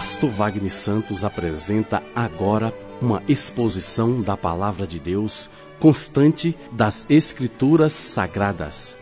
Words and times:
Pastor 0.00 0.30
Wagner 0.30 0.70
Santos 0.70 1.26
apresenta 1.26 2.02
agora 2.16 2.72
uma 3.02 3.22
exposição 3.28 4.22
da 4.22 4.34
palavra 4.34 4.86
de 4.86 4.98
Deus 4.98 5.50
constante 5.78 6.56
das 6.72 7.04
Escrituras 7.10 7.92
Sagradas. 7.92 8.96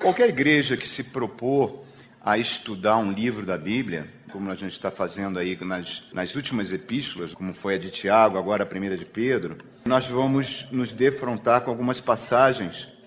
Qualquer 0.00 0.28
igreja 0.28 0.76
que 0.76 0.86
se 0.86 1.02
propor 1.02 1.82
a 2.20 2.38
estudar 2.38 2.98
um 2.98 3.10
livro 3.10 3.44
da 3.44 3.58
Bíblia, 3.58 4.08
como 4.30 4.52
a 4.52 4.54
gente 4.54 4.74
está 4.74 4.92
fazendo 4.92 5.40
aí 5.40 5.58
nas, 5.64 6.04
nas 6.12 6.36
últimas 6.36 6.70
epístolas, 6.70 7.34
como 7.34 7.52
foi 7.52 7.74
a 7.74 7.78
de 7.78 7.90
Tiago, 7.90 8.38
agora 8.38 8.62
a 8.62 8.66
primeira 8.66 8.96
de 8.96 9.04
Pedro, 9.04 9.58
nós 9.84 10.06
vamos 10.06 10.68
nos 10.70 10.92
defrontar 10.92 11.62
com 11.62 11.72
algumas 11.72 12.00
passagens 12.00 12.99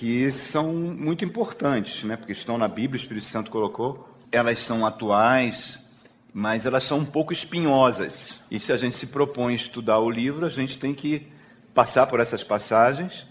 que 0.00 0.30
são 0.30 0.72
muito 0.72 1.26
importantes, 1.26 2.04
né? 2.04 2.16
porque 2.16 2.32
estão 2.32 2.56
na 2.56 2.66
Bíblia, 2.66 2.98
o 2.98 3.02
Espírito 3.02 3.26
Santo 3.26 3.50
colocou. 3.50 4.08
Elas 4.32 4.58
são 4.60 4.86
atuais, 4.86 5.78
mas 6.32 6.64
elas 6.64 6.84
são 6.84 7.00
um 7.00 7.04
pouco 7.04 7.34
espinhosas. 7.34 8.38
E 8.50 8.58
se 8.58 8.72
a 8.72 8.78
gente 8.78 8.96
se 8.96 9.06
propõe 9.06 9.52
a 9.52 9.56
estudar 9.56 9.98
o 9.98 10.08
livro, 10.08 10.46
a 10.46 10.48
gente 10.48 10.78
tem 10.78 10.94
que 10.94 11.26
passar 11.74 12.06
por 12.06 12.18
essas 12.18 12.42
passagens 12.42 13.26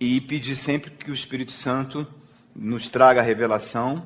e 0.00 0.20
pedir 0.20 0.56
sempre 0.56 0.90
que 0.90 1.08
o 1.08 1.14
Espírito 1.14 1.52
Santo 1.52 2.04
nos 2.52 2.88
traga 2.88 3.20
a 3.20 3.24
revelação 3.24 4.04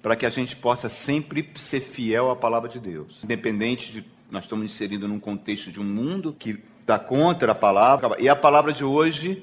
para 0.00 0.14
que 0.14 0.26
a 0.26 0.30
gente 0.30 0.54
possa 0.54 0.88
sempre 0.88 1.50
ser 1.56 1.80
fiel 1.80 2.30
à 2.30 2.36
palavra 2.36 2.68
de 2.68 2.78
Deus. 2.78 3.18
Independente 3.24 3.90
de 3.90 4.04
nós 4.30 4.44
estamos 4.44 4.66
inseridos 4.66 5.10
num 5.10 5.18
contexto 5.18 5.72
de 5.72 5.80
um 5.80 5.84
mundo 5.84 6.32
que 6.32 6.62
está 6.80 6.96
contra 6.96 7.50
a 7.50 7.56
palavra, 7.56 8.14
e 8.20 8.28
a 8.28 8.36
palavra 8.36 8.72
de 8.72 8.84
hoje, 8.84 9.42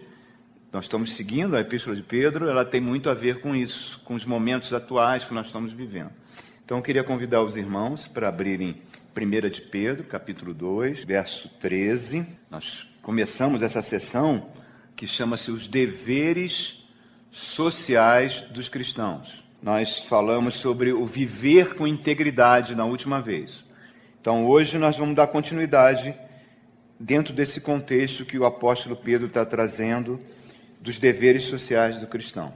nós 0.72 0.86
estamos 0.86 1.14
seguindo 1.14 1.56
a 1.56 1.62
Epístola 1.62 1.96
de 1.96 2.04
Pedro, 2.04 2.50
ela 2.50 2.64
tem 2.64 2.80
muito 2.80 3.10
a 3.10 3.14
ver 3.14 3.42
com 3.42 3.56
isso, 3.56 4.00
com 4.06 4.14
os 4.16 4.26
momentos 4.26 4.74
atuais 4.74 5.24
que 5.24 5.34
nós 5.34 5.48
estamos 5.48 5.74
vivendo. 5.74 6.12
Então 6.64 6.78
eu 6.78 6.84
queria 6.84 7.04
convidar 7.04 7.42
os 7.44 7.56
irmãos 7.56 8.08
para 8.08 8.30
abrirem 8.30 8.82
1 9.16 9.50
de 9.50 9.62
Pedro, 9.62 10.06
capítulo 10.06 10.54
2, 10.54 11.04
verso 11.04 11.50
13. 11.60 12.26
Nós 12.50 12.88
começamos 13.02 13.62
essa 13.62 13.82
sessão 13.82 14.50
que 14.96 15.06
chama-se 15.06 15.52
Os 15.52 15.68
Deveres 15.68 16.84
Sociais 17.32 18.42
dos 18.52 18.70
Cristãos 18.70 19.42
nós 19.62 20.00
falamos 20.00 20.56
sobre 20.56 20.92
o 20.92 21.06
viver 21.06 21.76
com 21.76 21.86
integridade 21.86 22.74
na 22.74 22.84
última 22.84 23.22
vez. 23.22 23.64
Então, 24.20 24.48
hoje 24.48 24.78
nós 24.78 24.98
vamos 24.98 25.16
dar 25.16 25.28
continuidade 25.28 26.16
dentro 27.00 27.34
desse 27.34 27.62
contexto 27.62 28.26
que 28.26 28.40
o 28.40 28.46
apóstolo 28.46 28.96
Pedro 28.96 29.28
está 29.28 29.46
trazendo 29.46 30.20
dos 30.82 30.98
deveres 30.98 31.44
sociais 31.44 32.00
do 32.00 32.08
cristão. 32.08 32.54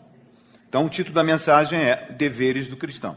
Então, 0.68 0.86
o 0.86 0.90
título 0.90 1.16
da 1.16 1.23
mensagem 1.23 1.80
é 1.80 2.12
Deveres 2.12 2.67
do 2.67 2.76
Cristão. 2.76 3.16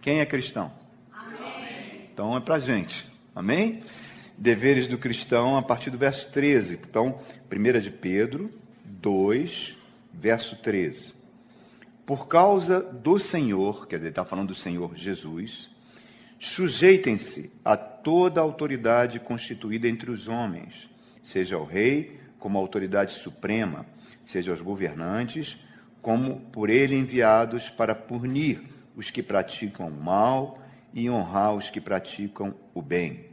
Quem 0.00 0.20
é 0.20 0.26
cristão? 0.26 0.70
Amém. 1.12 2.08
Então, 2.12 2.36
é 2.36 2.40
para 2.40 2.58
gente. 2.58 3.08
Amém? 3.34 3.80
Deveres 4.36 4.86
do 4.86 4.98
cristão 4.98 5.56
a 5.56 5.62
partir 5.62 5.90
do 5.90 5.98
verso 5.98 6.30
13. 6.30 6.74
Então, 6.74 7.20
1 7.50 7.80
de 7.80 7.90
Pedro 7.90 8.50
2, 8.84 9.74
verso 10.12 10.56
13. 10.56 11.14
Por 12.04 12.26
causa 12.26 12.80
do 12.80 13.18
Senhor, 13.18 13.86
quer 13.86 13.96
dizer, 13.96 14.10
está 14.10 14.24
falando 14.24 14.48
do 14.48 14.54
Senhor 14.54 14.96
Jesus, 14.96 15.70
sujeitem-se 16.38 17.52
a 17.64 17.76
toda 17.76 18.40
a 18.40 18.42
autoridade 18.42 19.20
constituída 19.20 19.88
entre 19.88 20.10
os 20.10 20.26
homens, 20.26 20.88
seja 21.22 21.58
o 21.58 21.64
rei 21.64 22.18
como 22.38 22.58
autoridade 22.58 23.12
suprema, 23.12 23.86
seja 24.30 24.52
os 24.52 24.60
governantes 24.60 25.58
como 26.00 26.40
por 26.52 26.70
ele 26.70 26.94
enviados 26.94 27.68
para 27.68 27.94
punir 27.94 28.62
os 28.96 29.10
que 29.10 29.22
praticam 29.22 29.88
o 29.88 30.02
mal 30.02 30.62
e 30.94 31.10
honrar 31.10 31.54
os 31.54 31.68
que 31.68 31.80
praticam 31.80 32.54
o 32.72 32.80
bem. 32.80 33.26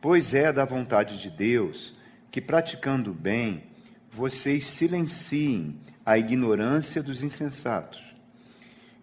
Pois 0.00 0.34
é 0.34 0.52
da 0.52 0.64
vontade 0.64 1.20
de 1.20 1.30
Deus 1.30 1.94
que, 2.30 2.40
praticando 2.40 3.12
o 3.12 3.14
bem, 3.14 3.64
vocês 4.10 4.66
silenciem 4.66 5.78
a 6.04 6.18
ignorância 6.18 7.02
dos 7.02 7.22
insensatos. 7.22 8.02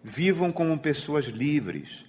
Vivam 0.02 0.52
como 0.52 0.78
pessoas 0.78 1.26
livres, 1.26 2.04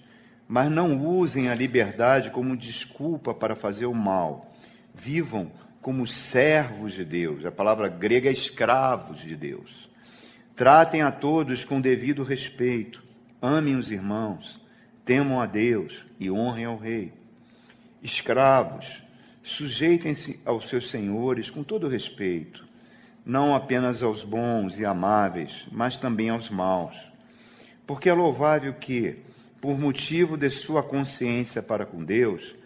mas 0.46 0.70
não 0.70 1.04
usem 1.04 1.48
a 1.48 1.54
liberdade 1.54 2.30
como 2.30 2.56
desculpa 2.56 3.34
para 3.34 3.56
fazer 3.56 3.86
o 3.86 3.94
mal. 3.94 4.54
Vivam 4.94 5.50
como 5.86 6.04
servos 6.04 6.94
de 6.94 7.04
Deus. 7.04 7.46
A 7.46 7.52
palavra 7.52 7.86
grega 7.86 8.28
é 8.28 8.32
escravos 8.32 9.20
de 9.20 9.36
Deus. 9.36 9.88
Tratem 10.56 11.02
a 11.02 11.12
todos 11.12 11.62
com 11.62 11.80
devido 11.80 12.24
respeito. 12.24 13.04
Amem 13.40 13.76
os 13.76 13.88
irmãos. 13.88 14.60
Temam 15.04 15.40
a 15.40 15.46
Deus 15.46 16.04
e 16.18 16.28
honrem 16.28 16.64
ao 16.64 16.76
Rei. 16.76 17.12
Escravos, 18.02 19.00
sujeitem-se 19.44 20.40
aos 20.44 20.68
seus 20.68 20.90
senhores 20.90 21.50
com 21.50 21.62
todo 21.62 21.86
respeito 21.86 22.66
não 23.24 23.54
apenas 23.54 24.02
aos 24.02 24.24
bons 24.24 24.78
e 24.78 24.84
amáveis, 24.84 25.66
mas 25.70 25.96
também 25.96 26.30
aos 26.30 26.50
maus. 26.50 26.96
Porque 27.86 28.08
é 28.08 28.12
louvável 28.12 28.74
que, 28.74 29.18
por 29.60 29.78
motivo 29.78 30.36
de 30.36 30.50
sua 30.50 30.82
consciência 30.82 31.62
para 31.62 31.86
com 31.86 32.04
Deus, 32.04 32.56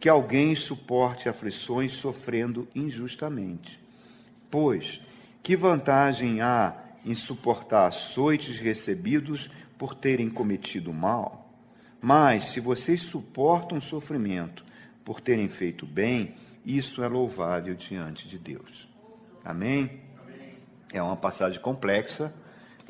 que 0.00 0.08
alguém 0.08 0.54
suporte 0.54 1.28
aflições 1.28 1.92
sofrendo 1.92 2.68
injustamente. 2.74 3.80
Pois, 4.50 5.00
que 5.42 5.56
vantagem 5.56 6.40
há 6.40 6.74
em 7.04 7.14
suportar 7.14 7.88
açoites 7.88 8.58
recebidos 8.58 9.50
por 9.76 9.94
terem 9.94 10.28
cometido 10.30 10.92
mal? 10.92 11.52
Mas, 12.00 12.46
se 12.46 12.60
vocês 12.60 13.02
suportam 13.02 13.80
sofrimento 13.80 14.64
por 15.04 15.20
terem 15.20 15.48
feito 15.48 15.84
bem, 15.84 16.34
isso 16.64 17.02
é 17.02 17.08
louvável 17.08 17.74
diante 17.74 18.28
de 18.28 18.38
Deus. 18.38 18.88
Amém? 19.44 20.00
É 20.92 21.02
uma 21.02 21.16
passagem 21.16 21.60
complexa 21.60 22.32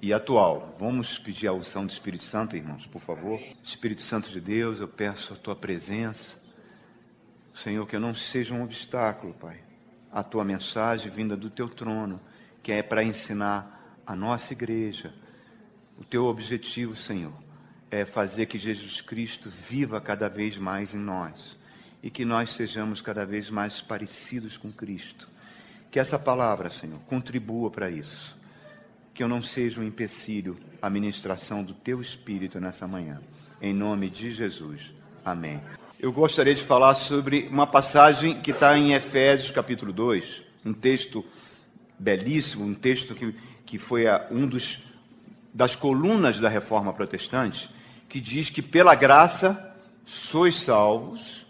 e 0.02 0.12
atual. 0.12 0.74
Vamos 0.78 1.18
pedir 1.18 1.46
a 1.46 1.52
unção 1.52 1.86
do 1.86 1.92
Espírito 1.92 2.24
Santo, 2.24 2.56
irmãos, 2.56 2.86
por 2.86 3.00
favor. 3.00 3.40
Espírito 3.64 4.02
Santo 4.02 4.30
de 4.30 4.40
Deus, 4.40 4.78
eu 4.80 4.88
peço 4.88 5.32
a 5.32 5.36
tua 5.36 5.56
presença. 5.56 6.36
Senhor, 7.62 7.86
que 7.86 7.96
eu 7.96 8.00
não 8.00 8.14
seja 8.14 8.54
um 8.54 8.62
obstáculo, 8.62 9.34
Pai, 9.34 9.58
a 10.12 10.22
tua 10.22 10.44
mensagem 10.44 11.10
vinda 11.10 11.36
do 11.36 11.50
teu 11.50 11.68
trono, 11.68 12.20
que 12.62 12.72
é 12.72 12.82
para 12.82 13.02
ensinar 13.02 14.00
a 14.06 14.14
nossa 14.14 14.52
igreja. 14.52 15.12
O 15.98 16.04
teu 16.04 16.26
objetivo, 16.26 16.94
Senhor, 16.94 17.32
é 17.90 18.04
fazer 18.04 18.46
que 18.46 18.58
Jesus 18.58 19.00
Cristo 19.00 19.50
viva 19.50 20.00
cada 20.00 20.28
vez 20.28 20.56
mais 20.56 20.94
em 20.94 20.98
nós 20.98 21.56
e 22.02 22.10
que 22.10 22.24
nós 22.24 22.50
sejamos 22.50 23.00
cada 23.00 23.26
vez 23.26 23.50
mais 23.50 23.80
parecidos 23.80 24.56
com 24.56 24.70
Cristo 24.70 25.28
que 25.90 25.98
essa 25.98 26.18
palavra, 26.18 26.70
Senhor, 26.70 26.98
contribua 27.00 27.70
para 27.70 27.90
isso. 27.90 28.36
Que 29.14 29.22
eu 29.22 29.28
não 29.28 29.42
seja 29.42 29.80
um 29.80 29.84
empecilho 29.84 30.56
à 30.80 30.88
ministração 30.88 31.64
do 31.64 31.74
Teu 31.74 32.00
Espírito 32.00 32.60
nessa 32.60 32.86
manhã. 32.86 33.20
Em 33.60 33.74
nome 33.74 34.08
de 34.08 34.32
Jesus. 34.32 34.92
Amém. 35.24 35.60
Eu 36.00 36.12
gostaria 36.12 36.54
de 36.54 36.62
falar 36.62 36.94
sobre 36.94 37.48
uma 37.50 37.66
passagem 37.66 38.40
que 38.40 38.52
está 38.52 38.78
em 38.78 38.92
Efésios 38.92 39.50
capítulo 39.50 39.92
2, 39.92 40.42
um 40.64 40.72
texto 40.72 41.24
belíssimo, 41.98 42.64
um 42.64 42.72
texto 42.72 43.16
que, 43.16 43.34
que 43.66 43.78
foi 43.78 44.06
a, 44.06 44.28
um 44.30 44.46
dos 44.46 44.78
das 45.52 45.74
colunas 45.74 46.38
da 46.38 46.48
reforma 46.48 46.92
protestante, 46.92 47.68
que 48.08 48.20
diz 48.20 48.48
que 48.48 48.62
pela 48.62 48.94
graça 48.94 49.74
sois 50.06 50.60
salvos, 50.60 51.44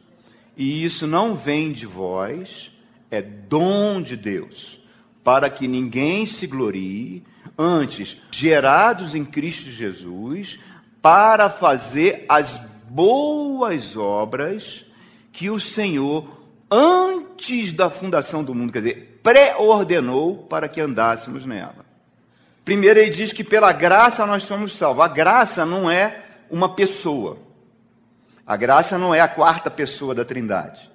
e 0.56 0.82
isso 0.82 1.06
não 1.06 1.34
vem 1.34 1.70
de 1.70 1.84
vós, 1.84 2.72
é 3.10 3.20
dom 3.20 4.00
de 4.00 4.16
Deus, 4.16 4.80
para 5.22 5.50
que 5.50 5.68
ninguém 5.68 6.24
se 6.24 6.46
glorie, 6.46 7.22
antes, 7.58 8.16
gerados 8.30 9.14
em 9.14 9.26
Cristo 9.26 9.68
Jesus, 9.68 10.58
para 11.02 11.50
fazer 11.50 12.24
as 12.30 12.58
boas 12.90 13.96
obras 13.96 14.84
que 15.32 15.50
o 15.50 15.60
Senhor, 15.60 16.28
antes 16.70 17.72
da 17.72 17.88
fundação 17.88 18.42
do 18.42 18.54
mundo, 18.54 18.72
quer 18.72 18.80
dizer, 18.80 19.20
pré-ordenou 19.22 20.38
para 20.44 20.68
que 20.68 20.80
andássemos 20.80 21.44
nela. 21.44 21.86
Primeiro, 22.64 22.98
ele 22.98 23.10
diz 23.10 23.32
que 23.32 23.44
pela 23.44 23.72
graça 23.72 24.26
nós 24.26 24.44
somos 24.44 24.76
salvos. 24.76 25.04
A 25.04 25.08
graça 25.08 25.64
não 25.64 25.90
é 25.90 26.24
uma 26.50 26.74
pessoa. 26.74 27.38
A 28.46 28.56
graça 28.56 28.98
não 28.98 29.14
é 29.14 29.20
a 29.20 29.28
quarta 29.28 29.70
pessoa 29.70 30.14
da 30.14 30.24
Trindade. 30.24 30.90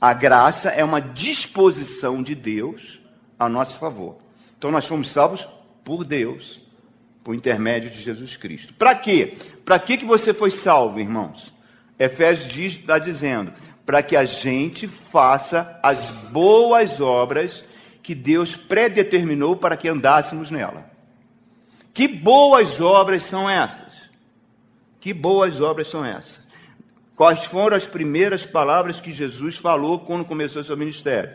A 0.00 0.12
graça 0.12 0.70
é 0.70 0.84
uma 0.84 1.00
disposição 1.00 2.22
de 2.22 2.34
Deus 2.34 3.00
a 3.38 3.48
nosso 3.48 3.78
favor. 3.78 4.18
Então 4.58 4.70
nós 4.70 4.86
fomos 4.86 5.08
salvos 5.08 5.46
por 5.82 6.04
Deus, 6.04 6.60
por 7.24 7.34
intermédio 7.34 7.90
de 7.90 8.00
Jesus 8.00 8.36
Cristo. 8.36 8.74
Para 8.74 8.94
quê? 8.94 9.34
Para 9.64 9.78
que, 9.78 9.96
que 9.96 10.04
você 10.04 10.34
foi 10.34 10.50
salvo, 10.50 11.00
irmãos? 11.00 11.52
Efésios 11.98 12.52
diz, 12.52 12.74
está 12.74 12.98
dizendo, 12.98 13.52
para 13.86 14.02
que 14.02 14.14
a 14.14 14.24
gente 14.24 14.86
faça 14.86 15.80
as 15.82 16.10
boas 16.10 17.00
obras 17.00 17.64
que 18.02 18.14
Deus 18.14 18.54
predeterminou 18.54 19.56
para 19.56 19.76
que 19.76 19.88
andássemos 19.88 20.50
nela. 20.50 20.90
Que 21.94 22.06
boas 22.06 22.80
obras 22.80 23.24
são 23.24 23.48
essas? 23.48 24.10
Que 25.00 25.14
boas 25.14 25.60
obras 25.60 25.88
são 25.88 26.04
essas? 26.04 26.44
Quais 27.16 27.44
foram 27.46 27.76
as 27.76 27.86
primeiras 27.86 28.44
palavras 28.44 29.00
que 29.00 29.12
Jesus 29.12 29.56
falou 29.56 30.00
quando 30.00 30.24
começou 30.24 30.62
seu 30.64 30.76
ministério? 30.76 31.32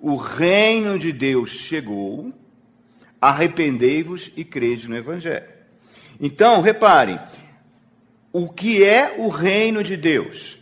O 0.00 0.16
reino 0.16 0.98
de 0.98 1.12
Deus 1.12 1.50
chegou, 1.50 2.32
arrependei-vos 3.20 4.30
e 4.36 4.44
crede 4.44 4.88
no 4.88 4.96
Evangelho. 4.96 5.46
Então, 6.20 6.60
reparem, 6.60 7.18
o 8.32 8.48
que 8.48 8.84
é 8.84 9.16
o 9.18 9.28
reino 9.28 9.82
de 9.82 9.96
Deus? 9.96 10.58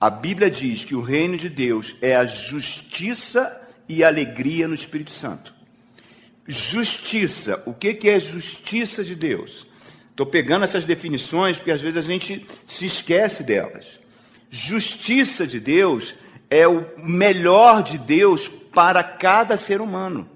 A 0.00 0.08
Bíblia 0.08 0.50
diz 0.50 0.84
que 0.84 0.94
o 0.94 1.02
reino 1.02 1.36
de 1.36 1.48
Deus 1.48 1.94
é 2.00 2.16
a 2.16 2.24
justiça 2.24 3.60
e 3.88 4.02
alegria 4.02 4.66
no 4.66 4.74
Espírito 4.74 5.10
Santo. 5.10 5.52
Justiça, 6.46 7.62
o 7.66 7.74
que, 7.74 7.92
que 7.94 8.08
é 8.08 8.18
justiça 8.18 9.04
de 9.04 9.14
Deus? 9.14 9.66
Estou 10.10 10.26
pegando 10.26 10.64
essas 10.64 10.84
definições 10.84 11.56
porque 11.56 11.70
às 11.70 11.80
vezes 11.80 11.96
a 11.96 12.02
gente 12.02 12.46
se 12.66 12.86
esquece 12.86 13.42
delas. 13.42 13.86
Justiça 14.50 15.46
de 15.46 15.60
Deus 15.60 16.14
é 16.48 16.66
o 16.66 16.86
melhor 16.98 17.82
de 17.82 17.96
Deus 17.98 18.48
para 18.48 19.02
cada 19.04 19.56
ser 19.56 19.80
humano, 19.80 20.28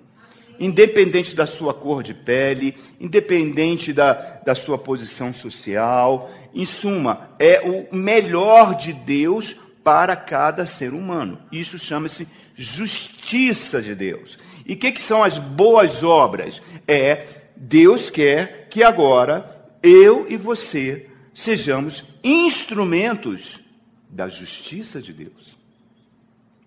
independente 0.58 1.34
da 1.34 1.46
sua 1.46 1.74
cor 1.74 2.02
de 2.02 2.14
pele, 2.14 2.76
independente 3.00 3.92
da, 3.92 4.12
da 4.12 4.54
sua 4.54 4.78
posição 4.78 5.32
social. 5.32 6.30
Em 6.54 6.66
suma, 6.66 7.30
é 7.38 7.60
o 7.60 7.94
melhor 7.94 8.76
de 8.76 8.92
Deus 8.92 9.56
para 9.82 10.16
cada 10.16 10.64
ser 10.66 10.92
humano. 10.94 11.38
Isso 11.52 11.78
chama-se 11.78 12.26
justiça 12.56 13.82
de 13.82 13.94
Deus. 13.94 14.38
E 14.66 14.74
o 14.74 14.76
que, 14.76 14.92
que 14.92 15.02
são 15.02 15.22
as 15.22 15.36
boas 15.36 16.02
obras? 16.02 16.62
É 16.88 17.26
Deus 17.56 18.10
quer 18.10 18.68
que 18.70 18.82
agora 18.82 19.68
eu 19.82 20.26
e 20.28 20.36
você 20.36 21.08
sejamos 21.34 22.04
instrumentos 22.22 23.60
da 24.08 24.28
justiça 24.28 25.02
de 25.02 25.12
Deus. 25.12 25.54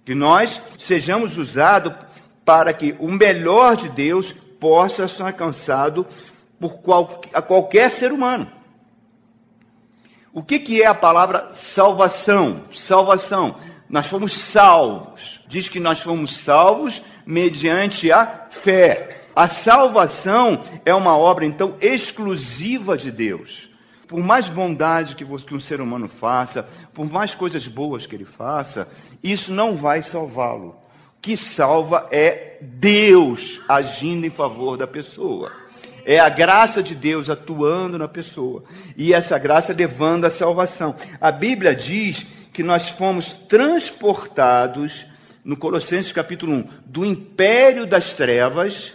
Que 0.05 0.13
nós 0.13 0.61
sejamos 0.77 1.37
usados 1.37 1.93
para 2.47 2.71
que 2.71 2.95
o 2.97 3.11
melhor 3.11 3.75
de 3.75 3.89
Deus 3.89 4.33
possa 4.57 5.05
ser 5.09 5.23
alcançado 5.23 6.07
por 6.57 6.75
qual, 6.77 7.19
a 7.33 7.41
qualquer 7.41 7.91
ser 7.91 8.13
humano. 8.13 8.49
O 10.31 10.41
que, 10.41 10.57
que 10.57 10.81
é 10.81 10.85
a 10.85 10.93
palavra 10.93 11.49
salvação? 11.51 12.61
Salvação. 12.73 13.57
Nós 13.89 14.07
fomos 14.07 14.31
salvos. 14.31 15.41
Diz 15.45 15.67
que 15.67 15.77
nós 15.77 15.99
fomos 15.99 16.37
salvos 16.37 17.03
mediante 17.25 18.13
a 18.13 18.47
fé. 18.49 19.25
A 19.35 19.49
salvação 19.49 20.63
é 20.85 20.95
uma 20.95 21.17
obra, 21.17 21.45
então, 21.45 21.75
exclusiva 21.81 22.97
de 22.97 23.11
Deus. 23.11 23.69
Por 24.07 24.19
mais 24.23 24.47
bondade 24.47 25.15
que 25.15 25.25
um 25.25 25.59
ser 25.59 25.81
humano 25.81 26.07
faça, 26.07 26.65
por 26.93 27.11
mais 27.11 27.35
coisas 27.35 27.67
boas 27.67 28.05
que 28.05 28.15
ele 28.15 28.23
faça, 28.23 28.87
isso 29.21 29.51
não 29.51 29.75
vai 29.75 30.01
salvá-lo. 30.01 30.86
Que 31.27 31.35
salva 31.35 32.07
é 32.09 32.55
Deus 32.61 33.59
agindo 33.67 34.25
em 34.25 34.29
favor 34.29 34.77
da 34.77 34.87
pessoa. 34.87 35.51
É 36.05 36.21
a 36.21 36.29
graça 36.29 36.81
de 36.81 36.95
Deus 36.95 37.29
atuando 37.29 37.97
na 37.97 38.07
pessoa. 38.07 38.63
E 38.95 39.13
essa 39.13 39.37
graça 39.37 39.73
levando 39.73 40.23
à 40.23 40.29
salvação. 40.29 40.95
A 41.19 41.29
Bíblia 41.29 41.75
diz 41.75 42.25
que 42.53 42.63
nós 42.63 42.87
fomos 42.87 43.33
transportados, 43.33 45.05
no 45.43 45.57
Colossenses 45.57 46.13
capítulo 46.13 46.53
1, 46.53 46.67
do 46.85 47.05
império 47.05 47.85
das 47.85 48.13
trevas 48.13 48.93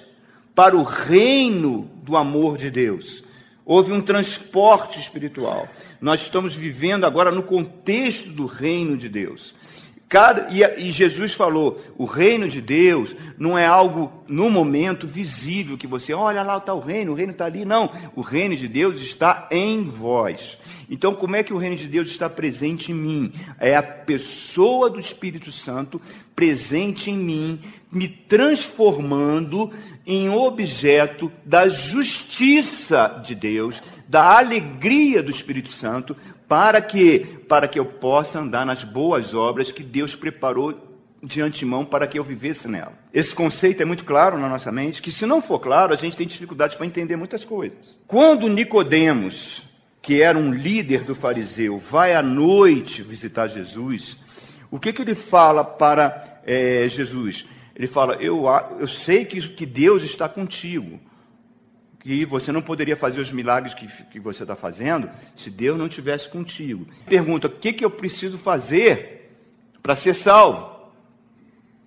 para 0.55 0.75
o 0.75 0.85
reino 0.85 1.83
do 2.03 2.17
amor 2.17 2.57
de 2.57 2.71
Deus. 2.71 3.23
Houve 3.63 3.93
um 3.93 4.01
transporte 4.01 4.99
espiritual. 4.99 5.69
Nós 6.01 6.23
estamos 6.23 6.57
vivendo 6.57 7.05
agora 7.05 7.31
no 7.31 7.43
contexto 7.43 8.31
do 8.31 8.47
reino 8.47 8.97
de 8.97 9.11
Deus. 9.11 9.55
Cada, 10.13 10.49
e, 10.51 10.61
e, 10.89 10.93
Jesus 10.93 11.33
falou: 11.33 11.81
o 11.97 12.05
reino 12.05 12.47
de 12.47 12.61
Deus 12.61 13.17
não 13.39 13.57
é 13.57 13.65
algo 13.65 14.13
no 14.29 14.51
momento 14.51 15.07
visível 15.07 15.79
que 15.79 15.87
você 15.87 16.13
olha 16.13 16.43
lá 16.43 16.59
está 16.59 16.75
o 16.75 16.81
reino, 16.81 17.13
o 17.13 17.15
reino 17.15 17.33
está 17.33 17.47
ali. 17.47 17.65
Não, 17.65 17.91
o 18.15 18.21
reino 18.21 18.55
de 18.55 18.69
Deus 18.69 19.01
está 19.01 19.49
em 19.51 19.83
vós. 19.85 20.59
Então, 20.91 21.15
como 21.15 21.35
é 21.35 21.43
que 21.43 21.55
o 21.55 21.57
reino 21.57 21.77
de 21.77 21.87
Deus 21.87 22.09
está 22.09 22.29
presente 22.29 22.93
em 22.93 22.95
mim? 22.95 23.33
É 23.59 23.75
a 23.75 23.83
pessoa 23.83 24.91
do 24.91 25.01
Espírito 25.01 25.51
Santo 25.51 25.99
presente 26.37 27.11
em 27.11 27.17
mim, 27.17 27.59
me 27.91 28.07
transformando 28.07 29.71
em 30.07 30.29
objeto 30.29 31.33
da 31.43 31.71
justiça 31.71 33.23
de 33.25 33.35
Deus, 33.35 33.83
da 34.07 34.37
alegria 34.39 35.23
do 35.23 35.31
Espírito 35.31 35.71
Santo, 35.71 36.15
para 36.53 36.83
que 36.83 37.21
para 37.49 37.67
que 37.67 37.79
eu 37.79 37.87
possa 37.87 38.39
andar 38.39 38.67
nas 38.67 38.85
boas 38.85 39.33
obras 39.33 39.73
que 39.73 39.83
Deus 39.83 40.15
preparou 40.15 40.99
de 41.23 41.41
antemão 41.41 41.83
para 41.83 42.07
que 42.07 42.19
eu 42.19 42.23
vivesse 42.23 42.69
nela. 42.69 42.93
Esse 43.11 43.35
conceito 43.35 43.81
é 43.81 43.87
muito 43.87 44.05
claro 44.05 44.37
na 44.37 44.51
nossa 44.51 44.71
mente, 44.71 45.01
que 45.01 45.11
se 45.11 45.25
não 45.25 45.41
for 45.41 45.59
claro, 45.59 45.95
a 45.95 45.97
gente 45.97 46.15
tem 46.15 46.27
dificuldades 46.27 46.77
para 46.77 46.85
entender 46.85 47.17
muitas 47.17 47.43
coisas. 47.43 47.97
Quando 48.07 48.51
Nicodemos, 48.51 49.65
que 50.03 50.21
era 50.21 50.37
um 50.37 50.53
líder 50.53 51.05
do 51.05 51.15
fariseu, 51.15 51.79
vai 51.79 52.15
à 52.15 52.23
noite 52.23 53.01
visitar 53.01 53.47
Jesus, 53.47 54.19
o 54.71 54.79
que, 54.79 54.93
que 54.93 55.01
ele 55.01 55.15
fala 55.15 55.65
para 55.65 56.43
é, 56.45 56.87
Jesus? 56.87 57.47
Ele 57.75 57.87
fala: 57.87 58.17
eu, 58.17 58.45
eu 58.79 58.89
sei 58.89 59.25
que, 59.25 59.41
que 59.49 59.65
Deus 59.65 60.03
está 60.03 60.29
contigo 60.29 61.01
que 62.03 62.27
você 62.27 62.51
não 62.51 62.61
poderia 62.61 62.97
fazer 62.97 63.21
os 63.21 63.31
milagres 63.31 63.75
que, 63.75 63.87
que 63.87 64.19
você 64.19 64.43
está 64.43 64.57
fazendo 64.57 65.09
se 65.37 65.49
Deus 65.49 65.79
não 65.79 65.87
estivesse 65.87 66.29
contigo. 66.29 66.87
Pergunta: 67.07 67.47
o 67.47 67.51
que, 67.51 67.73
que 67.73 67.85
eu 67.85 67.91
preciso 67.91 68.37
fazer 68.37 69.31
para 69.81 69.95
ser 69.95 70.15
salvo? 70.15 70.73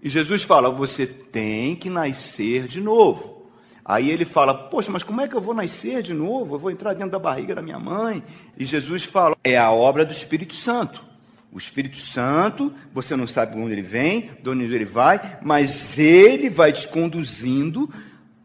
E 0.01 0.09
Jesus 0.09 0.44
fala: 0.44 0.69
você 0.69 1.06
tem 1.06 1.75
que 1.75 1.89
nascer 1.89 2.65
de 2.65 2.79
novo. 2.79 3.50
Aí 3.83 4.09
ele 4.09 4.23
fala: 4.23 4.53
Poxa, 4.53 4.89
mas 4.89 5.03
como 5.03 5.19
é 5.19 5.27
que 5.27 5.35
eu 5.35 5.41
vou 5.41 5.53
nascer 5.53 6.01
de 6.01 6.13
novo? 6.13 6.56
Eu 6.56 6.59
vou 6.59 6.71
entrar 6.71 6.94
dentro 6.94 7.12
da 7.12 7.19
barriga 7.19 7.53
da 7.53 7.62
minha 7.62 7.79
mãe? 7.79 8.24
E 8.57 8.63
Jesus 8.63 9.03
fala: 9.03 9.36
É 9.43 9.57
a 9.57 9.69
obra 9.69 10.05
do 10.05 10.13
Espírito 10.13 10.55
Santo. 10.55 11.03
O 11.51 11.57
Espírito 11.57 11.98
Santo, 11.98 12.74
você 12.93 13.15
não 13.15 13.27
sabe 13.27 13.57
onde 13.57 13.74
ele 13.74 13.81
vem, 13.81 14.31
de 14.41 14.50
onde 14.50 14.63
ele 14.63 14.84
vai, 14.84 15.39
mas 15.41 15.98
ele 15.98 16.50
vai 16.50 16.74
te 16.74 16.86
conduzindo, 16.88 17.89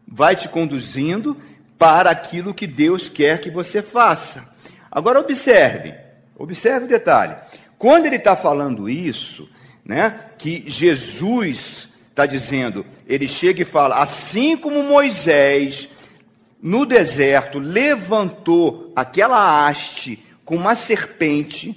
vai 0.07 0.33
te 0.33 0.47
conduzindo 0.47 1.35
para 1.81 2.11
aquilo 2.11 2.53
que 2.53 2.67
Deus 2.67 3.09
quer 3.09 3.41
que 3.41 3.49
você 3.49 3.81
faça. 3.81 4.47
Agora 4.91 5.19
observe, 5.19 5.95
observe 6.37 6.85
o 6.85 6.87
detalhe. 6.87 7.35
Quando 7.75 8.05
ele 8.05 8.17
está 8.17 8.35
falando 8.35 8.87
isso, 8.87 9.49
né, 9.83 10.27
que 10.37 10.63
Jesus 10.67 11.89
está 12.07 12.27
dizendo, 12.27 12.85
ele 13.07 13.27
chega 13.27 13.63
e 13.63 13.65
fala, 13.65 13.95
assim 13.95 14.55
como 14.55 14.83
Moisés 14.83 15.89
no 16.61 16.85
deserto 16.85 17.57
levantou 17.57 18.93
aquela 18.95 19.67
haste 19.67 20.23
com 20.45 20.57
uma 20.57 20.75
serpente 20.75 21.75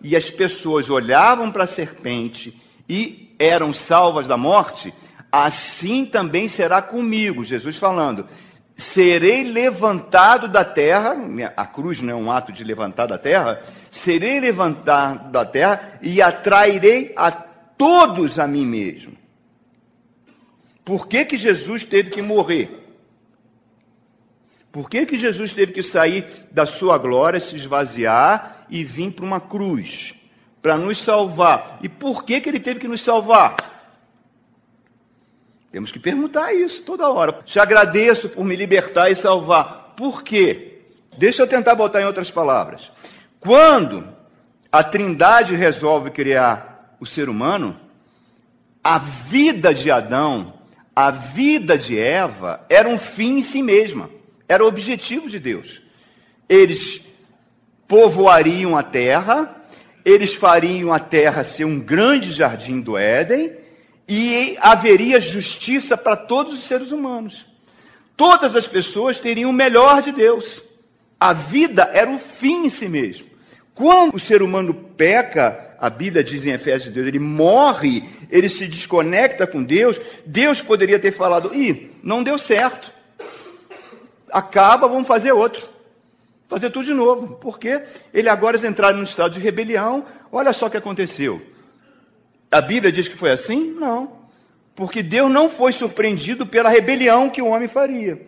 e 0.00 0.14
as 0.14 0.30
pessoas 0.30 0.88
olhavam 0.88 1.50
para 1.50 1.64
a 1.64 1.66
serpente 1.66 2.56
e 2.88 3.34
eram 3.36 3.72
salvas 3.72 4.28
da 4.28 4.36
morte, 4.36 4.94
assim 5.32 6.06
também 6.06 6.48
será 6.48 6.80
comigo, 6.80 7.44
Jesus 7.44 7.76
falando 7.76 8.28
serei 8.80 9.44
levantado 9.44 10.48
da 10.48 10.64
terra, 10.64 11.16
a 11.56 11.66
cruz 11.66 12.00
não 12.00 12.10
é 12.12 12.14
um 12.16 12.32
ato 12.32 12.50
de 12.50 12.64
levantar 12.64 13.06
da 13.06 13.18
terra, 13.18 13.60
serei 13.90 14.40
levantado 14.40 15.30
da 15.30 15.44
terra 15.44 15.98
e 16.02 16.20
atrairei 16.20 17.12
a 17.16 17.30
todos 17.30 18.38
a 18.38 18.46
mim 18.46 18.66
mesmo. 18.66 19.12
Por 20.84 21.06
que, 21.06 21.24
que 21.24 21.36
Jesus 21.36 21.84
teve 21.84 22.10
que 22.10 22.22
morrer? 22.22 22.80
Por 24.72 24.88
que, 24.88 25.04
que 25.04 25.18
Jesus 25.18 25.52
teve 25.52 25.72
que 25.72 25.82
sair 25.82 26.26
da 26.50 26.64
sua 26.64 26.96
glória, 26.96 27.40
se 27.40 27.56
esvaziar 27.56 28.66
e 28.70 28.84
vir 28.84 29.12
para 29.12 29.24
uma 29.24 29.40
cruz? 29.40 30.14
Para 30.62 30.76
nos 30.76 31.02
salvar. 31.02 31.78
E 31.82 31.88
por 31.88 32.24
que, 32.24 32.40
que 32.40 32.48
ele 32.48 32.60
teve 32.60 32.80
que 32.80 32.88
nos 32.88 33.02
salvar? 33.02 33.56
Temos 35.70 35.92
que 35.92 36.00
perguntar 36.00 36.52
isso 36.52 36.82
toda 36.82 37.08
hora. 37.08 37.32
Te 37.44 37.60
agradeço 37.60 38.28
por 38.28 38.44
me 38.44 38.56
libertar 38.56 39.08
e 39.10 39.14
salvar. 39.14 39.94
Por 39.96 40.22
quê? 40.22 40.78
Deixa 41.16 41.42
eu 41.42 41.46
tentar 41.46 41.76
botar 41.76 42.02
em 42.02 42.06
outras 42.06 42.30
palavras. 42.30 42.90
Quando 43.38 44.06
a 44.72 44.82
Trindade 44.82 45.54
resolve 45.54 46.10
criar 46.10 46.96
o 46.98 47.06
ser 47.06 47.28
humano, 47.28 47.78
a 48.82 48.98
vida 48.98 49.72
de 49.72 49.90
Adão, 49.90 50.54
a 50.94 51.10
vida 51.10 51.78
de 51.78 51.98
Eva, 51.98 52.64
era 52.68 52.88
um 52.88 52.98
fim 52.98 53.38
em 53.38 53.42
si 53.42 53.62
mesma. 53.62 54.10
Era 54.48 54.64
o 54.64 54.68
objetivo 54.68 55.28
de 55.28 55.38
Deus. 55.38 55.80
Eles 56.48 57.00
povoariam 57.86 58.76
a 58.76 58.82
terra, 58.82 59.62
eles 60.04 60.34
fariam 60.34 60.92
a 60.92 60.98
terra 60.98 61.44
ser 61.44 61.64
um 61.64 61.78
grande 61.78 62.32
jardim 62.32 62.80
do 62.80 62.98
Éden, 62.98 63.59
e 64.12 64.58
haveria 64.60 65.20
justiça 65.20 65.96
para 65.96 66.16
todos 66.16 66.58
os 66.58 66.64
seres 66.64 66.90
humanos. 66.90 67.46
todas 68.16 68.54
as 68.54 68.66
pessoas 68.66 69.18
teriam 69.18 69.48
o 69.48 69.52
melhor 69.52 70.02
de 70.02 70.12
Deus. 70.12 70.62
A 71.18 71.32
vida 71.32 71.90
era 71.94 72.10
o 72.10 72.18
fim 72.18 72.66
em 72.66 72.68
si 72.68 72.86
mesmo. 72.86 73.24
Quando 73.72 74.14
o 74.14 74.18
ser 74.18 74.42
humano 74.42 74.74
peca, 74.74 75.74
a 75.80 75.88
Bíblia 75.88 76.22
diz 76.22 76.44
em 76.44 76.50
Efésios 76.50 76.92
2, 76.92 77.06
ele 77.06 77.18
morre, 77.18 78.04
ele 78.30 78.50
se 78.50 78.66
desconecta 78.66 79.46
com 79.46 79.62
Deus, 79.62 79.98
Deus 80.26 80.60
poderia 80.60 80.98
ter 80.98 81.12
falado: 81.12 81.54
ih, 81.54 81.90
não 82.02 82.22
deu 82.22 82.36
certo. 82.36 82.92
Acaba, 84.30 84.86
vamos 84.86 85.08
fazer 85.08 85.32
outro. 85.32 85.66
Fazer 86.46 86.68
tudo 86.68 86.84
de 86.84 86.94
novo. 86.94 87.38
Porque 87.40 87.80
ele 88.12 88.28
agora 88.28 88.56
eles 88.56 88.68
entraram 88.68 88.98
num 88.98 89.04
estado 89.04 89.32
de 89.32 89.40
rebelião. 89.40 90.04
Olha 90.30 90.52
só 90.52 90.66
o 90.66 90.70
que 90.70 90.76
aconteceu. 90.76 91.40
A 92.50 92.60
Bíblia 92.60 92.90
diz 92.90 93.06
que 93.06 93.16
foi 93.16 93.30
assim? 93.30 93.70
Não. 93.78 94.12
Porque 94.74 95.02
Deus 95.02 95.30
não 95.30 95.48
foi 95.48 95.72
surpreendido 95.72 96.46
pela 96.46 96.70
rebelião 96.70 97.30
que 97.30 97.42
o 97.42 97.46
homem 97.46 97.68
faria. 97.68 98.20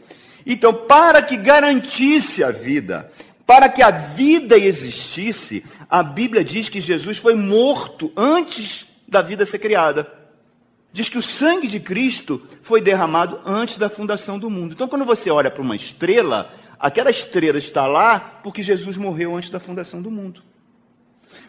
Então, 0.47 0.73
para 0.73 1.23
que 1.23 1.37
garantisse 1.37 2.43
a 2.43 2.51
vida, 2.51 3.11
para 3.47 3.69
que 3.69 3.83
a 3.83 3.91
vida 3.91 4.57
existisse, 4.57 5.65
a 5.89 6.03
Bíblia 6.03 6.45
diz 6.45 6.69
que 6.69 6.81
Jesus 6.81 7.19
foi 7.19 7.35
morto 7.35 8.13
antes 8.17 8.87
da 9.09 9.23
vida 9.23 9.45
ser 9.45 9.59
criada. 9.59 10.11
Diz 10.93 11.09
que 11.09 11.19
o 11.19 11.23
sangue 11.23 11.69
de 11.69 11.81
Cristo 11.81 12.43
foi 12.63 12.81
derramado 12.81 13.41
antes 13.47 13.79
da 13.79 13.89
fundação 13.89 14.39
do 14.39 14.51
mundo. 14.51 14.75
Então, 14.75 14.89
quando 14.89 15.05
você 15.05 15.31
olha 15.31 15.51
para 15.51 15.63
uma 15.63 15.75
estrela, 15.75 16.53
aquela 16.79 17.11
estrela 17.11 17.59
está 17.59 17.87
lá 17.87 18.41
porque 18.43 18.63
Jesus 18.63 18.97
morreu 18.97 19.35
antes 19.37 19.49
da 19.49 19.59
fundação 19.59 20.03
do 20.03 20.11
mundo. 20.11 20.43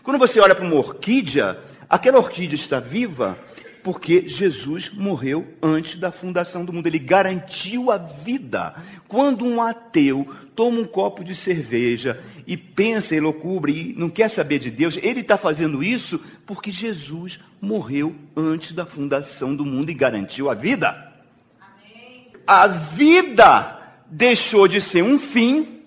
Quando 0.01 0.17
você 0.17 0.39
olha 0.39 0.55
para 0.55 0.65
uma 0.65 0.75
orquídea, 0.75 1.59
aquela 1.93 2.17
orquídea 2.17 2.55
está 2.55 2.79
viva 2.79 3.37
porque 3.83 4.27
Jesus 4.27 4.89
morreu 4.89 5.45
antes 5.61 5.99
da 5.99 6.09
fundação 6.11 6.63
do 6.63 6.71
mundo. 6.71 6.87
Ele 6.87 6.97
garantiu 6.97 7.91
a 7.91 7.97
vida. 7.97 8.73
Quando 9.07 9.45
um 9.45 9.61
ateu 9.61 10.27
toma 10.55 10.79
um 10.79 10.85
copo 10.85 11.23
de 11.23 11.35
cerveja 11.35 12.19
e 12.47 12.55
pensa 12.55 13.13
em 13.13 13.19
loucura 13.19 13.69
e 13.69 13.93
não 13.95 14.09
quer 14.09 14.29
saber 14.29 14.57
de 14.57 14.71
Deus, 14.71 14.97
ele 15.03 15.19
está 15.19 15.37
fazendo 15.37 15.83
isso 15.83 16.19
porque 16.45 16.71
Jesus 16.71 17.39
morreu 17.61 18.15
antes 18.35 18.71
da 18.71 18.85
fundação 18.85 19.53
do 19.53 19.65
mundo 19.65 19.91
e 19.91 19.93
garantiu 19.93 20.49
a 20.49 20.55
vida. 20.55 21.13
Amém. 21.59 22.27
A 22.47 22.65
vida 22.67 23.79
deixou 24.09 24.67
de 24.67 24.79
ser 24.79 25.03
um 25.03 25.19
fim 25.19 25.81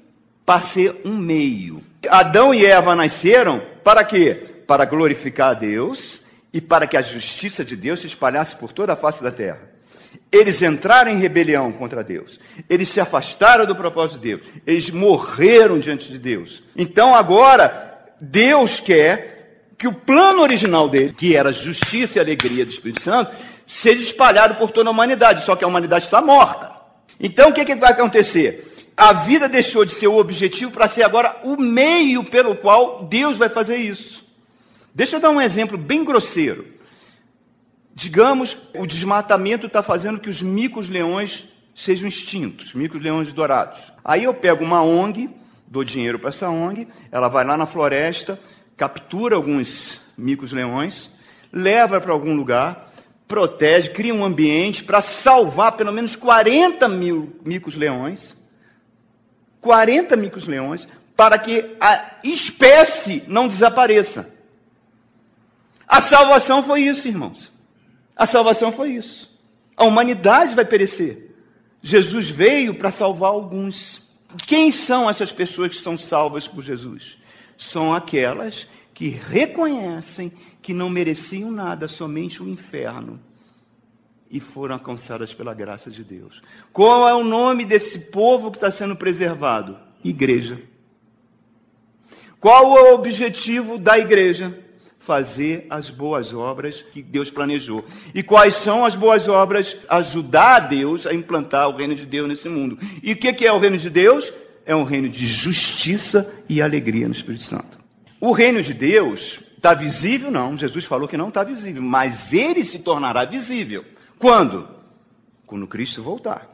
para 0.45 0.61
ser 0.61 1.01
um 1.05 1.17
meio. 1.17 1.83
Adão 2.09 2.55
e 2.55 2.65
Eva 2.65 2.95
nasceram 2.95 3.61
para 3.83 4.05
quê? 4.05 4.56
Para 4.67 4.85
glorificar 4.85 5.51
a 5.51 5.55
Deus 5.55 6.21
e 6.53 6.61
para 6.61 6.87
que 6.87 6.97
a 6.97 7.03
justiça 7.03 7.65
de 7.65 7.77
Deus 7.77 8.01
se 8.01 8.07
espalhasse 8.07 8.57
por 8.57 8.73
toda 8.73 8.95
a 8.95 8.97
face 8.97 9.23
da 9.23 9.31
terra. 9.31 9.77
Eles 10.31 10.61
entraram 10.63 11.11
em 11.11 11.19
rebelião 11.19 11.71
contra 11.73 12.03
Deus. 12.03 12.41
Eles 12.69 12.89
se 12.89 13.01
afastaram 13.01 13.67
do 13.67 13.77
propósito 13.77 14.19
de 14.19 14.29
Deus. 14.29 14.43
Eles 14.67 14.91
morreram 14.91 15.79
diante 15.79 16.11
de 16.11 16.19
Deus. 16.19 16.63
Então 16.75 17.15
agora, 17.15 17.99
Deus 18.21 18.81
quer 18.81 19.65
que 19.79 19.87
o 19.87 19.93
plano 19.93 20.41
original 20.41 20.89
dele, 20.89 21.13
que 21.13 21.37
era 21.37 21.53
justiça 21.53 22.19
e 22.19 22.21
alegria 22.21 22.65
do 22.65 22.71
Espírito 22.71 23.03
Santo, 23.03 23.33
seja 23.67 24.03
espalhado 24.03 24.55
por 24.55 24.71
toda 24.71 24.89
a 24.89 24.93
humanidade. 24.93 25.45
Só 25.45 25.55
que 25.55 25.65
a 25.65 25.69
humanidade 25.69 26.07
está 26.07 26.21
morta. 26.21 26.73
Então 27.21 27.51
o 27.51 27.53
que, 27.53 27.65
que 27.65 27.75
vai 27.75 27.93
acontecer? 27.93 28.93
A 28.97 29.13
vida 29.13 29.49
deixou 29.49 29.85
de 29.85 29.95
ser 29.95 30.07
o 30.07 30.17
objetivo 30.17 30.71
para 30.71 30.89
ser 30.89 31.03
agora 31.03 31.37
o 31.45 31.57
meio 31.57 32.25
pelo 32.25 32.57
qual 32.57 33.05
Deus 33.05 33.37
vai 33.37 33.49
fazer 33.49 33.77
isso. 33.77 34.26
Deixa 34.97 35.17
eu 35.17 35.21
dar 35.21 35.29
um 35.29 35.43
exemplo 35.43 35.77
bem 35.77 36.03
grosseiro. 36.03 36.69
Digamos, 37.95 38.57
o 38.75 38.87
desmatamento 38.87 39.67
está 39.67 39.83
fazendo 39.83 40.19
que 40.19 40.31
os 40.31 40.41
micos-leões 40.41 41.47
sejam 41.75 42.09
extintos, 42.09 42.73
micos-leões 42.73 43.31
dourados. 43.31 43.79
Aí 44.03 44.25
eu 44.25 44.33
pego 44.33 44.65
uma 44.65 44.83
ONG, 44.83 45.29
dou 45.67 45.85
dinheiro 45.85 46.19
para 46.19 46.31
essa 46.31 46.49
ONG, 46.49 46.89
ela 47.13 47.29
vai 47.29 47.45
lá 47.45 47.59
na 47.59 47.67
floresta, 47.67 48.41
captura 48.75 49.37
alguns 49.37 50.01
micos-leões, 50.17 51.11
leva 51.53 52.01
para 52.01 52.13
algum 52.13 52.35
lugar, 52.35 52.91
protege, 53.29 53.91
cria 53.91 54.15
um 54.15 54.25
ambiente 54.25 54.83
para 54.83 55.03
salvar 55.03 55.73
pelo 55.73 55.93
menos 55.93 56.17
40 56.17 56.89
mil 56.89 57.39
micos-leões, 57.45 58.35
40 59.61 60.17
micos-leões, 60.17 60.89
para 61.15 61.39
que 61.39 61.77
a 61.79 62.19
espécie 62.25 63.25
não 63.27 63.47
desapareça. 63.47 64.35
A 65.87 66.03
salvação 66.03 66.63
foi 66.63 66.83
isso, 66.83 67.07
irmãos. 67.07 67.53
A 68.17 68.27
salvação 68.27 68.73
foi 68.73 68.93
isso. 68.93 69.31
A 69.77 69.85
humanidade 69.85 70.55
vai 70.55 70.65
perecer. 70.65 71.35
Jesus 71.83 72.29
veio 72.29 72.75
para 72.75 72.91
salvar 72.91 73.31
alguns. 73.31 74.03
Quem 74.47 74.73
são 74.73 75.09
essas 75.09 75.31
pessoas 75.31 75.77
que 75.77 75.83
são 75.83 75.97
salvas 75.97 76.49
por 76.49 76.63
Jesus? 76.63 77.17
São 77.57 77.95
aquelas 77.95 78.67
que 78.93 79.09
reconhecem 79.09 80.33
que 80.63 80.73
não 80.73 80.89
mereciam 80.89 81.51
nada, 81.51 81.87
somente 81.87 82.43
o 82.43 82.49
inferno, 82.49 83.21
e 84.29 84.41
foram 84.41 84.75
alcançadas 84.75 85.33
pela 85.33 85.55
graça 85.55 85.91
de 85.91 86.03
Deus. 86.03 86.43
Qual 86.73 87.07
é 87.07 87.15
o 87.15 87.23
nome 87.23 87.65
desse 87.65 87.99
povo 87.99 88.51
que 88.51 88.57
está 88.57 88.71
sendo 88.71 88.97
preservado? 88.97 89.79
Igreja. 90.03 90.61
Qual 92.41 92.77
é 92.79 92.91
o 92.91 92.95
objetivo 92.95 93.79
da 93.79 93.99
igreja? 93.99 94.66
Fazer 95.07 95.69
as 95.71 95.89
boas 95.89 96.35
obras 96.35 96.85
que 96.91 97.01
Deus 97.01 97.31
planejou. 97.31 97.85
E 98.13 98.25
quais 98.25 98.57
são 98.57 98.85
as 98.85 98.97
boas 98.97 99.29
obras? 99.29 99.77
Ajudar 99.89 100.57
a 100.57 100.61
Deus 100.61 101.07
a 101.07 101.15
implantar 101.15 101.69
o 101.69 101.77
reino 101.77 101.95
de 101.95 102.05
Deus 102.05 102.29
nesse 102.29 102.49
mundo. 102.49 102.77
E 103.05 103.13
o 103.13 103.17
que 103.17 103.47
é 103.47 103.53
o 103.53 103.59
reino 103.59 103.79
de 103.79 103.89
Deus? 103.89 104.35
É 104.67 104.75
um 104.75 104.83
reino 104.83 105.09
de 105.09 105.29
justiça 105.29 106.29
e 106.49 106.61
alegria 106.61 107.07
no 107.07 107.15
Espírito 107.15 107.45
Santo. 107.45 107.79
O 108.21 108.33
reino 108.33 108.61
de 108.61 108.75
Deus 108.75 109.39
está 109.57 109.75
visível? 109.75 110.29
Não, 110.29 110.59
Jesus 110.59 110.85
falou 110.85 111.07
que 111.07 111.17
não 111.17 111.29
está 111.29 111.45
visível, 111.45 111.83
mas 111.83 112.33
ele 112.33 112.65
se 112.65 112.81
tornará 112.81 113.25
visível. 113.25 113.85
Quando? 114.19 114.69
Quando 115.47 115.69
Cristo 115.69 116.03
voltar. 116.03 116.51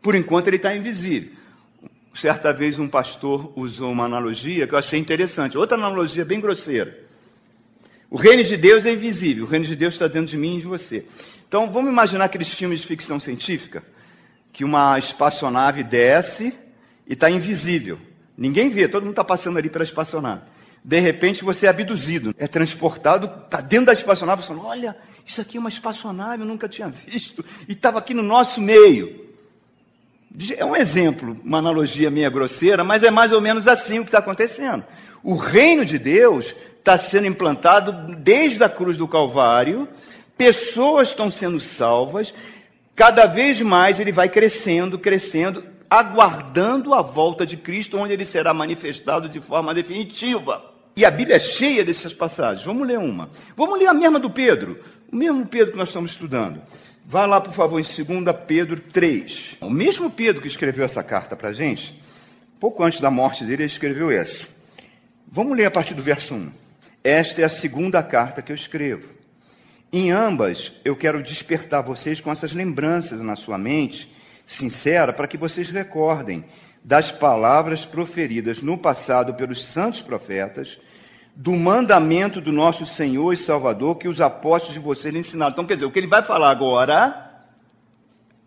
Por 0.00 0.14
enquanto 0.14 0.46
ele 0.46 0.58
está 0.58 0.76
invisível. 0.76 1.32
Certa 2.14 2.52
vez 2.52 2.78
um 2.78 2.86
pastor 2.86 3.52
usou 3.56 3.90
uma 3.90 4.04
analogia 4.04 4.68
que 4.68 4.74
eu 4.74 4.78
achei 4.78 4.98
interessante, 4.98 5.58
outra 5.58 5.76
analogia 5.76 6.24
bem 6.24 6.40
grosseira. 6.40 7.07
O 8.10 8.16
reino 8.16 8.42
de 8.42 8.56
Deus 8.56 8.86
é 8.86 8.92
invisível, 8.92 9.44
o 9.44 9.48
reino 9.48 9.66
de 9.66 9.76
Deus 9.76 9.94
está 9.94 10.08
dentro 10.08 10.28
de 10.28 10.36
mim 10.36 10.56
e 10.56 10.60
de 10.60 10.66
você. 10.66 11.04
Então 11.46 11.70
vamos 11.70 11.90
imaginar 11.90 12.24
aqueles 12.24 12.48
filmes 12.48 12.80
de 12.80 12.86
ficção 12.86 13.20
científica, 13.20 13.82
que 14.52 14.64
uma 14.64 14.98
espaçonave 14.98 15.82
desce 15.82 16.54
e 17.06 17.12
está 17.12 17.30
invisível. 17.30 17.98
Ninguém 18.36 18.70
vê, 18.70 18.88
todo 18.88 19.02
mundo 19.02 19.12
está 19.12 19.24
passando 19.24 19.58
ali 19.58 19.68
pela 19.68 19.84
espaçonave. 19.84 20.42
De 20.82 21.00
repente 21.00 21.44
você 21.44 21.66
é 21.66 21.68
abduzido, 21.68 22.34
é 22.38 22.46
transportado, 22.46 23.30
está 23.44 23.60
dentro 23.60 23.86
da 23.86 23.92
espaçonave, 23.92 24.42
falando, 24.42 24.64
olha, 24.64 24.96
isso 25.26 25.42
aqui 25.42 25.58
é 25.58 25.60
uma 25.60 25.68
espaçonave, 25.68 26.42
eu 26.42 26.46
nunca 26.46 26.66
tinha 26.66 26.88
visto, 26.88 27.44
e 27.68 27.72
estava 27.72 27.98
aqui 27.98 28.14
no 28.14 28.22
nosso 28.22 28.58
meio. 28.58 29.28
É 30.56 30.64
um 30.64 30.76
exemplo, 30.76 31.38
uma 31.44 31.58
analogia 31.58 32.10
meia 32.10 32.30
grosseira, 32.30 32.84
mas 32.84 33.02
é 33.02 33.10
mais 33.10 33.32
ou 33.32 33.40
menos 33.40 33.68
assim 33.68 33.98
o 33.98 34.02
que 34.02 34.08
está 34.08 34.18
acontecendo. 34.18 34.84
O 35.22 35.34
reino 35.34 35.84
de 35.84 35.98
Deus 35.98 36.54
está 36.88 36.98
sendo 36.98 37.26
implantado 37.26 37.92
desde 38.16 38.64
a 38.64 38.68
cruz 38.68 38.96
do 38.96 39.06
Calvário, 39.06 39.86
pessoas 40.38 41.08
estão 41.08 41.30
sendo 41.30 41.60
salvas, 41.60 42.32
cada 42.96 43.26
vez 43.26 43.60
mais 43.60 44.00
ele 44.00 44.10
vai 44.10 44.30
crescendo, 44.30 44.98
crescendo, 44.98 45.62
aguardando 45.90 46.94
a 46.94 47.02
volta 47.02 47.44
de 47.44 47.58
Cristo, 47.58 47.98
onde 47.98 48.14
ele 48.14 48.24
será 48.24 48.54
manifestado 48.54 49.28
de 49.28 49.38
forma 49.38 49.74
definitiva. 49.74 50.64
E 50.96 51.04
a 51.04 51.10
Bíblia 51.10 51.36
é 51.36 51.38
cheia 51.38 51.84
dessas 51.84 52.14
passagens. 52.14 52.64
Vamos 52.64 52.88
ler 52.88 52.98
uma. 52.98 53.28
Vamos 53.54 53.78
ler 53.78 53.86
a 53.86 53.94
mesma 53.94 54.18
do 54.18 54.30
Pedro, 54.30 54.82
o 55.12 55.16
mesmo 55.16 55.46
Pedro 55.46 55.72
que 55.72 55.78
nós 55.78 55.90
estamos 55.90 56.12
estudando. 56.12 56.62
Vá 57.04 57.26
lá, 57.26 57.38
por 57.38 57.52
favor, 57.52 57.78
em 57.78 57.82
2 57.82 58.36
Pedro 58.46 58.80
3. 58.80 59.58
O 59.60 59.68
mesmo 59.68 60.10
Pedro 60.10 60.40
que 60.40 60.48
escreveu 60.48 60.86
essa 60.86 61.02
carta 61.02 61.36
para 61.36 61.50
a 61.50 61.54
gente, 61.54 62.00
pouco 62.58 62.82
antes 62.82 63.00
da 63.00 63.10
morte 63.10 63.44
dele, 63.44 63.64
ele 63.64 63.72
escreveu 63.72 64.10
essa. 64.10 64.48
Vamos 65.30 65.54
ler 65.54 65.66
a 65.66 65.70
partir 65.70 65.92
do 65.92 66.02
verso 66.02 66.34
1. 66.34 66.67
Esta 67.08 67.40
é 67.40 67.44
a 67.46 67.48
segunda 67.48 68.02
carta 68.02 68.42
que 68.42 68.52
eu 68.52 68.54
escrevo. 68.54 69.14
Em 69.90 70.10
ambas, 70.10 70.72
eu 70.84 70.94
quero 70.94 71.22
despertar 71.22 71.82
vocês 71.82 72.20
com 72.20 72.30
essas 72.30 72.52
lembranças 72.52 73.22
na 73.22 73.34
sua 73.34 73.56
mente 73.56 74.14
sincera, 74.44 75.10
para 75.10 75.26
que 75.26 75.38
vocês 75.38 75.70
recordem 75.70 76.44
das 76.84 77.10
palavras 77.10 77.86
proferidas 77.86 78.60
no 78.60 78.76
passado 78.76 79.32
pelos 79.32 79.64
santos 79.64 80.02
profetas, 80.02 80.78
do 81.34 81.52
mandamento 81.52 82.42
do 82.42 82.52
nosso 82.52 82.84
Senhor 82.84 83.32
e 83.32 83.38
Salvador 83.38 83.96
que 83.96 84.06
os 84.06 84.20
apóstolos 84.20 84.74
de 84.74 84.80
vocês 84.80 85.14
lhe 85.14 85.20
ensinaram. 85.20 85.52
Então, 85.52 85.64
quer 85.64 85.76
dizer, 85.76 85.86
o 85.86 85.90
que 85.90 85.98
ele 85.98 86.06
vai 86.06 86.20
falar 86.20 86.50
agora 86.50 87.42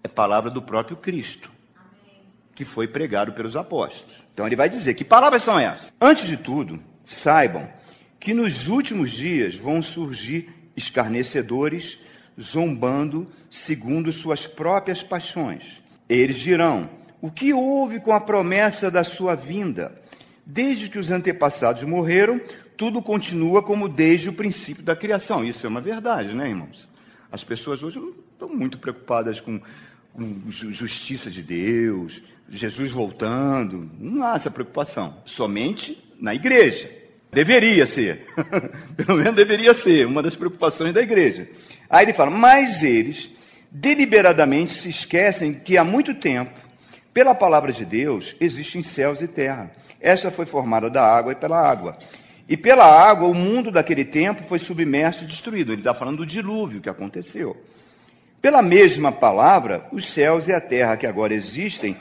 é 0.03 0.07
palavra 0.07 0.51
do 0.51 0.61
próprio 0.61 0.97
Cristo, 0.97 1.49
que 2.53 2.63
foi 2.63 2.87
pregado 2.87 3.33
pelos 3.33 3.55
apóstolos. 3.55 4.23
Então, 4.31 4.45
ele 4.45 4.55
vai 4.55 4.69
dizer: 4.69 4.93
que 4.93 5.03
palavras 5.03 5.41
são 5.41 5.57
essas? 5.59 5.91
Antes 5.99 6.27
de 6.27 6.37
tudo, 6.37 6.79
saibam 7.03 7.67
que 8.21 8.35
nos 8.35 8.67
últimos 8.67 9.11
dias 9.11 9.55
vão 9.55 9.81
surgir 9.81 10.47
escarnecedores, 10.77 11.97
zombando 12.39 13.27
segundo 13.49 14.13
suas 14.13 14.45
próprias 14.45 15.01
paixões. 15.01 15.81
Eles 16.07 16.37
dirão: 16.37 16.87
O 17.19 17.31
que 17.31 17.51
houve 17.51 17.99
com 17.99 18.13
a 18.13 18.21
promessa 18.21 18.91
da 18.91 19.03
sua 19.03 19.33
vinda? 19.33 19.99
Desde 20.45 20.87
que 20.87 20.99
os 20.99 21.09
antepassados 21.09 21.81
morreram, 21.81 22.39
tudo 22.77 23.01
continua 23.01 23.63
como 23.63 23.89
desde 23.89 24.29
o 24.29 24.33
princípio 24.33 24.83
da 24.83 24.95
criação. 24.95 25.43
Isso 25.43 25.65
é 25.65 25.69
uma 25.69 25.81
verdade, 25.81 26.35
né, 26.35 26.47
irmãos? 26.47 26.87
As 27.31 27.43
pessoas 27.43 27.81
hoje 27.81 27.99
não 27.99 28.13
estão 28.33 28.49
muito 28.49 28.77
preocupadas 28.77 29.39
com, 29.39 29.59
com 30.13 30.41
justiça 30.47 31.31
de 31.31 31.41
Deus, 31.41 32.21
Jesus 32.47 32.91
voltando. 32.91 33.89
Não 33.99 34.23
há 34.23 34.35
essa 34.35 34.51
preocupação. 34.51 35.17
Somente 35.25 35.97
na 36.19 36.35
igreja. 36.35 37.00
Deveria 37.31 37.85
ser. 37.85 38.25
Pelo 38.97 39.17
menos 39.17 39.35
deveria 39.35 39.73
ser 39.73 40.05
uma 40.05 40.21
das 40.21 40.35
preocupações 40.35 40.93
da 40.93 41.01
igreja. 41.01 41.47
Aí 41.89 42.05
ele 42.05 42.13
fala: 42.13 42.29
Mas 42.29 42.83
eles 42.83 43.29
deliberadamente 43.71 44.73
se 44.73 44.89
esquecem 44.89 45.53
que 45.53 45.77
há 45.77 45.83
muito 45.83 46.13
tempo, 46.13 46.51
pela 47.13 47.33
palavra 47.33 47.71
de 47.71 47.85
Deus, 47.85 48.35
existem 48.39 48.83
céus 48.83 49.21
e 49.21 49.27
terra. 49.27 49.71
Esta 50.00 50.29
foi 50.29 50.45
formada 50.45 50.89
da 50.89 51.03
água 51.03 51.31
e 51.31 51.35
pela 51.35 51.59
água. 51.59 51.97
E 52.50 52.57
pela 52.57 52.85
água, 52.85 53.27
o 53.27 53.33
mundo 53.33 53.71
daquele 53.71 54.03
tempo 54.03 54.43
foi 54.43 54.59
submerso 54.59 55.23
e 55.23 55.27
destruído. 55.27 55.71
Ele 55.71 55.81
está 55.81 55.93
falando 55.93 56.17
do 56.17 56.25
dilúvio 56.25 56.81
que 56.81 56.89
aconteceu. 56.89 57.55
Pela 58.41 58.61
mesma 58.61 59.11
palavra, 59.11 59.85
os 59.91 60.09
céus 60.09 60.47
e 60.47 60.53
a 60.53 60.59
terra 60.59 60.97
que 60.97 61.05
agora 61.05 61.33
existem 61.33 61.95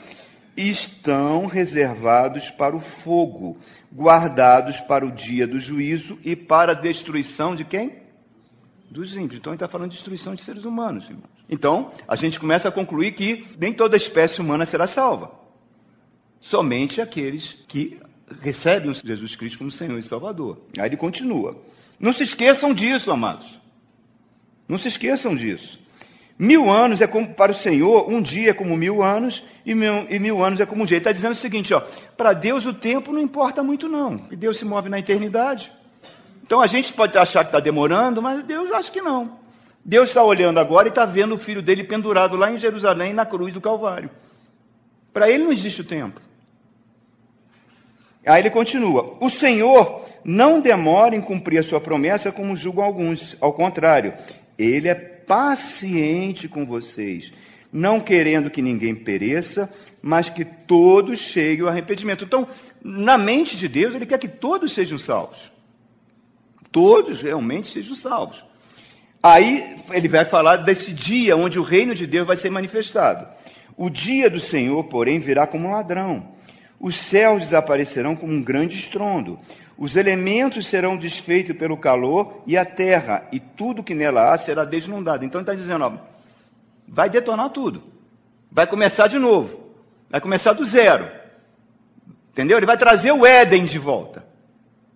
estão 0.55 1.45
reservados 1.45 2.49
para 2.49 2.75
o 2.75 2.79
fogo, 2.79 3.57
guardados 3.93 4.79
para 4.81 5.05
o 5.05 5.11
dia 5.11 5.47
do 5.47 5.59
juízo 5.59 6.19
e 6.23 6.35
para 6.35 6.73
a 6.73 6.75
destruição 6.75 7.55
de 7.55 7.63
quem? 7.63 8.01
Dos 8.89 9.15
ímpios. 9.15 9.39
Então 9.39 9.51
ele 9.53 9.55
está 9.55 9.67
falando 9.67 9.89
de 9.89 9.95
destruição 9.95 10.35
de 10.35 10.43
seres 10.43 10.65
humanos, 10.65 11.05
irmãos. 11.05 11.29
Então, 11.49 11.91
a 12.07 12.15
gente 12.15 12.39
começa 12.39 12.69
a 12.69 12.71
concluir 12.71 13.13
que 13.13 13.45
nem 13.59 13.73
toda 13.73 13.97
espécie 13.97 14.39
humana 14.39 14.65
será 14.65 14.87
salva. 14.87 15.31
Somente 16.39 17.01
aqueles 17.01 17.57
que 17.67 17.99
recebem 18.41 18.93
Jesus 18.93 19.35
Cristo 19.35 19.57
como 19.57 19.71
Senhor 19.71 19.99
e 19.99 20.03
Salvador. 20.03 20.61
Aí 20.77 20.87
ele 20.87 20.97
continua. 20.97 21.61
Não 21.99 22.13
se 22.13 22.23
esqueçam 22.23 22.73
disso, 22.73 23.11
amados. 23.11 23.59
Não 24.67 24.77
se 24.77 24.87
esqueçam 24.87 25.35
disso. 25.35 25.80
Mil 26.41 26.71
anos 26.71 27.01
é 27.01 27.05
como 27.05 27.35
para 27.35 27.51
o 27.51 27.55
Senhor, 27.55 28.11
um 28.11 28.19
dia 28.19 28.49
é 28.49 28.53
como 28.53 28.75
mil 28.75 29.03
anos, 29.03 29.43
e 29.63 29.75
mil, 29.75 30.07
e 30.09 30.17
mil 30.17 30.43
anos 30.43 30.59
é 30.59 30.65
como 30.65 30.81
um 30.81 30.85
dia. 30.87 30.95
Ele 30.95 31.01
está 31.01 31.11
dizendo 31.11 31.33
o 31.33 31.35
seguinte: 31.35 31.71
ó, 31.71 31.83
para 32.17 32.33
Deus 32.33 32.65
o 32.65 32.73
tempo 32.73 33.13
não 33.13 33.21
importa 33.21 33.61
muito, 33.61 33.87
não. 33.87 34.19
E 34.31 34.35
Deus 34.35 34.57
se 34.57 34.65
move 34.65 34.89
na 34.89 34.97
eternidade. 34.97 35.71
Então 36.43 36.59
a 36.59 36.65
gente 36.65 36.91
pode 36.93 37.15
achar 37.15 37.43
que 37.43 37.49
está 37.49 37.59
demorando, 37.59 38.23
mas 38.23 38.41
Deus 38.41 38.71
acha 38.71 38.91
que 38.91 39.01
não. 39.01 39.37
Deus 39.85 40.07
está 40.09 40.23
olhando 40.23 40.59
agora 40.59 40.87
e 40.87 40.89
está 40.89 41.05
vendo 41.05 41.35
o 41.35 41.37
filho 41.37 41.61
dele 41.61 41.83
pendurado 41.83 42.35
lá 42.35 42.51
em 42.51 42.57
Jerusalém, 42.57 43.13
na 43.13 43.23
cruz 43.23 43.53
do 43.53 43.61
Calvário. 43.61 44.09
Para 45.13 45.29
ele 45.29 45.43
não 45.43 45.51
existe 45.51 45.81
o 45.81 45.85
tempo. 45.85 46.19
Aí 48.25 48.41
ele 48.41 48.49
continua: 48.49 49.15
O 49.19 49.29
Senhor 49.29 50.03
não 50.25 50.59
demora 50.59 51.15
em 51.15 51.21
cumprir 51.21 51.59
a 51.59 51.63
sua 51.63 51.79
promessa, 51.79 52.31
como 52.31 52.55
julgam 52.55 52.83
alguns. 52.83 53.37
Ao 53.39 53.53
contrário, 53.53 54.15
ele 54.57 54.89
é 54.89 55.10
paciente 55.31 56.49
com 56.49 56.65
vocês, 56.65 57.31
não 57.71 58.01
querendo 58.01 58.49
que 58.49 58.61
ninguém 58.61 58.93
pereça, 58.93 59.71
mas 60.01 60.29
que 60.29 60.43
todos 60.43 61.21
cheguem 61.21 61.61
ao 61.61 61.69
arrependimento. 61.69 62.25
Então, 62.25 62.45
na 62.83 63.17
mente 63.17 63.55
de 63.55 63.69
Deus, 63.69 63.95
ele 63.95 64.05
quer 64.05 64.19
que 64.19 64.27
todos 64.27 64.73
sejam 64.73 64.99
salvos. 64.99 65.49
Todos 66.69 67.21
realmente 67.21 67.71
sejam 67.71 67.95
salvos. 67.95 68.43
Aí 69.23 69.77
ele 69.91 70.09
vai 70.09 70.25
falar 70.25 70.57
desse 70.57 70.91
dia 70.91 71.37
onde 71.37 71.57
o 71.57 71.63
reino 71.63 71.95
de 71.95 72.05
Deus 72.05 72.27
vai 72.27 72.35
ser 72.35 72.49
manifestado. 72.49 73.25
O 73.77 73.89
dia 73.89 74.29
do 74.29 74.39
Senhor, 74.41 74.83
porém, 74.83 75.17
virá 75.17 75.47
como 75.47 75.69
um 75.69 75.71
ladrão. 75.71 76.27
Os 76.77 76.97
céus 76.97 77.43
desaparecerão 77.43 78.17
como 78.17 78.33
um 78.33 78.43
grande 78.43 78.75
estrondo. 78.75 79.39
Os 79.81 79.95
elementos 79.95 80.67
serão 80.67 80.95
desfeitos 80.95 81.57
pelo 81.57 81.75
calor 81.75 82.43
e 82.45 82.55
a 82.55 82.63
terra, 82.63 83.27
e 83.31 83.39
tudo 83.39 83.81
que 83.83 83.95
nela 83.95 84.31
há 84.31 84.37
será 84.37 84.63
desnudado. 84.63 85.25
Então 85.25 85.41
ele 85.41 85.49
está 85.49 85.59
dizendo: 85.59 85.83
ó, 85.83 85.93
vai 86.87 87.09
detonar 87.09 87.49
tudo. 87.49 87.81
Vai 88.51 88.67
começar 88.67 89.07
de 89.07 89.17
novo. 89.17 89.71
Vai 90.07 90.21
começar 90.21 90.53
do 90.53 90.63
zero. 90.63 91.09
Entendeu? 92.31 92.57
Ele 92.57 92.65
vai 92.67 92.77
trazer 92.77 93.11
o 93.11 93.25
Éden 93.25 93.65
de 93.65 93.79
volta. 93.79 94.23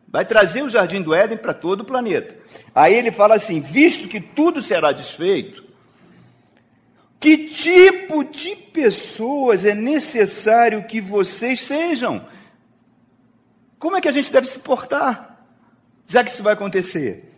Vai 0.08 0.24
trazer 0.24 0.62
o 0.62 0.70
jardim 0.70 1.02
do 1.02 1.16
Éden 1.16 1.40
para 1.40 1.56
todo 1.56 1.82
o 1.82 1.86
planeta. 1.86 2.38
Aí 2.76 2.94
ele 2.94 3.12
fala 3.12 3.34
assim: 3.34 3.60
visto 3.62 4.08
que 4.08 4.22
tudo 4.22 4.62
será 4.62 4.92
desfeito, 4.92 5.64
que 7.20 7.48
tipo 7.48 8.24
de 8.24 8.56
pessoas 8.56 9.66
é 9.66 9.74
necessário 9.74 10.84
que 10.84 11.02
vocês 11.02 11.62
sejam? 11.62 12.35
Como 13.86 13.96
é 13.96 14.02
que 14.02 14.08
a 14.08 14.12
gente 14.12 14.32
deve 14.32 14.48
se 14.48 14.58
portar, 14.58 15.46
já 16.08 16.24
que 16.24 16.32
isso 16.32 16.42
vai 16.42 16.54
acontecer? 16.54 17.32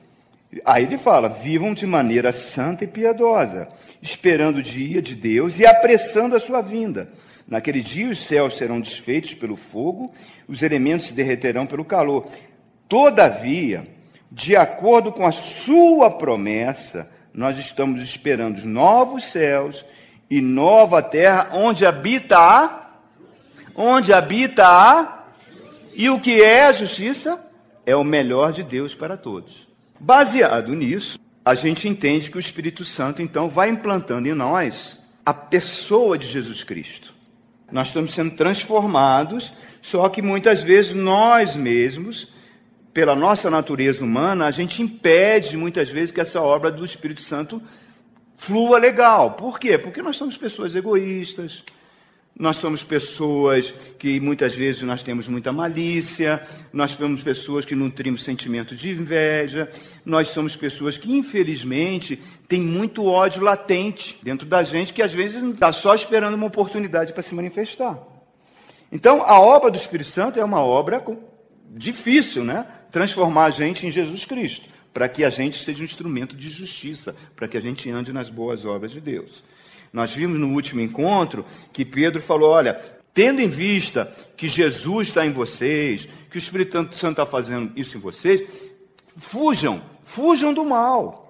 Aí 0.64 0.86
ele 0.86 0.98
fala: 0.98 1.28
vivam 1.28 1.74
de 1.74 1.86
maneira 1.86 2.32
santa 2.32 2.86
e 2.86 2.88
piedosa, 2.88 3.68
esperando 4.02 4.60
o 4.60 4.64
dia 4.64 5.02
de 5.02 5.14
Deus 5.14 5.60
e 5.60 5.66
apressando 5.66 6.38
a 6.38 6.40
sua 6.40 6.62
vinda. 6.62 7.12
Naquele 7.46 7.82
dia 7.82 8.10
os 8.10 8.26
céus 8.26 8.56
serão 8.56 8.80
desfeitos 8.80 9.34
pelo 9.34 9.58
fogo, 9.58 10.14
os 10.48 10.64
elementos 10.64 11.08
se 11.08 11.14
derreterão 11.14 11.68
pelo 11.68 11.84
calor. 11.84 12.30
Todavia, 12.88 13.84
de 14.32 14.56
acordo 14.56 15.12
com 15.12 15.28
a 15.28 15.34
sua 15.34 16.10
promessa, 16.10 17.10
nós 17.34 17.60
estamos 17.60 18.00
esperando 18.00 18.66
novos 18.66 19.26
céus 19.26 19.84
e 20.30 20.40
nova 20.40 21.02
terra 21.02 21.50
onde 21.52 21.86
habita 21.86 22.38
a 22.38 22.88
onde 23.76 24.14
habita 24.14 24.66
a 24.66 25.17
e 25.98 26.12
o 26.12 26.20
que 26.20 26.44
é 26.44 26.66
a 26.66 26.72
justiça 26.72 27.44
é 27.84 27.96
o 27.96 28.04
melhor 28.04 28.54
de 28.54 28.62
Deus 28.62 28.94
para 28.94 29.18
todos. 29.18 29.68
Baseado 30.00 30.76
nisso, 30.76 31.18
a 31.44 31.56
gente 31.56 31.88
entende 31.88 32.30
que 32.30 32.38
o 32.38 32.40
Espírito 32.40 32.86
Santo 32.86 33.20
então 33.20 33.50
vai 33.50 33.70
implantando 33.70 34.28
em 34.28 34.36
nós 34.36 35.00
a 35.26 35.34
pessoa 35.34 36.16
de 36.16 36.28
Jesus 36.28 36.64
Cristo. 36.64 37.16
Nós 37.72 37.88
estamos 37.88 38.14
sendo 38.14 38.36
transformados, 38.36 39.52
só 39.82 40.08
que 40.08 40.22
muitas 40.22 40.62
vezes 40.62 40.94
nós 40.94 41.56
mesmos 41.56 42.28
pela 42.94 43.16
nossa 43.16 43.50
natureza 43.50 44.04
humana, 44.04 44.46
a 44.46 44.52
gente 44.52 44.84
impede 44.84 45.58
muitas 45.58 45.90
vezes 45.90 46.12
que 46.12 46.22
essa 46.22 46.42
obra 46.42 46.70
do 46.70 46.86
Espírito 46.86 47.22
Santo 47.22 47.62
flua 48.36 48.78
legal. 48.78 49.32
Por 49.32 49.60
quê? 49.60 49.80
Porque 49.80 50.02
nós 50.02 50.16
somos 50.16 50.38
pessoas 50.38 50.76
egoístas, 50.76 51.64
nós 52.40 52.58
somos 52.58 52.84
pessoas 52.84 53.74
que 53.98 54.20
muitas 54.20 54.54
vezes 54.54 54.84
nós 54.84 55.02
temos 55.02 55.28
muita 55.28 55.52
malícia, 55.52 56.42
nós 56.72 56.92
somos 56.92 57.24
pessoas 57.24 57.66
que 57.66 57.76
nutrimos 57.76 58.24
sentimento 58.24 58.76
de 58.76 58.92
inveja, 58.92 59.68
nós 60.06 60.30
somos 60.30 60.56
pessoas 60.56 60.98
que, 60.98 61.12
infelizmente, 61.12 62.22
têm 62.48 62.62
muito 62.62 63.06
ódio 63.06 63.42
latente 63.42 64.20
dentro 64.22 64.46
da 64.46 64.64
gente, 64.64 64.94
que 64.94 65.02
às 65.02 65.14
vezes 65.14 65.42
está 65.42 65.74
só 65.74 65.96
esperando 65.96 66.36
uma 66.36 66.46
oportunidade 66.46 67.12
para 67.12 67.24
se 67.24 67.34
manifestar. 67.34 67.98
Então, 68.92 69.24
a 69.24 69.40
obra 69.40 69.72
do 69.72 69.78
Espírito 69.78 70.10
Santo 70.10 70.40
é 70.40 70.44
uma 70.44 70.62
obra 70.62 71.04
difícil, 71.72 72.44
né? 72.44 72.68
transformar 72.92 73.46
a 73.46 73.50
gente 73.50 73.86
em 73.86 73.92
Jesus 73.92 74.26
Cristo, 74.26 74.70
para 74.94 75.10
que 75.10 75.26
a 75.26 75.30
gente 75.32 75.64
seja 75.64 75.82
um 75.82 75.86
instrumento 75.86 76.36
de 76.36 76.50
justiça, 76.50 77.16
para 77.36 77.48
que 77.48 77.58
a 77.58 77.62
gente 77.62 77.90
ande 77.90 78.14
nas 78.14 78.30
boas 78.30 78.64
obras 78.64 78.92
de 78.92 79.02
Deus. 79.02 79.44
Nós 79.92 80.14
vimos 80.14 80.40
no 80.40 80.54
último 80.54 80.82
encontro 80.82 81.46
que 81.72 81.86
Pedro 81.86 82.22
falou: 82.22 82.50
olha, 82.50 82.74
tendo 83.14 83.42
em 83.42 83.50
vista 83.50 84.14
que 84.36 84.48
Jesus 84.48 85.08
está 85.08 85.26
em 85.26 85.32
vocês, 85.32 86.08
que 86.30 86.38
o 86.38 86.40
Espírito 86.40 86.74
Santo 86.94 87.12
está 87.12 87.26
fazendo 87.26 87.72
isso 87.76 87.98
em 87.98 88.00
vocês, 88.00 88.48
fujam, 89.18 89.82
fujam 90.04 90.54
do 90.54 90.64
mal. 90.64 91.26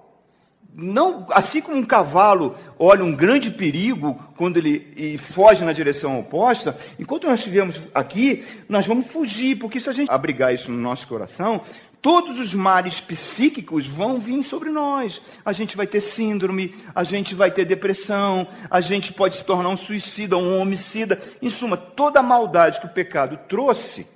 Não, 0.80 1.26
assim 1.30 1.60
como 1.60 1.76
um 1.76 1.84
cavalo 1.84 2.54
olha 2.78 3.02
um 3.02 3.12
grande 3.12 3.50
perigo 3.50 4.22
quando 4.36 4.58
ele 4.58 5.18
foge 5.18 5.64
na 5.64 5.72
direção 5.72 6.20
oposta, 6.20 6.76
enquanto 7.00 7.26
nós 7.26 7.40
estivermos 7.40 7.80
aqui, 7.92 8.44
nós 8.68 8.86
vamos 8.86 9.10
fugir, 9.10 9.56
porque 9.56 9.80
se 9.80 9.88
a 9.88 9.92
gente 9.92 10.08
abrigar 10.08 10.54
isso 10.54 10.70
no 10.70 10.78
nosso 10.78 11.08
coração, 11.08 11.62
todos 12.00 12.38
os 12.38 12.54
males 12.54 13.00
psíquicos 13.00 13.86
vão 13.86 14.18
vir 14.18 14.42
sobre 14.42 14.70
nós. 14.70 15.20
A 15.44 15.52
gente 15.52 15.76
vai 15.76 15.86
ter 15.86 16.00
síndrome, 16.00 16.74
a 16.94 17.04
gente 17.04 17.34
vai 17.34 17.50
ter 17.50 17.64
depressão, 17.64 18.46
a 18.70 18.80
gente 18.80 19.12
pode 19.12 19.36
se 19.36 19.44
tornar 19.44 19.68
um 19.68 19.76
suicida, 19.76 20.36
um 20.36 20.60
homicida. 20.60 21.20
Em 21.42 21.50
suma, 21.50 21.76
toda 21.76 22.20
a 22.20 22.22
maldade 22.22 22.80
que 22.80 22.86
o 22.86 22.90
pecado 22.90 23.38
trouxe 23.48 24.06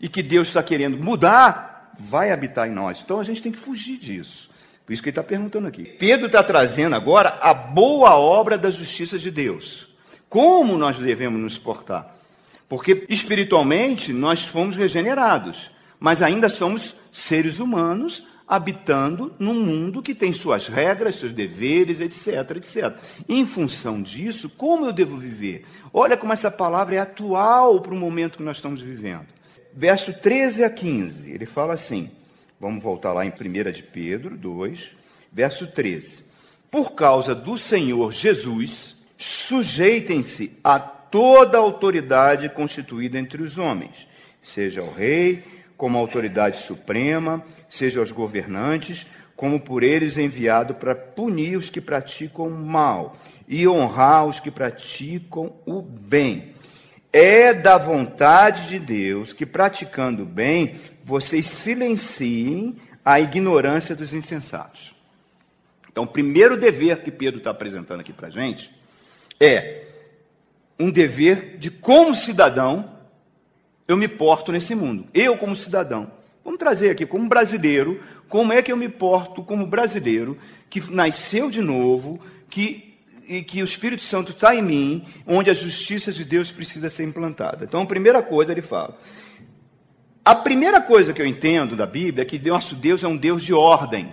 e 0.00 0.08
que 0.08 0.22
Deus 0.22 0.48
está 0.48 0.62
querendo 0.62 1.02
mudar, 1.02 1.92
vai 1.98 2.30
habitar 2.30 2.68
em 2.68 2.72
nós. 2.72 3.00
Então 3.04 3.20
a 3.20 3.24
gente 3.24 3.42
tem 3.42 3.52
que 3.52 3.58
fugir 3.58 3.98
disso. 3.98 4.50
Por 4.84 4.92
isso 4.92 5.02
que 5.02 5.08
ele 5.08 5.12
está 5.12 5.22
perguntando 5.22 5.68
aqui. 5.68 5.84
Pedro 5.84 6.26
está 6.26 6.42
trazendo 6.42 6.96
agora 6.96 7.38
a 7.40 7.54
boa 7.54 8.16
obra 8.16 8.58
da 8.58 8.70
justiça 8.70 9.18
de 9.18 9.30
Deus. 9.30 9.86
Como 10.28 10.76
nós 10.76 10.98
devemos 10.98 11.40
nos 11.40 11.58
portar? 11.58 12.16
Porque 12.68 13.06
espiritualmente 13.08 14.12
nós 14.12 14.46
fomos 14.46 14.74
regenerados, 14.74 15.70
mas 16.02 16.20
ainda 16.20 16.48
somos 16.48 16.96
seres 17.12 17.60
humanos, 17.60 18.26
habitando 18.48 19.32
num 19.38 19.54
mundo 19.54 20.02
que 20.02 20.16
tem 20.16 20.32
suas 20.32 20.66
regras, 20.66 21.14
seus 21.14 21.32
deveres, 21.32 22.00
etc, 22.00 22.56
etc. 22.56 22.96
Em 23.28 23.46
função 23.46 24.02
disso, 24.02 24.50
como 24.50 24.84
eu 24.84 24.92
devo 24.92 25.16
viver? 25.16 25.64
Olha 25.92 26.16
como 26.16 26.32
essa 26.32 26.50
palavra 26.50 26.96
é 26.96 26.98
atual 26.98 27.80
para 27.80 27.94
o 27.94 27.96
momento 27.96 28.38
que 28.38 28.42
nós 28.42 28.56
estamos 28.56 28.82
vivendo. 28.82 29.28
Verso 29.72 30.12
13 30.12 30.64
a 30.64 30.70
15, 30.70 31.30
ele 31.30 31.46
fala 31.46 31.74
assim: 31.74 32.10
vamos 32.58 32.82
voltar 32.82 33.12
lá 33.12 33.24
em 33.24 33.30
1 33.30 33.70
de 33.70 33.84
Pedro 33.84 34.36
2, 34.36 34.90
verso 35.32 35.68
13. 35.68 36.24
Por 36.68 36.94
causa 36.94 37.32
do 37.32 37.56
Senhor 37.56 38.10
Jesus, 38.10 38.96
sujeitem-se 39.16 40.58
a 40.64 40.80
toda 40.80 41.58
autoridade 41.58 42.48
constituída 42.48 43.20
entre 43.20 43.40
os 43.40 43.56
homens, 43.56 44.08
seja 44.42 44.82
o 44.82 44.92
rei, 44.92 45.51
como 45.82 45.98
autoridade 45.98 46.58
suprema, 46.58 47.44
seja 47.68 48.00
os 48.00 48.12
governantes, 48.12 49.04
como 49.34 49.58
por 49.58 49.82
eles 49.82 50.16
enviado 50.16 50.76
para 50.76 50.94
punir 50.94 51.58
os 51.58 51.68
que 51.68 51.80
praticam 51.80 52.46
o 52.46 52.50
mal 52.52 53.16
e 53.48 53.66
honrar 53.66 54.24
os 54.28 54.38
que 54.38 54.48
praticam 54.48 55.52
o 55.66 55.82
bem. 55.82 56.54
É 57.12 57.52
da 57.52 57.76
vontade 57.78 58.68
de 58.68 58.78
Deus 58.78 59.32
que, 59.32 59.44
praticando 59.44 60.22
o 60.22 60.24
bem, 60.24 60.76
vocês 61.04 61.48
silenciem 61.48 62.76
a 63.04 63.18
ignorância 63.18 63.96
dos 63.96 64.14
insensatos. 64.14 64.94
Então, 65.90 66.04
o 66.04 66.06
primeiro 66.06 66.56
dever 66.56 67.02
que 67.02 67.10
Pedro 67.10 67.38
está 67.38 67.50
apresentando 67.50 67.98
aqui 67.98 68.12
para 68.12 68.28
a 68.28 68.30
gente 68.30 68.72
é 69.40 69.82
um 70.78 70.92
dever 70.92 71.58
de, 71.58 71.72
como 71.72 72.14
cidadão, 72.14 73.01
eu 73.92 73.96
me 73.96 74.08
porto 74.08 74.50
nesse 74.50 74.74
mundo. 74.74 75.06
Eu, 75.12 75.36
como 75.36 75.54
cidadão. 75.54 76.10
Vamos 76.44 76.58
trazer 76.58 76.90
aqui, 76.90 77.06
como 77.06 77.28
brasileiro, 77.28 78.00
como 78.28 78.52
é 78.52 78.62
que 78.62 78.72
eu 78.72 78.76
me 78.76 78.88
porto 78.88 79.42
como 79.42 79.66
brasileiro, 79.66 80.36
que 80.68 80.80
nasceu 80.90 81.50
de 81.50 81.60
novo, 81.60 82.20
que, 82.48 82.96
e 83.28 83.42
que 83.42 83.62
o 83.62 83.64
Espírito 83.64 84.02
Santo 84.02 84.32
está 84.32 84.54
em 84.54 84.62
mim, 84.62 85.06
onde 85.26 85.50
a 85.50 85.54
justiça 85.54 86.12
de 86.12 86.24
Deus 86.24 86.50
precisa 86.50 86.90
ser 86.90 87.04
implantada. 87.04 87.64
Então, 87.64 87.82
a 87.82 87.86
primeira 87.86 88.22
coisa 88.22 88.50
ele 88.50 88.62
fala. 88.62 88.98
A 90.24 90.34
primeira 90.34 90.80
coisa 90.80 91.12
que 91.12 91.20
eu 91.20 91.26
entendo 91.26 91.76
da 91.76 91.86
Bíblia 91.86 92.22
é 92.22 92.24
que 92.24 92.38
nosso 92.38 92.74
Deus 92.74 93.02
é 93.02 93.08
um 93.08 93.16
Deus 93.16 93.42
de 93.42 93.52
ordem. 93.52 94.12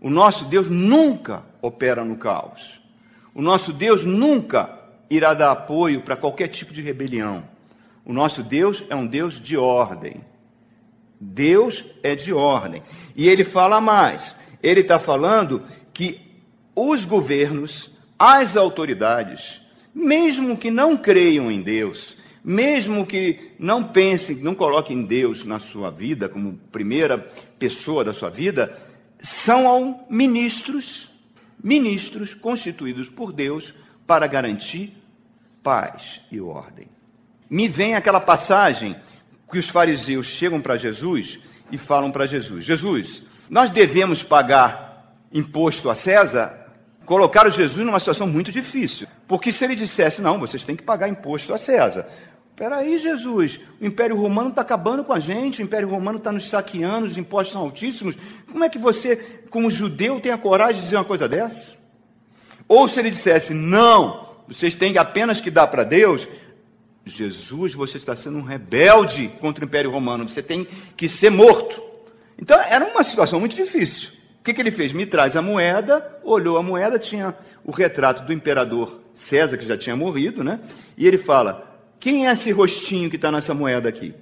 O 0.00 0.08
nosso 0.08 0.44
Deus 0.44 0.68
nunca 0.68 1.44
opera 1.60 2.04
no 2.04 2.16
caos. 2.16 2.80
O 3.34 3.42
nosso 3.42 3.72
Deus 3.72 4.04
nunca 4.04 4.78
irá 5.10 5.34
dar 5.34 5.50
apoio 5.50 6.02
para 6.02 6.16
qualquer 6.16 6.48
tipo 6.48 6.72
de 6.72 6.82
rebelião. 6.82 7.51
O 8.04 8.12
nosso 8.12 8.42
Deus 8.42 8.82
é 8.88 8.96
um 8.96 9.06
Deus 9.06 9.40
de 9.40 9.56
ordem. 9.56 10.24
Deus 11.20 11.84
é 12.02 12.14
de 12.14 12.32
ordem. 12.32 12.82
E 13.14 13.28
ele 13.28 13.44
fala 13.44 13.80
mais. 13.80 14.36
Ele 14.62 14.80
está 14.80 14.98
falando 14.98 15.62
que 15.94 16.20
os 16.74 17.04
governos, 17.04 17.90
as 18.18 18.56
autoridades, 18.56 19.60
mesmo 19.94 20.56
que 20.56 20.70
não 20.70 20.96
creiam 20.96 21.50
em 21.50 21.60
Deus, 21.60 22.16
mesmo 22.42 23.06
que 23.06 23.52
não 23.58 23.84
pensem, 23.84 24.36
não 24.36 24.54
coloquem 24.54 25.04
Deus 25.04 25.44
na 25.44 25.60
sua 25.60 25.90
vida 25.90 26.28
como 26.28 26.58
primeira 26.72 27.18
pessoa 27.58 28.02
da 28.02 28.12
sua 28.12 28.30
vida, 28.30 28.76
são 29.22 30.04
ministros, 30.10 31.08
ministros 31.62 32.34
constituídos 32.34 33.08
por 33.08 33.32
Deus 33.32 33.72
para 34.06 34.26
garantir 34.26 34.96
paz 35.62 36.20
e 36.32 36.40
ordem. 36.40 36.88
Me 37.52 37.68
vem 37.68 37.94
aquela 37.94 38.18
passagem 38.18 38.96
que 39.50 39.58
os 39.58 39.68
fariseus 39.68 40.26
chegam 40.26 40.58
para 40.58 40.78
Jesus 40.78 41.38
e 41.70 41.76
falam 41.76 42.10
para 42.10 42.24
Jesus: 42.24 42.64
Jesus, 42.64 43.24
nós 43.50 43.68
devemos 43.68 44.22
pagar 44.22 45.14
imposto 45.30 45.90
a 45.90 45.94
César? 45.94 46.72
Colocaram 47.04 47.50
Jesus 47.50 47.84
numa 47.84 47.98
situação 47.98 48.26
muito 48.26 48.50
difícil. 48.50 49.06
Porque 49.28 49.52
se 49.52 49.62
ele 49.66 49.76
dissesse, 49.76 50.22
não, 50.22 50.40
vocês 50.40 50.64
têm 50.64 50.74
que 50.74 50.82
pagar 50.82 51.10
imposto 51.10 51.52
a 51.52 51.58
César. 51.58 52.06
Peraí, 52.56 52.98
Jesus, 52.98 53.60
o 53.78 53.84
Império 53.84 54.16
Romano 54.16 54.48
está 54.48 54.62
acabando 54.62 55.04
com 55.04 55.12
a 55.12 55.20
gente, 55.20 55.60
o 55.60 55.64
Império 55.64 55.90
Romano 55.90 56.16
está 56.16 56.32
nos 56.32 56.48
saqueando, 56.48 57.04
os 57.04 57.18
impostos 57.18 57.52
são 57.52 57.60
altíssimos. 57.60 58.16
Como 58.50 58.64
é 58.64 58.70
que 58.70 58.78
você, 58.78 59.16
como 59.50 59.70
judeu, 59.70 60.18
tem 60.20 60.32
a 60.32 60.38
coragem 60.38 60.76
de 60.76 60.84
dizer 60.84 60.96
uma 60.96 61.04
coisa 61.04 61.28
dessa? 61.28 61.74
Ou 62.66 62.88
se 62.88 62.98
ele 62.98 63.10
dissesse, 63.10 63.52
não, 63.52 64.30
vocês 64.48 64.74
têm 64.74 64.96
apenas 64.96 65.38
que 65.38 65.50
dar 65.50 65.66
para 65.66 65.84
Deus, 65.84 66.26
Jesus, 67.04 67.74
você 67.74 67.96
está 67.96 68.14
sendo 68.14 68.38
um 68.38 68.42
rebelde 68.42 69.28
contra 69.40 69.64
o 69.64 69.66
Império 69.68 69.90
Romano, 69.90 70.28
você 70.28 70.42
tem 70.42 70.66
que 70.96 71.08
ser 71.08 71.30
morto. 71.30 71.82
Então 72.38 72.58
era 72.60 72.84
uma 72.84 73.02
situação 73.02 73.40
muito 73.40 73.56
difícil. 73.56 74.10
O 74.40 74.44
que, 74.44 74.52
que 74.54 74.60
ele 74.60 74.70
fez? 74.70 74.92
Me 74.92 75.06
traz 75.06 75.36
a 75.36 75.42
moeda, 75.42 76.18
olhou 76.24 76.56
a 76.56 76.62
moeda, 76.62 76.98
tinha 76.98 77.34
o 77.64 77.70
retrato 77.70 78.24
do 78.24 78.32
imperador 78.32 79.00
César, 79.14 79.56
que 79.56 79.66
já 79.66 79.76
tinha 79.76 79.94
morrido, 79.94 80.42
né? 80.42 80.58
E 80.96 81.06
ele 81.06 81.18
fala: 81.18 81.80
Quem 82.00 82.26
é 82.26 82.32
esse 82.32 82.50
rostinho 82.50 83.08
que 83.08 83.16
está 83.16 83.30
nessa 83.30 83.54
moeda 83.54 83.88
aqui? 83.88 84.14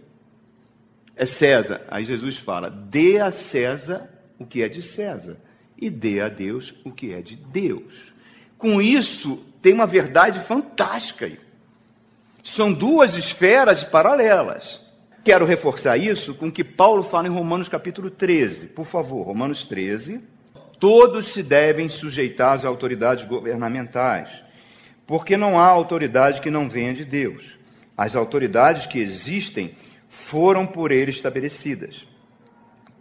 É 1.17 1.25
César. 1.25 1.83
Aí 1.89 2.05
Jesus 2.05 2.37
fala: 2.37 2.69
Dê 2.69 3.19
a 3.19 3.31
César 3.31 4.11
o 4.39 4.45
que 4.45 4.63
é 4.63 4.69
de 4.69 4.83
César, 4.83 5.39
e 5.79 5.89
dê 5.89 6.21
a 6.21 6.29
Deus 6.29 6.75
o 6.85 6.91
que 6.91 7.13
é 7.13 7.23
de 7.23 7.37
Deus. 7.37 8.13
Com 8.59 8.83
isso, 8.83 9.43
tem 9.63 9.73
uma 9.73 9.87
verdade 9.87 10.41
fantástica 10.41 11.27
aí. 11.27 11.39
São 12.43 12.73
duas 12.73 13.17
esferas 13.17 13.85
paralelas. 13.85 14.81
Quero 15.23 15.45
reforçar 15.45 15.99
isso 15.99 16.35
com 16.35 16.49
o 16.49 16.53
que 16.53 16.65
Paulo 16.65 17.03
fala 17.03 17.29
em 17.29 17.31
Romanos 17.31 17.69
capítulo 17.69 18.11
13. 18.11 18.69
Por 18.69 18.87
favor, 18.87 19.27
Romanos 19.27 19.65
13. 19.65 20.21
Todos 20.79 21.27
se 21.27 21.43
devem 21.43 21.91
sujeitar 21.91 22.55
às 22.57 22.65
autoridades 22.65 23.27
governamentais, 23.27 24.31
porque 25.07 25.37
não 25.37 25.59
há 25.59 25.67
autoridade 25.67 26.41
que 26.41 26.51
não 26.51 26.71
venha 26.71 26.95
de 26.95 27.05
Deus. 27.05 27.59
As 27.95 28.17
autoridades 28.17 28.87
que 28.87 28.99
existem 28.99 29.75
foram 30.09 30.67
por 30.67 30.91
ele 30.91 31.11
estabelecidas. 31.11 32.07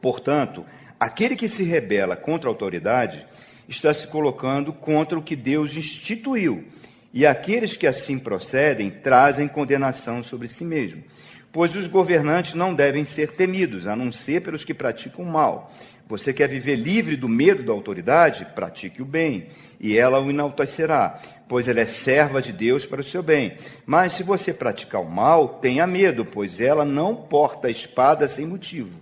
Portanto, 0.02 0.66
aquele 1.00 1.38
que 1.38 1.48
se 1.48 1.64
rebela 1.64 2.18
contra 2.18 2.50
a 2.50 2.52
autoridade 2.52 3.26
está 3.70 3.94
se 3.94 4.08
colocando 4.08 4.74
contra 4.74 5.18
o 5.18 5.24
que 5.24 5.38
Deus 5.38 5.78
instituiu 5.78 6.68
e 7.14 7.26
aqueles 7.26 7.76
que 7.76 7.88
assim 7.88 8.20
procedem 8.20 8.90
trazem 8.90 9.48
condenação 9.48 10.24
sobre 10.24 10.48
si 10.48 10.64
mesmo. 10.64 11.04
Pois 11.52 11.76
os 11.76 11.88
governantes 11.88 12.54
não 12.54 12.76
devem 12.76 13.04
ser 13.04 13.32
temidos, 13.32 13.88
a 13.88 13.96
não 13.96 14.12
ser 14.12 14.42
pelos 14.42 14.64
que 14.64 14.74
praticam 14.74 15.26
mal. 15.26 15.74
Você 16.08 16.34
quer 16.34 16.48
viver 16.48 16.76
livre 16.76 17.16
do 17.16 17.30
medo 17.30 17.64
da 17.64 17.72
autoridade? 17.72 18.48
Pratique 18.56 19.02
o 19.02 19.06
bem, 19.06 19.48
e 19.80 19.98
ela 19.98 20.20
o 20.20 20.30
enaltecerá, 20.30 21.20
pois 21.48 21.68
ela 21.68 21.80
é 21.80 21.86
serva 21.86 22.42
de 22.42 22.52
Deus 22.52 22.86
para 22.86 23.02
o 23.02 23.04
seu 23.04 23.22
bem. 23.22 23.56
Mas 23.86 24.14
se 24.14 24.24
você 24.24 24.52
praticar 24.52 25.02
o 25.02 25.10
mal, 25.10 25.60
tenha 25.60 25.86
medo, 25.86 26.26
pois 26.26 26.60
ela 26.60 26.84
não 26.84 27.16
porta 27.16 27.68
a 27.68 27.72
espada 27.72 28.28
sem 28.28 28.46
motivo. 28.46 29.00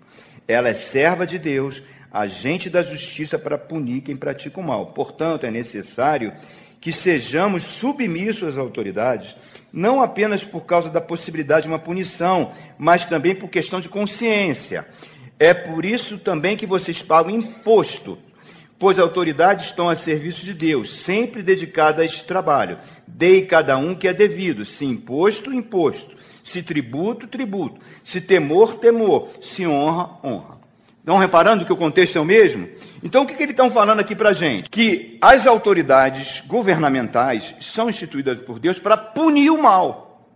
Ela 0.47 0.69
é 0.69 0.73
serva 0.73 1.25
de 1.25 1.39
Deus, 1.39 1.81
agente 2.11 2.69
da 2.69 2.81
justiça 2.81 3.37
para 3.37 3.57
punir 3.57 4.01
quem 4.01 4.15
pratica 4.15 4.59
o 4.59 4.63
mal. 4.63 4.87
Portanto, 4.87 5.45
é 5.45 5.51
necessário 5.51 6.33
que 6.79 6.91
sejamos 6.93 7.63
submissos 7.63 8.49
às 8.49 8.57
autoridades, 8.57 9.35
não 9.71 10.01
apenas 10.01 10.43
por 10.43 10.61
causa 10.61 10.89
da 10.89 11.01
possibilidade 11.01 11.63
de 11.63 11.69
uma 11.69 11.79
punição, 11.79 12.51
mas 12.77 13.05
também 13.05 13.35
por 13.35 13.49
questão 13.49 13.79
de 13.79 13.89
consciência. 13.89 14.87
É 15.39 15.53
por 15.53 15.85
isso 15.85 16.17
também 16.17 16.57
que 16.57 16.65
vocês 16.65 17.01
pagam 17.01 17.31
imposto, 17.31 18.17
pois 18.79 18.99
autoridades 18.99 19.67
estão 19.67 19.89
a 19.89 19.95
serviço 19.95 20.45
de 20.45 20.53
Deus, 20.53 20.95
sempre 20.95 21.43
dedicadas 21.43 22.01
a 22.01 22.05
este 22.05 22.23
trabalho. 22.23 22.77
Dei 23.07 23.45
cada 23.45 23.77
um 23.77 23.95
que 23.95 24.07
é 24.07 24.13
devido, 24.13 24.65
se 24.65 24.85
imposto, 24.85 25.53
imposto, 25.53 26.15
se 26.43 26.63
tributo, 26.63 27.27
tributo, 27.27 27.79
se 28.03 28.21
temor, 28.21 28.77
temor, 28.77 29.29
se 29.41 29.65
honra, 29.65 30.17
honra. 30.23 30.56
Estão 31.07 31.17
reparando 31.17 31.63
que 31.63 31.71
o 31.71 31.77
contexto 31.77 32.17
é 32.17 32.19
o 32.19 32.25
mesmo? 32.25 32.67
Então, 33.01 33.23
o 33.23 33.25
que, 33.25 33.33
que 33.33 33.41
eles 33.41 33.53
estão 33.53 33.71
falando 33.71 34.01
aqui 34.01 34.13
para 34.13 34.31
a 34.31 34.33
gente? 34.33 34.69
Que 34.69 35.17
as 35.21 35.47
autoridades 35.47 36.43
governamentais 36.45 37.55
são 37.61 37.89
instituídas 37.89 38.37
por 38.39 38.59
Deus 38.59 38.77
para 38.77 38.97
punir 38.97 39.49
o 39.49 39.63
mal. 39.63 40.27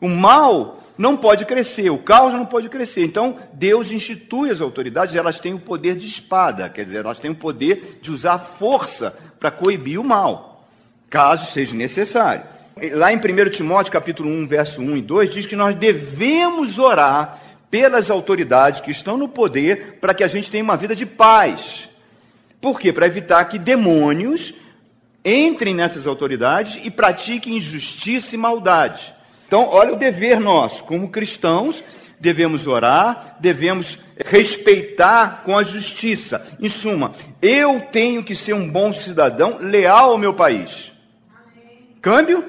O 0.00 0.08
mal 0.08 0.80
não 0.96 1.16
pode 1.16 1.44
crescer, 1.44 1.90
o 1.90 1.98
caos 1.98 2.32
não 2.32 2.46
pode 2.46 2.68
crescer. 2.68 3.04
Então, 3.04 3.36
Deus 3.54 3.90
institui 3.90 4.52
as 4.52 4.60
autoridades, 4.60 5.16
elas 5.16 5.40
têm 5.40 5.52
o 5.52 5.58
poder 5.58 5.96
de 5.96 6.06
espada, 6.06 6.68
quer 6.68 6.84
dizer, 6.84 6.98
elas 6.98 7.18
têm 7.18 7.32
o 7.32 7.34
poder 7.34 7.98
de 8.00 8.12
usar 8.12 8.38
força 8.38 9.12
para 9.40 9.50
coibir 9.50 10.00
o 10.00 10.04
mal, 10.04 10.64
caso 11.10 11.50
seja 11.50 11.74
necessário. 11.74 12.44
Lá 12.92 13.12
em 13.12 13.16
1 13.16 13.50
Timóteo, 13.50 13.92
capítulo 13.92 14.30
1, 14.30 14.46
verso 14.46 14.80
1 14.80 14.96
e 14.96 15.02
2, 15.02 15.30
diz 15.34 15.44
que 15.44 15.56
nós 15.56 15.74
devemos 15.74 16.78
orar 16.78 17.36
pelas 17.72 18.10
autoridades 18.10 18.82
que 18.82 18.90
estão 18.90 19.16
no 19.16 19.26
poder 19.26 19.96
para 19.98 20.12
que 20.12 20.22
a 20.22 20.28
gente 20.28 20.50
tenha 20.50 20.62
uma 20.62 20.76
vida 20.76 20.94
de 20.94 21.06
paz. 21.06 21.88
Por 22.60 22.78
quê? 22.78 22.92
Para 22.92 23.06
evitar 23.06 23.42
que 23.46 23.58
demônios 23.58 24.52
entrem 25.24 25.74
nessas 25.74 26.06
autoridades 26.06 26.78
e 26.84 26.90
pratiquem 26.90 27.56
injustiça 27.56 28.34
e 28.34 28.38
maldade. 28.38 29.14
Então, 29.46 29.66
olha 29.70 29.94
o 29.94 29.96
dever 29.96 30.38
nosso, 30.38 30.84
como 30.84 31.08
cristãos, 31.08 31.82
devemos 32.20 32.66
orar, 32.66 33.38
devemos 33.40 33.98
respeitar 34.26 35.40
com 35.42 35.56
a 35.56 35.62
justiça. 35.62 36.46
Em 36.60 36.68
suma, 36.68 37.12
eu 37.40 37.80
tenho 37.90 38.22
que 38.22 38.36
ser 38.36 38.52
um 38.52 38.68
bom 38.68 38.92
cidadão 38.92 39.56
leal 39.62 40.10
ao 40.10 40.18
meu 40.18 40.34
país. 40.34 40.92
Câmbio? 42.02 42.44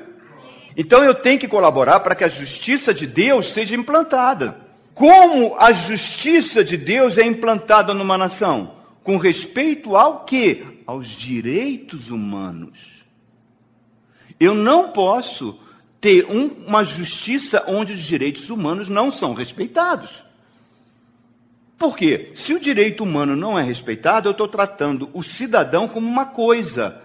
Então 0.76 1.02
eu 1.02 1.16
tenho 1.16 1.40
que 1.40 1.48
colaborar 1.48 2.02
para 2.02 2.14
que 2.14 2.26
a 2.26 2.30
justiça 2.30 2.94
de 2.94 3.08
Deus 3.08 3.54
seja 3.54 3.74
implantada. 3.74 4.63
Como 4.94 5.56
a 5.58 5.72
justiça 5.72 6.64
de 6.64 6.78
Deus 6.78 7.18
é 7.18 7.26
implantada 7.26 7.94
numa 7.94 8.18
nação? 8.18 8.76
Com 9.04 9.18
respeito 9.18 9.96
ao 9.96 10.24
que? 10.24 10.82
Aos 10.86 11.08
direitos 11.08 12.10
humanos. 12.10 13.04
Eu 14.40 14.54
não 14.54 14.92
posso 14.92 15.60
ter 16.00 16.26
um, 16.26 16.48
uma 16.68 16.84
justiça 16.84 17.64
onde 17.68 17.94
os 17.94 18.00
direitos 18.00 18.50
humanos 18.50 18.90
não 18.90 19.10
são 19.10 19.34
respeitados. 19.34 20.24
Por 21.78 21.98
quê? 21.98 22.32
Se 22.36 22.54
o 22.54 22.60
direito 22.60 23.04
humano 23.04 23.36
não 23.36 23.58
é 23.58 23.64
respeitado, 23.64 24.28
eu 24.28 24.32
estou 24.32 24.48
tratando 24.48 25.10
o 25.14 25.24
cidadão 25.24 25.88
como 25.88 26.08
uma 26.08 26.26
coisa, 26.26 27.02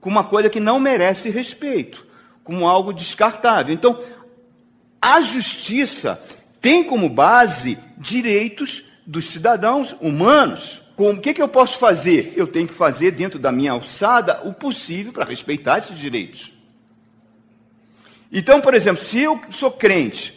como 0.00 0.16
uma 0.16 0.24
coisa 0.24 0.48
que 0.48 0.60
não 0.60 0.80
merece 0.80 1.28
respeito, 1.28 2.06
como 2.42 2.66
algo 2.66 2.92
descartável. 2.92 3.74
Então, 3.74 4.02
a 5.00 5.20
justiça 5.20 6.20
tem 6.66 6.82
como 6.82 7.08
base 7.08 7.78
direitos 7.96 8.82
dos 9.06 9.26
cidadãos 9.26 9.94
humanos. 10.00 10.82
Como, 10.96 11.10
o 11.10 11.20
que, 11.20 11.32
que 11.32 11.40
eu 11.40 11.46
posso 11.46 11.78
fazer? 11.78 12.32
Eu 12.34 12.48
tenho 12.48 12.66
que 12.66 12.74
fazer 12.74 13.12
dentro 13.12 13.38
da 13.38 13.52
minha 13.52 13.70
alçada 13.70 14.40
o 14.44 14.52
possível 14.52 15.12
para 15.12 15.24
respeitar 15.24 15.78
esses 15.78 15.96
direitos. 15.96 16.52
Então, 18.32 18.60
por 18.60 18.74
exemplo, 18.74 19.00
se 19.00 19.20
eu 19.20 19.40
sou 19.48 19.70
crente 19.70 20.36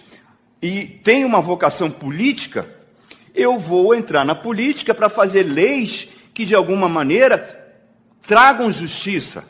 e 0.61 0.85
tenho 1.03 1.25
uma 1.25 1.41
vocação 1.41 1.89
política, 1.89 2.69
eu 3.33 3.57
vou 3.57 3.95
entrar 3.95 4.23
na 4.23 4.35
política 4.35 4.93
para 4.93 5.09
fazer 5.09 5.41
leis 5.41 6.07
que, 6.31 6.45
de 6.45 6.53
alguma 6.53 6.87
maneira, 6.87 7.73
tragam 8.21 8.71
justiça, 8.71 9.43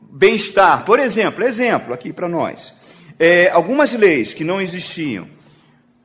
bem-estar. 0.00 0.84
Por 0.84 1.00
exemplo, 1.00 1.42
exemplo 1.42 1.92
aqui 1.92 2.12
para 2.12 2.28
nós. 2.28 2.72
É, 3.18 3.50
algumas 3.50 3.92
leis 3.92 4.32
que 4.32 4.44
não 4.44 4.60
existiam 4.60 5.41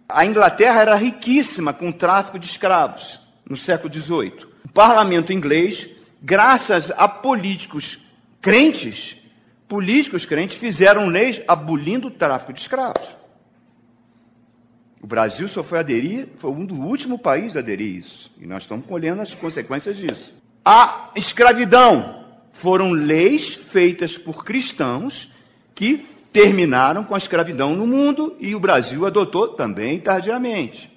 a 0.09 0.25
Inglaterra 0.25 0.81
era 0.81 0.95
riquíssima 0.95 1.73
com 1.73 1.89
o 1.89 1.93
tráfico 1.93 2.39
de 2.39 2.47
escravos 2.47 3.19
no 3.47 3.57
século 3.57 3.93
XVIII. 3.93 4.47
O 4.65 4.69
parlamento 4.69 5.33
inglês, 5.33 5.89
graças 6.21 6.91
a 6.91 7.07
políticos 7.07 7.99
crentes, 8.41 9.17
políticos 9.67 10.25
crentes 10.25 10.57
fizeram 10.57 11.07
leis 11.07 11.41
abolindo 11.47 12.07
o 12.07 12.11
tráfico 12.11 12.53
de 12.53 12.61
escravos. 12.61 13.17
O 15.01 15.07
Brasil 15.07 15.47
só 15.47 15.63
foi 15.63 15.79
aderir, 15.79 16.29
foi 16.37 16.51
um 16.51 16.65
dos 16.65 16.77
últimos 16.77 17.21
países 17.21 17.55
a 17.55 17.59
aderir 17.59 17.97
isso. 17.97 18.31
E 18.39 18.47
nós 18.47 18.63
estamos 18.63 18.85
colhendo 18.85 19.21
as 19.21 19.33
consequências 19.33 19.95
disso. 19.95 20.33
A 20.65 21.11
escravidão 21.15 22.25
foram 22.51 22.91
leis 22.91 23.53
feitas 23.53 24.17
por 24.17 24.43
cristãos 24.43 25.31
que 25.75 26.05
terminaram 26.37 27.03
com 27.03 27.15
a 27.15 27.17
escravidão 27.17 27.75
no 27.75 27.87
mundo 27.87 28.35
e 28.39 28.53
o 28.53 28.59
Brasil 28.59 29.07
adotou 29.07 29.47
também 29.47 29.97
tardiamente. 29.97 30.87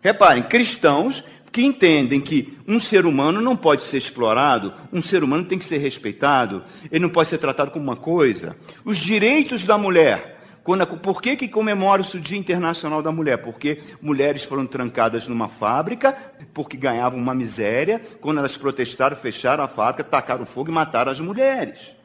Reparem, 0.00 0.42
cristãos 0.42 1.22
que 1.52 1.62
entendem 1.62 2.20
que 2.20 2.58
um 2.66 2.80
ser 2.80 3.06
humano 3.06 3.40
não 3.40 3.56
pode 3.56 3.82
ser 3.82 3.98
explorado, 3.98 4.74
um 4.92 5.00
ser 5.00 5.22
humano 5.22 5.44
tem 5.44 5.56
que 5.56 5.64
ser 5.64 5.78
respeitado, 5.78 6.64
ele 6.90 7.04
não 7.04 7.10
pode 7.10 7.28
ser 7.28 7.38
tratado 7.38 7.70
como 7.70 7.84
uma 7.84 7.94
coisa. 7.94 8.56
Os 8.84 8.96
direitos 8.96 9.64
da 9.64 9.78
mulher. 9.78 10.40
Quando, 10.64 10.84
por 10.84 11.22
que, 11.22 11.36
que 11.36 11.46
comemora-se 11.46 12.16
o 12.16 12.20
Dia 12.20 12.38
Internacional 12.38 13.02
da 13.02 13.12
Mulher? 13.12 13.38
Porque 13.38 13.82
mulheres 14.00 14.42
foram 14.42 14.66
trancadas 14.66 15.28
numa 15.28 15.48
fábrica, 15.48 16.16
porque 16.52 16.76
ganhavam 16.76 17.20
uma 17.20 17.34
miséria. 17.34 18.00
Quando 18.20 18.38
elas 18.38 18.56
protestaram, 18.56 19.16
fecharam 19.16 19.62
a 19.62 19.68
fábrica, 19.68 20.02
tacaram 20.02 20.44
fogo 20.44 20.70
e 20.70 20.74
mataram 20.74 21.12
as 21.12 21.20
mulheres. 21.20 22.01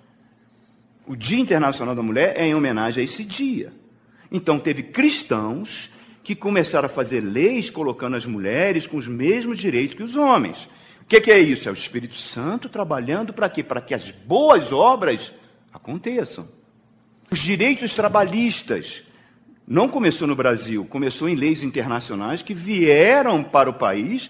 O 1.08 1.15
Dia 1.15 1.39
Internacional 1.39 1.96
da 1.96 2.04
Mulher 2.04 2.34
é 2.36 2.46
em 2.46 2.54
homenagem 2.54 3.02
a 3.02 3.06
esse 3.06 3.24
dia. 3.24 3.72
Então, 4.30 4.60
teve 4.60 4.84
cristãos 4.84 5.89
que 6.22 6.36
começaram 6.36 6.88
a 6.88 6.89
fazer 6.89 7.22
leis 7.22 7.70
colocando 7.70 8.17
as 8.17 8.26
mulheres 8.26 8.86
com 8.86 8.98
os 8.98 9.08
mesmos 9.08 9.58
direitos 9.58 9.96
que 9.96 10.04
os 10.04 10.17
homens. 10.17 10.67
O 11.02 11.06
que, 11.08 11.22
que 11.22 11.32
é 11.32 11.39
isso? 11.39 11.70
É 11.70 11.72
o 11.72 11.74
Espírito 11.74 12.17
Santo 12.17 12.67
trabalhando 12.67 13.32
para 13.32 13.50
quê? 13.50 13.63
Para 13.63 13.80
que 13.80 13.93
as 13.93 14.12
boas 14.12 14.74
obras 14.74 15.32
aconteçam. 15.72 16.50
Os 17.32 17.39
direitos 17.39 17.96
trabalhistas 17.96 19.04
não 19.65 19.88
começou 19.88 20.28
no 20.28 20.36
Brasil, 20.36 20.84
começou 20.84 21.30
em 21.30 21.36
leis 21.36 21.63
internacionais 21.63 22.41
que 22.41 22.54
vieram 22.54 23.41
para 23.41 23.70
o 23.70 23.74
país 23.74 24.30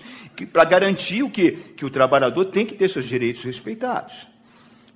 para 0.53 0.63
garantir 0.63 1.23
o 1.23 1.29
que? 1.31 1.51
Que 1.51 1.85
o 1.85 1.89
trabalhador 1.89 2.45
tem 2.45 2.67
que 2.67 2.75
ter 2.75 2.87
seus 2.91 3.05
direitos 3.05 3.43
respeitados. 3.43 4.27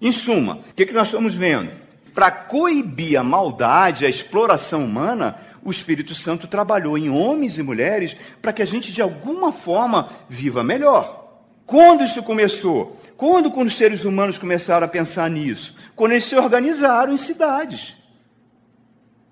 Em 0.01 0.11
suma, 0.11 0.55
o 0.55 0.73
que, 0.73 0.85
que 0.87 0.93
nós 0.93 1.07
estamos 1.07 1.35
vendo? 1.35 1.71
Para 2.13 2.31
coibir 2.31 3.19
a 3.19 3.23
maldade, 3.23 4.05
a 4.05 4.09
exploração 4.09 4.83
humana, 4.83 5.37
o 5.63 5.69
Espírito 5.69 6.15
Santo 6.15 6.47
trabalhou 6.47 6.97
em 6.97 7.09
homens 7.09 7.57
e 7.57 7.63
mulheres 7.63 8.15
para 8.41 8.51
que 8.51 8.63
a 8.63 8.65
gente, 8.65 8.91
de 8.91 9.01
alguma 9.01 9.51
forma, 9.51 10.09
viva 10.27 10.63
melhor. 10.63 11.21
Quando 11.67 12.03
isso 12.03 12.23
começou? 12.23 12.99
Quando, 13.15 13.51
quando 13.51 13.67
os 13.67 13.77
seres 13.77 14.03
humanos 14.03 14.37
começaram 14.37 14.85
a 14.85 14.89
pensar 14.89 15.29
nisso? 15.29 15.75
Quando 15.95 16.13
eles 16.13 16.25
se 16.25 16.35
organizaram 16.35 17.13
em 17.13 17.17
cidades. 17.17 17.95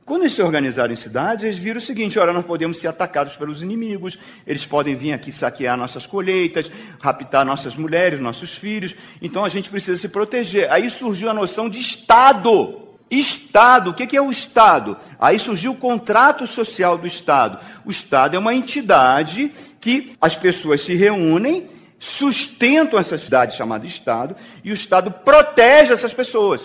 Quando 0.10 0.24
eles 0.24 0.34
se 0.34 0.42
organizaram 0.42 0.92
em 0.92 0.96
cidades, 0.96 1.46
eles 1.46 1.60
viram 1.60 1.78
o 1.78 1.82
seguinte: 1.82 2.18
olha, 2.18 2.34
nós 2.34 2.44
podemos 2.44 2.80
ser 2.80 2.88
atacados 2.88 3.36
pelos 3.36 3.62
inimigos, 3.62 4.18
eles 4.48 4.66
podem 4.66 4.96
vir 4.96 5.14
aqui 5.14 5.32
saquear 5.32 5.78
nossas 5.78 6.08
colheitas, 6.08 6.70
raptar 7.00 7.46
nossas 7.46 7.76
mulheres, 7.76 8.20
nossos 8.20 8.56
filhos, 8.56 8.96
então 9.22 9.46
a 9.46 9.50
gente 9.50 9.70
precisa 9.70 10.00
se 10.00 10.08
proteger. 10.08 10.68
Aí 10.72 10.90
surgiu 10.90 11.30
a 11.30 11.34
noção 11.34 11.70
de 11.70 11.80
Estado. 11.80 12.88
Estado, 13.12 13.92
o 13.92 13.94
que 13.94 14.18
é 14.18 14.22
o 14.22 14.32
Estado? 14.32 14.98
Aí 15.20 15.38
surgiu 15.40 15.74
o 15.74 15.78
contrato 15.78 16.48
social 16.48 16.98
do 16.98 17.06
Estado. 17.06 17.60
O 17.86 17.92
Estado 17.92 18.36
é 18.36 18.40
uma 18.40 18.56
entidade 18.56 19.52
que 19.80 20.14
as 20.20 20.36
pessoas 20.36 20.82
se 20.82 20.96
reúnem, 20.96 21.68
sustentam 22.00 23.00
essa 23.00 23.16
cidade 23.16 23.56
chamada 23.56 23.86
Estado, 23.86 24.36
e 24.64 24.72
o 24.72 24.74
Estado 24.74 25.12
protege 25.12 25.94
essas 25.94 26.16
pessoas. 26.16 26.62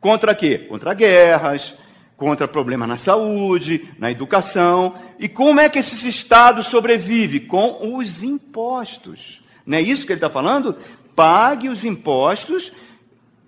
Contra 0.00 0.36
quê? 0.36 0.58
Contra 0.68 0.94
guerras, 0.94 1.74
contra 2.16 2.48
problemas 2.48 2.88
na 2.88 2.96
saúde, 2.96 3.88
na 3.98 4.10
educação. 4.10 4.94
E 5.18 5.28
como 5.28 5.60
é 5.60 5.68
que 5.68 5.78
esse 5.78 6.08
Estado 6.08 6.62
sobrevive? 6.62 7.40
Com 7.40 7.96
os 7.96 8.22
impostos. 8.22 9.42
Não 9.64 9.78
é 9.78 9.82
isso 9.82 10.06
que 10.06 10.12
ele 10.12 10.18
está 10.18 10.30
falando? 10.30 10.76
Pague 11.14 11.68
os 11.68 11.84
impostos 11.84 12.72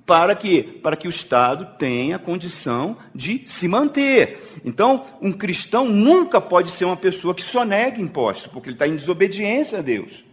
para 0.04 0.35
que, 0.35 0.62
para 0.62 0.96
que 0.96 1.07
o 1.07 1.11
Estado 1.11 1.76
tenha 1.78 2.18
condição 2.18 2.96
de 3.14 3.42
se 3.46 3.68
manter. 3.68 4.40
Então, 4.64 5.04
um 5.20 5.33
cristão 5.33 5.87
nunca 5.87 6.40
pode 6.40 6.70
ser 6.70 6.87
uma 6.87 6.96
pessoa 6.96 7.35
que 7.35 7.42
só 7.42 7.64
nega 7.64 8.00
impostos, 8.00 8.50
porque 8.50 8.70
ele 8.70 8.74
está 8.74 8.88
em 8.88 8.96
desobediência 8.96 9.81
a 9.81 9.83
Deus. 9.83 10.24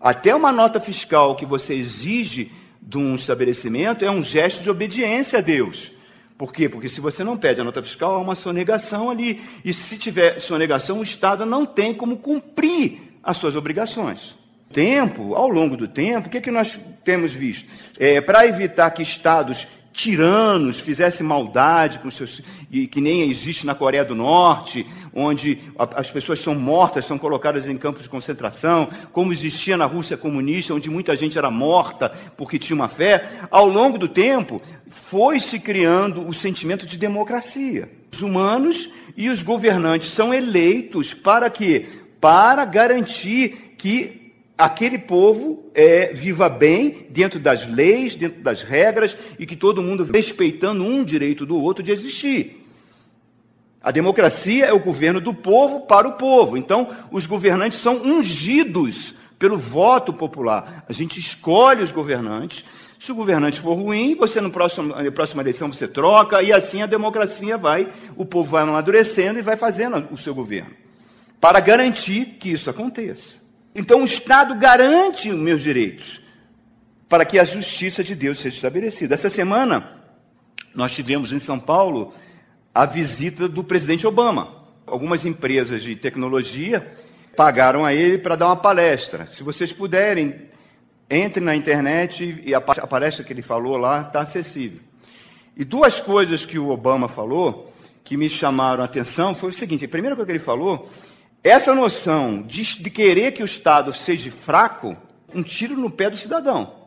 Até 0.00 0.32
uma 0.32 0.52
nota 0.52 0.80
fiscal 0.80 1.34
que 1.34 1.44
você 1.44 1.74
exige 1.74 2.52
de 2.80 2.96
um 2.96 3.16
estabelecimento 3.16 4.04
é 4.04 4.10
um 4.10 4.22
gesto 4.22 4.62
de 4.62 4.70
obediência 4.70 5.40
a 5.40 5.42
Deus. 5.42 5.90
Por 6.38 6.52
quê? 6.52 6.68
Porque 6.68 6.88
se 6.88 7.00
você 7.00 7.24
não 7.24 7.36
pede 7.36 7.60
a 7.60 7.64
nota 7.64 7.82
fiscal, 7.82 8.14
há 8.14 8.18
uma 8.18 8.36
sonegação 8.36 9.10
ali. 9.10 9.42
E 9.64 9.74
se 9.74 9.98
tiver 9.98 10.40
sonegação, 10.40 11.00
o 11.00 11.02
Estado 11.02 11.44
não 11.44 11.66
tem 11.66 11.92
como 11.92 12.16
cumprir 12.18 13.18
as 13.20 13.36
suas 13.38 13.56
obrigações. 13.56 14.36
Tempo, 14.72 15.34
ao 15.34 15.48
longo 15.48 15.76
do 15.76 15.88
tempo, 15.88 16.28
o 16.28 16.30
que, 16.30 16.38
é 16.38 16.40
que 16.40 16.50
nós 16.50 16.78
temos 17.02 17.32
visto? 17.32 17.68
É, 17.98 18.20
Para 18.20 18.46
evitar 18.46 18.90
que 18.92 19.02
Estados 19.02 19.66
tiranos 19.98 20.78
fizessem 20.78 21.26
maldade 21.26 21.98
com 21.98 22.08
seus, 22.08 22.40
e 22.70 22.86
que 22.86 23.00
nem 23.00 23.28
existe 23.28 23.66
na 23.66 23.74
Coreia 23.74 24.04
do 24.04 24.14
Norte, 24.14 24.86
onde 25.12 25.58
as 25.76 26.08
pessoas 26.08 26.38
são 26.38 26.54
mortas, 26.54 27.04
são 27.04 27.18
colocadas 27.18 27.66
em 27.66 27.76
campos 27.76 28.04
de 28.04 28.08
concentração, 28.08 28.88
como 29.10 29.32
existia 29.32 29.76
na 29.76 29.86
Rússia 29.86 30.16
comunista, 30.16 30.72
onde 30.72 30.88
muita 30.88 31.16
gente 31.16 31.36
era 31.36 31.50
morta 31.50 32.12
porque 32.36 32.60
tinha 32.60 32.76
uma 32.76 32.86
fé, 32.86 33.28
ao 33.50 33.66
longo 33.66 33.98
do 33.98 34.06
tempo 34.06 34.62
foi 34.86 35.40
se 35.40 35.58
criando 35.58 36.24
o 36.28 36.32
sentimento 36.32 36.86
de 36.86 36.96
democracia. 36.96 37.90
Os 38.12 38.22
humanos 38.22 38.88
e 39.16 39.28
os 39.28 39.42
governantes 39.42 40.12
são 40.12 40.32
eleitos 40.32 41.12
para 41.12 41.50
quê? 41.50 41.86
Para 42.20 42.64
garantir 42.64 43.74
que 43.76 44.27
aquele 44.58 44.98
povo 44.98 45.70
é, 45.72 46.12
viva 46.12 46.48
bem 46.48 47.06
dentro 47.10 47.38
das 47.38 47.64
leis, 47.64 48.16
dentro 48.16 48.42
das 48.42 48.62
regras 48.62 49.16
e 49.38 49.46
que 49.46 49.54
todo 49.54 49.82
mundo 49.82 50.02
respeitando 50.02 50.84
um 50.84 51.04
direito 51.04 51.46
do 51.46 51.56
outro 51.56 51.82
de 51.82 51.92
existir. 51.92 52.66
A 53.80 53.92
democracia 53.92 54.66
é 54.66 54.72
o 54.72 54.80
governo 54.80 55.20
do 55.20 55.32
povo 55.32 55.82
para 55.82 56.08
o 56.08 56.14
povo. 56.14 56.56
Então, 56.56 56.88
os 57.12 57.24
governantes 57.24 57.78
são 57.78 58.02
ungidos 58.02 59.14
pelo 59.38 59.56
voto 59.56 60.12
popular. 60.12 60.84
A 60.88 60.92
gente 60.92 61.20
escolhe 61.20 61.84
os 61.84 61.92
governantes, 61.92 62.64
Se 62.98 63.12
o 63.12 63.14
governante 63.14 63.60
for 63.60 63.74
ruim, 63.74 64.16
você 64.16 64.40
no 64.40 64.50
próximo, 64.50 64.88
na 64.88 65.12
próxima 65.12 65.40
eleição 65.40 65.72
você 65.72 65.86
troca, 65.86 66.42
e 66.42 66.52
assim 66.52 66.82
a 66.82 66.86
democracia 66.86 67.56
vai, 67.56 67.92
o 68.16 68.24
povo 68.24 68.50
vai 68.50 68.64
amadurecendo 68.64 69.38
e 69.38 69.42
vai 69.42 69.56
fazendo 69.56 70.08
o 70.10 70.18
seu 70.18 70.34
governo. 70.34 70.72
Para 71.40 71.60
garantir 71.60 72.36
que 72.40 72.50
isso 72.50 72.68
aconteça. 72.68 73.37
Então 73.78 74.02
o 74.02 74.04
Estado 74.04 74.56
garante 74.56 75.30
os 75.30 75.38
meus 75.38 75.62
direitos 75.62 76.20
para 77.08 77.24
que 77.24 77.38
a 77.38 77.44
justiça 77.44 78.02
de 78.02 78.16
Deus 78.16 78.40
seja 78.40 78.56
estabelecida. 78.56 79.14
Essa 79.14 79.30
semana, 79.30 80.02
nós 80.74 80.92
tivemos 80.92 81.32
em 81.32 81.38
São 81.38 81.60
Paulo 81.60 82.12
a 82.74 82.84
visita 82.84 83.48
do 83.48 83.62
presidente 83.62 84.04
Obama. 84.04 84.66
Algumas 84.84 85.24
empresas 85.24 85.80
de 85.80 85.94
tecnologia 85.94 86.90
pagaram 87.36 87.84
a 87.84 87.94
ele 87.94 88.18
para 88.18 88.34
dar 88.34 88.46
uma 88.46 88.56
palestra. 88.56 89.28
Se 89.28 89.44
vocês 89.44 89.72
puderem, 89.72 90.48
entre 91.08 91.42
na 91.42 91.54
internet 91.54 92.42
e 92.44 92.52
a 92.52 92.60
palestra 92.60 93.24
que 93.24 93.32
ele 93.32 93.42
falou 93.42 93.76
lá 93.76 94.02
está 94.02 94.22
acessível. 94.22 94.80
E 95.56 95.64
duas 95.64 96.00
coisas 96.00 96.44
que 96.44 96.58
o 96.58 96.68
Obama 96.68 97.08
falou 97.08 97.72
que 98.02 98.16
me 98.16 98.28
chamaram 98.28 98.82
a 98.82 98.86
atenção 98.86 99.36
foi 99.36 99.50
o 99.50 99.52
seguinte: 99.52 99.84
a 99.84 99.88
primeira 99.88 100.16
coisa 100.16 100.26
que 100.26 100.32
ele 100.32 100.38
falou, 100.40 100.90
essa 101.42 101.74
noção 101.74 102.42
de, 102.42 102.82
de 102.82 102.90
querer 102.90 103.32
que 103.32 103.42
o 103.42 103.46
Estado 103.46 103.92
seja 103.92 104.30
fraco, 104.30 104.96
um 105.34 105.42
tiro 105.42 105.76
no 105.76 105.90
pé 105.90 106.10
do 106.10 106.16
cidadão. 106.16 106.78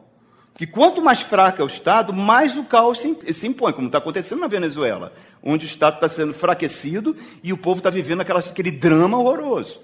Que 0.55 0.67
quanto 0.67 1.01
mais 1.01 1.21
fraco 1.21 1.61
é 1.61 1.65
o 1.65 1.67
Estado, 1.67 2.13
mais 2.13 2.55
o 2.57 2.63
caos 2.63 2.99
se, 2.99 3.33
se 3.33 3.47
impõe, 3.47 3.73
como 3.73 3.87
está 3.87 3.97
acontecendo 3.97 4.41
na 4.41 4.47
Venezuela, 4.47 5.13
onde 5.41 5.65
o 5.65 5.67
Estado 5.67 5.95
está 5.95 6.07
sendo 6.07 6.31
enfraquecido 6.31 7.15
e 7.41 7.51
o 7.51 7.57
povo 7.57 7.79
está 7.79 7.89
vivendo 7.89 8.21
aquela, 8.21 8.39
aquele 8.39 8.71
drama 8.71 9.17
horroroso. 9.17 9.79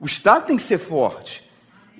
O 0.00 0.06
Estado 0.06 0.46
tem 0.46 0.56
que 0.56 0.62
ser 0.62 0.78
forte. 0.78 1.44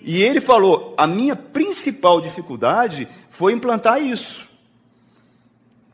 E 0.01 0.23
ele 0.23 0.41
falou: 0.41 0.95
a 0.97 1.07
minha 1.07 1.37
principal 1.37 2.21
dificuldade 2.21 3.09
foi 3.31 3.53
implantar 3.53 4.03
isso. 4.03 4.47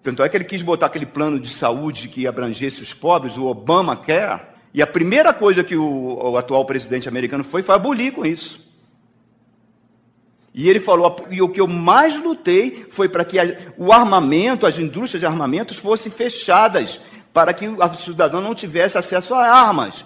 Tanto 0.03 0.23
é 0.23 0.29
que 0.29 0.37
ele 0.37 0.45
quis 0.45 0.63
botar 0.63 0.87
aquele 0.87 1.07
plano 1.07 1.39
de 1.39 1.51
saúde 1.51 2.09
que 2.09 2.27
abrangesse 2.27 2.81
os 2.81 2.95
pobres, 2.95 3.37
o 3.37 3.47
Obama 3.47 3.97
quer. 3.97 4.58
E 4.73 4.83
a 4.83 4.87
primeira 4.87 5.33
coisa 5.33 5.65
que 5.65 5.77
o, 5.77 6.31
o 6.31 6.37
atual 6.37 6.65
presidente 6.65 7.09
americano 7.09 7.43
foi, 7.43 7.63
foi 7.63 7.75
abolir 7.75 8.13
com 8.13 8.25
isso. 8.25 8.61
E 10.55 10.69
ele 10.69 10.81
falou: 10.81 11.27
e 11.31 11.41
o 11.41 11.49
que 11.49 11.61
eu 11.61 11.67
mais 11.67 12.21
lutei 12.21 12.87
foi 12.91 13.09
para 13.09 13.25
que 13.25 13.39
a, 13.39 13.45
o 13.77 13.93
armamento, 13.93 14.67
as 14.67 14.79
indústrias 14.79 15.21
de 15.21 15.27
armamentos 15.27 15.79
fossem 15.79 16.11
fechadas, 16.11 17.01
para 17.33 17.53
que 17.53 17.67
o 17.67 17.95
cidadão 17.97 18.41
não 18.41 18.55
tivesse 18.55 18.99
acesso 18.99 19.35
a 19.35 19.47
armas. 19.47 20.05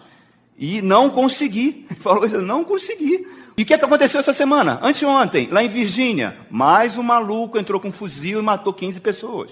E 0.59 0.83
não 0.83 1.09
consegui. 1.11 1.87
Ele 1.91 2.01
falou: 2.01 2.29
não 2.43 2.65
consegui. 2.65 3.27
E 3.57 3.63
o 3.63 3.67
que, 3.67 3.75
é 3.75 3.79
que 3.79 3.85
aconteceu 3.85 4.21
essa 4.21 4.33
semana? 4.33 4.79
Anteontem, 4.83 5.49
lá 5.51 5.63
em 5.63 5.69
Virgínia, 5.69 6.37
mais 6.51 6.97
um 6.97 7.03
maluco 7.03 7.59
entrou 7.59 7.81
com 7.81 7.89
um 7.89 7.93
fuzil 7.93 8.39
e 8.39 8.43
matou 8.43 8.73
15 8.73 9.01
pessoas. 9.01 9.51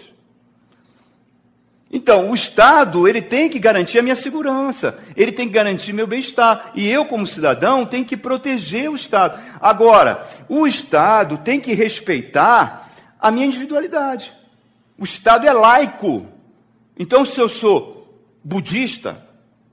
Então, 1.93 2.31
o 2.31 2.35
Estado, 2.37 3.09
ele 3.09 3.21
tem 3.21 3.49
que 3.49 3.59
garantir 3.59 3.99
a 3.99 4.03
minha 4.03 4.15
segurança, 4.15 4.97
ele 5.17 5.33
tem 5.33 5.49
que 5.49 5.55
garantir 5.55 5.93
meu 5.93 6.07
bem-estar, 6.07 6.71
e 6.73 6.89
eu, 6.89 7.05
como 7.05 7.27
cidadão, 7.27 7.85
tenho 7.85 8.05
que 8.05 8.17
proteger 8.17 8.89
o 8.89 8.95
Estado. 8.95 9.41
Agora, 9.61 10.25
o 10.49 10.69
Estado 10.69 11.39
tem 11.39 11.59
que 11.59 11.73
respeitar 11.73 12.89
a 13.19 13.31
minha 13.33 13.47
individualidade. 13.47 14.33
O 14.97 15.03
Estado 15.03 15.49
é 15.49 15.53
laico. 15.53 16.27
Então, 16.97 17.25
se 17.25 17.41
eu 17.41 17.49
sou 17.49 18.23
budista, 18.45 19.27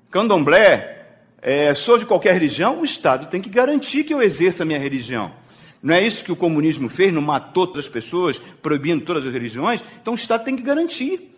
candomblé, 0.10 1.06
é, 1.40 1.76
sou 1.76 2.00
de 2.00 2.06
qualquer 2.06 2.34
religião, 2.34 2.80
o 2.80 2.86
Estado 2.86 3.28
tem 3.28 3.40
que 3.40 3.50
garantir 3.50 4.04
que 4.04 4.14
eu 4.14 4.24
exerça 4.24 4.64
a 4.64 4.66
minha 4.66 4.80
religião. 4.80 5.32
Não 5.84 5.94
é 5.94 6.02
isso 6.02 6.24
que 6.24 6.32
o 6.32 6.36
comunismo 6.36 6.90
fez, 6.90 7.14
não 7.14 7.22
matou 7.22 7.68
todas 7.68 7.86
as 7.86 7.92
pessoas, 7.92 8.42
proibindo 8.60 9.06
todas 9.06 9.24
as 9.24 9.32
religiões? 9.32 9.84
Então, 10.02 10.14
o 10.14 10.18
Estado 10.18 10.44
tem 10.44 10.56
que 10.56 10.64
garantir 10.64 11.37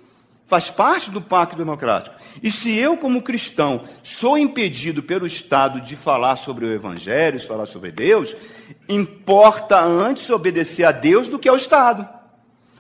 faz 0.50 0.72
parte 0.72 1.12
do 1.12 1.22
pacto 1.22 1.56
democrático. 1.56 2.16
E 2.42 2.52
se 2.52 2.76
eu, 2.76 2.98
como 2.98 3.22
cristão, 3.22 3.84
sou 4.02 4.36
impedido 4.36 5.04
pelo 5.04 5.28
Estado 5.28 5.80
de 5.80 5.96
falar 5.96 6.38
sobre 6.38 6.66
o 6.66 6.74
Evangelho, 6.74 7.40
de 7.40 7.46
falar 7.46 7.68
sobre 7.68 7.92
Deus, 7.92 8.36
importa 8.90 9.80
antes 9.80 10.28
obedecer 10.32 10.86
a 10.86 10.92
Deus 10.92 11.28
do 11.28 11.38
que 11.38 11.48
ao 11.48 11.56
Estado. 11.56 12.10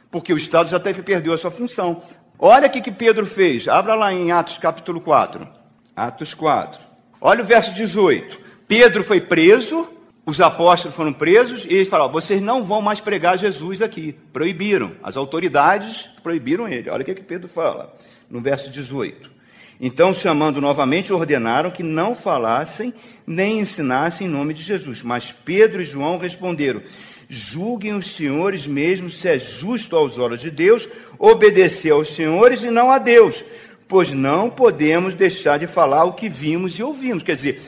Porque 0.10 0.34
o 0.34 0.38
Estado 0.38 0.72
já 0.72 0.78
até 0.78 0.92
perdeu 0.94 1.32
a 1.32 1.38
sua 1.38 1.52
função. 1.52 2.02
Olha 2.40 2.68
o 2.68 2.72
que 2.72 2.92
Pedro 2.92 3.28
fez. 3.28 3.68
Abra 3.68 3.94
lá 3.94 4.12
em 4.12 4.32
Atos 4.32 4.58
capítulo 4.58 5.00
4. 5.00 5.48
Atos 5.96 6.34
4. 6.34 6.82
Olha 7.22 7.44
o 7.44 7.46
verso 7.46 7.72
18. 7.74 8.40
Pedro 8.68 9.04
foi 9.04 9.22
preso, 9.22 9.88
os 10.30 10.40
apóstolos 10.40 10.96
foram 10.96 11.12
presos 11.12 11.66
e 11.66 11.74
eles 11.74 11.90
falaram: 11.90 12.12
vocês 12.12 12.42
não 12.42 12.64
vão 12.64 12.82
mais 12.82 13.02
pregar 13.02 13.38
Jesus 13.38 13.82
aqui. 13.82 14.16
Proibiram. 14.32 14.94
As 15.04 15.18
autoridades 15.18 16.08
proibiram 16.22 16.68
ele. 16.68 16.90
Olha 16.90 17.02
o 17.02 17.06
que, 17.06 17.12
é 17.12 17.16
que 17.16 17.24
Pedro 17.24 17.48
fala 17.48 17.96
no 18.30 18.40
verso 18.40 18.70
18. 18.70 19.40
Então, 19.82 20.14
chamando 20.14 20.62
novamente, 20.62 21.12
ordenaram 21.12 21.72
que 21.72 21.82
não 21.82 22.14
falassem 22.14 22.94
nem 23.26 23.60
ensinassem 23.60 24.28
em 24.28 24.30
nome 24.30 24.54
de 24.54 24.62
Jesus. 24.62 25.02
Mas 25.02 25.32
Pedro 25.32 25.82
e 25.82 25.86
João 25.86 26.18
responderam: 26.18 26.82
Julguem 27.28 27.94
os 27.94 28.16
senhores 28.16 28.68
mesmo 28.68 29.10
se 29.10 29.28
é 29.28 29.40
justo 29.40 29.96
aos 29.96 30.20
olhos 30.20 30.42
de 30.42 30.52
Deus 30.52 30.88
obedecer 31.18 31.92
aos 31.92 32.14
senhores 32.14 32.62
e 32.62 32.70
não 32.70 32.92
a 32.92 32.98
Deus, 32.98 33.44
pois 33.88 34.12
não 34.12 34.50
podemos 34.50 35.14
deixar 35.14 35.58
de 35.58 35.66
falar 35.66 36.04
o 36.04 36.14
que 36.14 36.30
vimos 36.30 36.78
e 36.78 36.84
ouvimos. 36.84 37.24
Quer 37.24 37.36
dizer, 37.36 37.62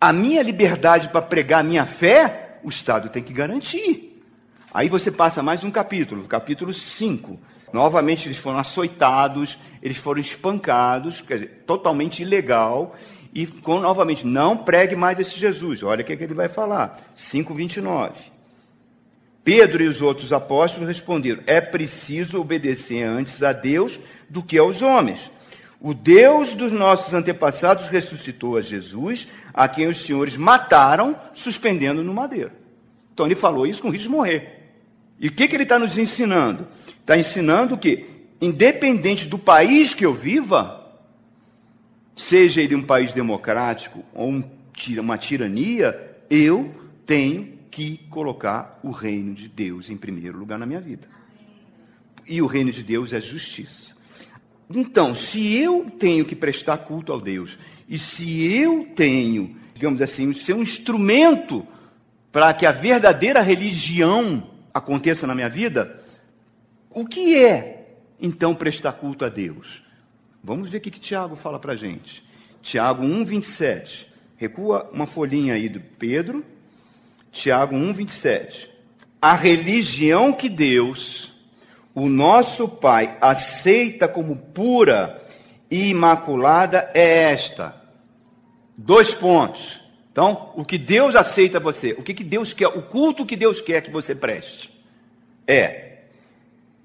a 0.00 0.12
minha 0.12 0.42
liberdade 0.42 1.08
para 1.08 1.22
pregar 1.22 1.60
a 1.60 1.64
minha 1.64 1.84
fé, 1.84 2.58
o 2.62 2.68
Estado 2.68 3.08
tem 3.08 3.22
que 3.22 3.32
garantir. 3.32 4.22
Aí 4.72 4.88
você 4.88 5.10
passa 5.10 5.42
mais 5.42 5.64
um 5.64 5.70
capítulo, 5.70 6.24
capítulo 6.24 6.72
5. 6.72 7.38
Novamente 7.72 8.28
eles 8.28 8.38
foram 8.38 8.58
açoitados, 8.58 9.58
eles 9.82 9.96
foram 9.96 10.20
espancados, 10.20 11.20
quer 11.20 11.34
dizer, 11.34 11.64
totalmente 11.66 12.22
ilegal. 12.22 12.94
E 13.34 13.46
com, 13.46 13.80
novamente, 13.80 14.26
não 14.26 14.56
pregue 14.56 14.96
mais 14.96 15.18
esse 15.18 15.38
Jesus. 15.38 15.82
Olha 15.82 16.02
o 16.02 16.04
que, 16.04 16.12
é 16.12 16.16
que 16.16 16.24
ele 16.24 16.34
vai 16.34 16.48
falar. 16.48 16.98
5,29. 17.16 18.12
Pedro 19.44 19.82
e 19.82 19.88
os 19.88 20.00
outros 20.00 20.32
apóstolos 20.32 20.88
responderam: 20.88 21.42
É 21.46 21.60
preciso 21.60 22.40
obedecer 22.40 23.02
antes 23.02 23.42
a 23.42 23.52
Deus 23.52 23.98
do 24.28 24.42
que 24.42 24.58
aos 24.58 24.82
homens. 24.82 25.30
O 25.80 25.94
Deus 25.94 26.54
dos 26.54 26.72
nossos 26.72 27.14
antepassados 27.14 27.86
ressuscitou 27.86 28.56
a 28.56 28.60
Jesus, 28.60 29.28
a 29.54 29.68
quem 29.68 29.86
os 29.86 29.98
senhores 30.04 30.36
mataram, 30.36 31.16
suspendendo 31.32 32.02
no 32.02 32.12
madeiro. 32.12 32.50
Então 33.14 33.26
ele 33.26 33.36
falou 33.36 33.66
isso 33.66 33.82
com 33.82 33.90
risco 33.90 34.08
de 34.08 34.14
morrer. 34.14 34.58
E 35.20 35.28
o 35.28 35.32
que, 35.32 35.46
que 35.46 35.56
ele 35.56 35.62
está 35.62 35.78
nos 35.78 35.96
ensinando? 35.96 36.66
Está 37.00 37.16
ensinando 37.16 37.76
que, 37.76 38.06
independente 38.40 39.26
do 39.26 39.38
país 39.38 39.94
que 39.94 40.04
eu 40.04 40.12
viva, 40.12 40.84
seja 42.14 42.60
ele 42.60 42.74
um 42.74 42.82
país 42.82 43.12
democrático 43.12 44.04
ou 44.12 44.30
um, 44.30 44.44
uma 45.00 45.18
tirania, 45.18 46.16
eu 46.28 46.72
tenho 47.06 47.58
que 47.70 47.98
colocar 48.10 48.80
o 48.82 48.90
reino 48.90 49.34
de 49.34 49.48
Deus 49.48 49.88
em 49.88 49.96
primeiro 49.96 50.38
lugar 50.38 50.58
na 50.58 50.66
minha 50.66 50.80
vida. 50.80 51.08
E 52.26 52.42
o 52.42 52.46
reino 52.46 52.72
de 52.72 52.82
Deus 52.82 53.12
é 53.12 53.20
justiça. 53.20 53.97
Então, 54.74 55.14
se 55.14 55.54
eu 55.54 55.90
tenho 55.98 56.24
que 56.24 56.36
prestar 56.36 56.78
culto 56.78 57.12
ao 57.12 57.20
Deus, 57.20 57.58
e 57.88 57.98
se 57.98 58.54
eu 58.54 58.86
tenho, 58.94 59.56
digamos 59.74 60.02
assim, 60.02 60.32
ser 60.32 60.52
um 60.52 60.62
instrumento 60.62 61.66
para 62.30 62.52
que 62.52 62.66
a 62.66 62.72
verdadeira 62.72 63.40
religião 63.40 64.50
aconteça 64.72 65.26
na 65.26 65.34
minha 65.34 65.48
vida, 65.48 66.02
o 66.90 67.06
que 67.06 67.36
é, 67.36 67.96
então, 68.20 68.54
prestar 68.54 68.92
culto 68.92 69.24
a 69.24 69.28
Deus? 69.28 69.82
Vamos 70.42 70.70
ver 70.70 70.78
o 70.78 70.80
que, 70.80 70.90
que 70.90 71.00
Tiago 71.00 71.36
fala 71.36 71.58
para 71.58 71.72
a 71.72 71.76
gente. 71.76 72.24
Tiago 72.60 73.04
1, 73.04 73.24
27. 73.24 74.06
Recua 74.36 74.88
uma 74.92 75.06
folhinha 75.06 75.54
aí 75.54 75.68
do 75.68 75.80
Pedro. 75.80 76.44
Tiago 77.32 77.74
1, 77.74 77.92
27. 77.92 78.70
A 79.20 79.34
religião 79.34 80.32
que 80.32 80.48
Deus 80.48 81.32
o 82.02 82.08
nosso 82.08 82.68
Pai 82.68 83.16
aceita 83.20 84.06
como 84.06 84.36
pura 84.36 85.20
e 85.70 85.88
imaculada 85.88 86.90
é 86.94 87.32
esta. 87.32 87.74
Dois 88.76 89.12
pontos. 89.12 89.80
Então, 90.12 90.52
o 90.56 90.64
que 90.64 90.78
Deus 90.78 91.14
aceita 91.14 91.60
você, 91.60 91.92
o 91.92 92.02
que, 92.02 92.14
que 92.14 92.24
Deus 92.24 92.52
quer, 92.52 92.68
o 92.68 92.82
culto 92.82 93.26
que 93.26 93.36
Deus 93.36 93.60
quer 93.60 93.82
que 93.82 93.90
você 93.90 94.14
preste 94.14 94.70
é 95.46 95.98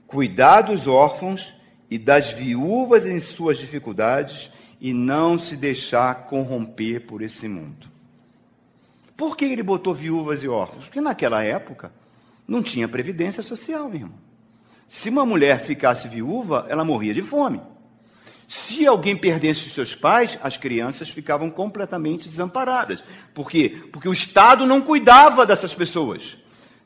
cuidar 0.07 0.61
dos 0.61 0.87
órfãos 0.87 1.55
e 1.89 1.97
das 1.97 2.31
viúvas 2.31 3.05
em 3.05 3.19
suas 3.19 3.57
dificuldades 3.57 4.51
e 4.79 4.93
não 4.93 5.39
se 5.39 5.55
deixar 5.55 6.25
corromper 6.25 7.05
por 7.05 7.21
esse 7.21 7.47
mundo. 7.47 7.87
Por 9.15 9.37
que 9.37 9.45
ele 9.45 9.63
botou 9.63 9.93
viúvas 9.93 10.43
e 10.43 10.47
órfãos? 10.47 10.85
Porque 10.85 11.01
naquela 11.01 11.43
época 11.43 11.91
não 12.47 12.61
tinha 12.61 12.87
previdência 12.87 13.41
social, 13.41 13.93
irmão. 13.93 14.32
Se 14.93 15.09
uma 15.09 15.25
mulher 15.25 15.59
ficasse 15.59 16.07
viúva, 16.07 16.67
ela 16.69 16.83
morria 16.83 17.15
de 17.15 17.23
fome. 17.23 17.59
Se 18.47 18.85
alguém 18.85 19.17
perdesse 19.17 19.67
seus 19.71 19.95
pais, 19.95 20.37
as 20.43 20.55
crianças 20.55 21.09
ficavam 21.09 21.49
completamente 21.49 22.29
desamparadas. 22.29 23.03
Por 23.33 23.49
quê? 23.49 23.75
Porque 23.91 24.07
o 24.07 24.13
Estado 24.13 24.67
não 24.67 24.79
cuidava 24.81 25.47
dessas 25.47 25.73
pessoas. 25.73 26.37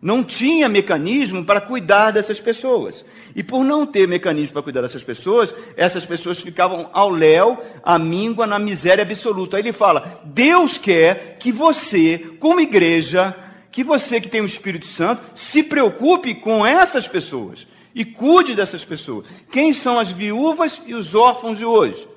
não 0.02 0.24
tinha 0.24 0.70
mecanismo 0.70 1.44
para 1.44 1.60
cuidar 1.60 2.12
dessas 2.12 2.40
pessoas. 2.40 3.04
E 3.36 3.44
por 3.44 3.62
não 3.66 3.86
ter 3.86 4.08
mecanismo 4.08 4.54
para 4.54 4.64
cuidar 4.64 4.84
dessas 4.84 5.04
pessoas, 5.04 5.54
essas 5.76 6.06
pessoas 6.06 6.40
ficavam 6.40 6.90
ao 6.94 7.10
léu, 7.10 7.62
à 7.84 8.00
míngua, 8.00 8.48
na 8.48 8.58
miséria 8.58 9.02
absoluta. 9.02 9.58
Aí 9.58 9.64
ele 9.64 9.74
fala: 9.74 10.22
Deus 10.24 10.78
quer 10.78 11.36
que 11.40 11.52
você, 11.52 12.38
como 12.40 12.62
igreja, 12.62 13.36
que 13.70 13.84
você 13.84 14.22
que 14.22 14.30
tem 14.30 14.40
o 14.40 14.46
Espírito 14.46 14.88
Santo, 14.88 15.22
se 15.36 15.62
preocupe 15.62 16.36
com 16.36 16.66
essas 16.66 17.06
pessoas 17.06 17.68
e 17.98 18.06
cuide 18.06 18.54
dessas 18.54 18.86
pessoas. 18.86 19.26
Quem 19.52 19.74
são 19.74 19.98
as 19.98 20.12
viúvas 20.12 20.80
e 20.86 20.94
os 20.94 21.16
órfãos 21.16 21.58
de 21.58 21.66
hoje? 21.66 22.08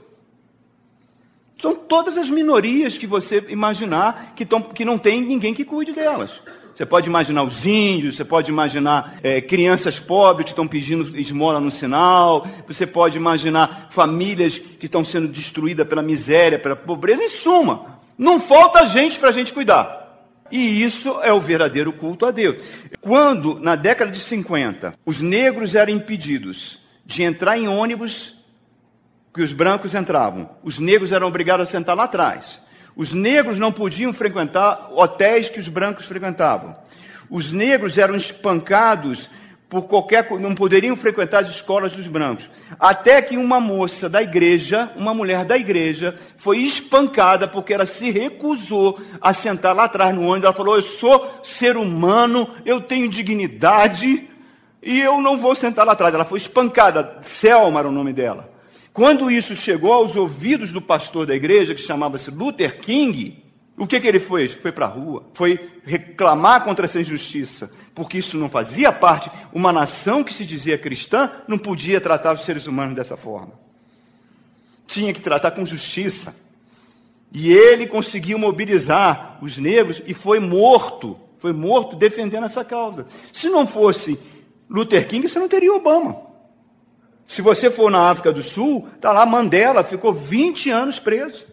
São 1.59 1.75
todas 1.75 2.19
as 2.19 2.29
minorias 2.29 2.99
que 2.99 3.07
você 3.07 3.43
imaginar 3.49 4.35
que, 4.37 4.45
tão, 4.45 4.61
que 4.61 4.85
não 4.85 4.99
tem 4.99 5.23
ninguém 5.23 5.55
que 5.55 5.65
cuide 5.65 5.93
delas. 5.93 6.33
Você 6.77 6.85
pode 6.85 7.09
imaginar 7.09 7.45
os 7.45 7.65
índios, 7.65 8.17
você 8.17 8.25
pode 8.27 8.51
imaginar 8.51 9.15
é, 9.23 9.41
crianças 9.41 9.99
pobres 9.99 10.45
que 10.45 10.53
estão 10.53 10.69
pedindo 10.69 11.19
esmola 11.19 11.59
no 11.59 11.71
sinal, 11.71 12.47
você 12.67 12.87
pode 12.87 13.17
imaginar 13.17 13.89
famílias 13.89 14.59
que 14.59 14.85
estão 14.85 15.03
sendo 15.03 15.29
destruídas 15.29 15.89
pela 15.89 16.03
miséria, 16.03 16.59
pela 16.59 16.77
pobreza. 16.77 17.23
Em 17.23 17.31
suma, 17.31 18.01
não 18.19 18.39
falta 18.39 18.87
gente 18.87 19.19
para 19.19 19.31
a 19.31 19.33
gente 19.33 19.55
cuidar. 19.55 20.00
E 20.51 20.83
isso 20.83 21.21
é 21.23 21.33
o 21.33 21.41
verdadeiro 21.41 21.93
culto 21.93 22.27
a 22.27 22.31
Deus. 22.31 22.57
Quando, 23.01 23.59
na 23.61 23.77
década 23.77 24.11
de 24.11 24.21
50, 24.21 24.95
os 25.05 25.21
negros 25.21 25.75
eram 25.75 25.93
impedidos 25.93 26.81
de 27.07 27.23
entrar 27.23 27.57
em 27.57 27.69
ônibus 27.69 28.35
que 29.33 29.43
os 29.43 29.53
brancos 29.53 29.95
entravam, 29.95 30.51
os 30.63 30.79
negros 30.79 31.13
eram 31.13 31.29
obrigados 31.29 31.69
a 31.69 31.71
sentar 31.71 31.97
lá 31.97 32.05
atrás. 32.05 32.61
Os 32.97 33.13
negros 33.13 33.59
não 33.59 33.73
podiam 33.73 34.13
frequentar 34.13 34.91
hotéis 34.93 35.49
que 35.49 35.61
os 35.61 35.69
brancos 35.69 36.07
frequentavam. 36.07 36.77
Os 37.31 37.53
negros 37.53 37.97
eram 37.97 38.17
espancados 38.17 39.31
por 39.71 39.83
qualquer 39.83 40.29
não 40.41 40.53
poderiam 40.53 40.97
frequentar 40.97 41.45
as 41.45 41.51
escolas 41.51 41.93
dos 41.93 42.09
brancos. 42.09 42.51
Até 42.79 43.23
que 43.23 43.37
uma 43.37 43.61
moça 43.61 44.09
da 44.09 44.21
igreja, 44.21 44.91
uma 44.97 45.15
mulher 45.15 45.45
da 45.45 45.57
igreja, 45.57 46.17
foi 46.37 46.59
espancada 46.59 47.47
porque 47.47 47.73
ela 47.73 47.87
se 47.87 48.11
recusou 48.11 49.01
a 49.21 49.33
sentar 49.33 49.75
lá 49.75 49.85
atrás 49.85 50.13
no 50.13 50.23
ônibus. 50.23 50.45
Ela 50.45 50.53
falou: 50.53 50.75
"Eu 50.75 50.83
sou 50.83 51.41
ser 51.45 51.77
humano, 51.77 52.51
eu 52.67 52.81
tenho 52.81 53.09
dignidade 53.09 54.29
e 54.83 55.01
eu 55.01 55.21
não 55.21 55.39
vou 55.39 55.55
sentar 55.55 55.87
lá 55.87 55.93
atrás". 55.93 56.13
Ela 56.13 56.25
foi 56.25 56.39
espancada. 56.39 57.19
Selma 57.23 57.79
era 57.79 57.89
o 57.89 57.93
nome 57.93 58.13
dela. 58.13 58.51
Quando 58.93 59.31
isso 59.31 59.55
chegou 59.55 59.93
aos 59.93 60.17
ouvidos 60.17 60.73
do 60.73 60.83
pastor 60.83 61.27
da 61.27 61.37
igreja, 61.37 61.77
que 61.77 61.81
chamava-se 61.81 62.29
Luther 62.29 62.81
King, 62.81 63.41
o 63.81 63.87
que, 63.87 63.99
que 63.99 64.07
ele 64.07 64.21
foi? 64.21 64.47
Foi 64.47 64.71
para 64.71 64.85
a 64.85 64.89
rua, 64.91 65.25
foi 65.33 65.59
reclamar 65.87 66.63
contra 66.65 66.85
essa 66.85 67.01
injustiça, 67.01 67.71
porque 67.95 68.19
isso 68.19 68.37
não 68.37 68.51
fazia 68.51 68.93
parte. 68.93 69.31
Uma 69.55 69.73
nação 69.73 70.23
que 70.23 70.35
se 70.35 70.45
dizia 70.45 70.77
cristã 70.77 71.31
não 71.49 71.57
podia 71.57 71.99
tratar 71.99 72.35
os 72.35 72.45
seres 72.45 72.67
humanos 72.67 72.95
dessa 72.95 73.17
forma. 73.17 73.55
Tinha 74.87 75.15
que 75.15 75.23
tratar 75.23 75.53
com 75.53 75.65
justiça. 75.65 76.37
E 77.33 77.51
ele 77.51 77.87
conseguiu 77.87 78.39
mobilizar 78.39 79.39
os 79.41 79.57
negros 79.57 80.03
e 80.07 80.13
foi 80.13 80.39
morto, 80.39 81.19
foi 81.39 81.55
morto 81.55 81.97
defendendo 81.97 82.45
essa 82.45 82.63
causa. 82.63 83.07
Se 83.33 83.49
não 83.49 83.67
fosse 83.67 84.21
Luther 84.69 85.09
King, 85.09 85.27
você 85.27 85.39
não 85.39 85.49
teria 85.49 85.73
Obama. 85.73 86.21
Se 87.27 87.41
você 87.41 87.71
for 87.71 87.91
na 87.91 88.11
África 88.11 88.31
do 88.31 88.43
Sul, 88.43 88.89
está 88.95 89.11
lá 89.11 89.25
Mandela, 89.25 89.83
ficou 89.83 90.13
20 90.13 90.69
anos 90.69 90.99
preso. 90.99 91.47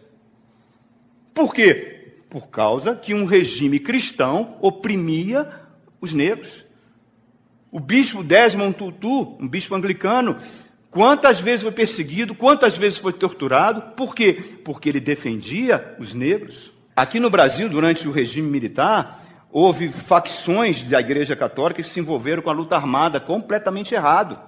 Por 1.32 1.54
quê? 1.54 1.97
Por 2.28 2.48
causa 2.48 2.94
que 2.94 3.14
um 3.14 3.24
regime 3.24 3.78
cristão 3.78 4.56
oprimia 4.60 5.48
os 6.00 6.12
negros. 6.12 6.64
O 7.70 7.80
bispo 7.80 8.22
Desmond 8.22 8.74
Tutu, 8.74 9.36
um 9.40 9.48
bispo 9.48 9.74
anglicano, 9.74 10.36
quantas 10.90 11.40
vezes 11.40 11.62
foi 11.62 11.72
perseguido, 11.72 12.34
quantas 12.34 12.76
vezes 12.76 12.98
foi 12.98 13.12
torturado, 13.12 13.94
por 13.94 14.14
quê? 14.14 14.42
Porque 14.64 14.88
ele 14.88 15.00
defendia 15.00 15.96
os 15.98 16.12
negros. 16.12 16.72
Aqui 16.96 17.20
no 17.20 17.30
Brasil, 17.30 17.68
durante 17.68 18.08
o 18.08 18.12
regime 18.12 18.50
militar, 18.50 19.22
houve 19.50 19.88
facções 19.88 20.82
da 20.82 21.00
Igreja 21.00 21.36
Católica 21.36 21.82
que 21.82 21.88
se 21.88 22.00
envolveram 22.00 22.42
com 22.42 22.50
a 22.50 22.54
luta 22.54 22.76
armada 22.76 23.20
completamente 23.20 23.94
errado. 23.94 24.38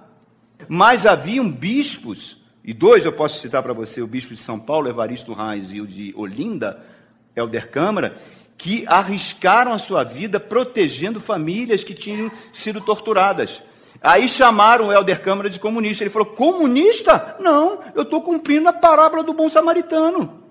Mas 0.67 1.05
haviam 1.05 1.49
bispos, 1.49 2.37
e 2.63 2.73
dois 2.73 3.05
eu 3.05 3.13
posso 3.13 3.39
citar 3.39 3.63
para 3.63 3.73
você, 3.73 4.01
o 4.01 4.07
bispo 4.07 4.33
de 4.33 4.39
São 4.39 4.59
Paulo, 4.59 4.89
Evaristo 4.89 5.33
Reis, 5.33 5.67
e 5.71 5.81
o 5.81 5.87
de 5.87 6.13
Olinda, 6.15 6.83
Helder 7.35 7.69
Câmara, 7.69 8.15
que 8.57 8.85
arriscaram 8.87 9.73
a 9.73 9.79
sua 9.79 10.03
vida 10.03 10.39
protegendo 10.39 11.19
famílias 11.19 11.83
que 11.83 11.93
tinham 11.93 12.31
sido 12.53 12.81
torturadas. 12.81 13.61
Aí 14.01 14.27
chamaram 14.29 14.87
o 14.87 14.91
Helder 14.91 15.21
Câmara 15.21 15.49
de 15.49 15.59
comunista. 15.59 16.03
Ele 16.03 16.09
falou: 16.09 16.27
comunista? 16.27 17.37
Não, 17.39 17.79
eu 17.95 18.03
estou 18.03 18.21
cumprindo 18.21 18.69
a 18.69 18.73
parábola 18.73 19.23
do 19.23 19.33
bom 19.33 19.49
samaritano 19.49 20.41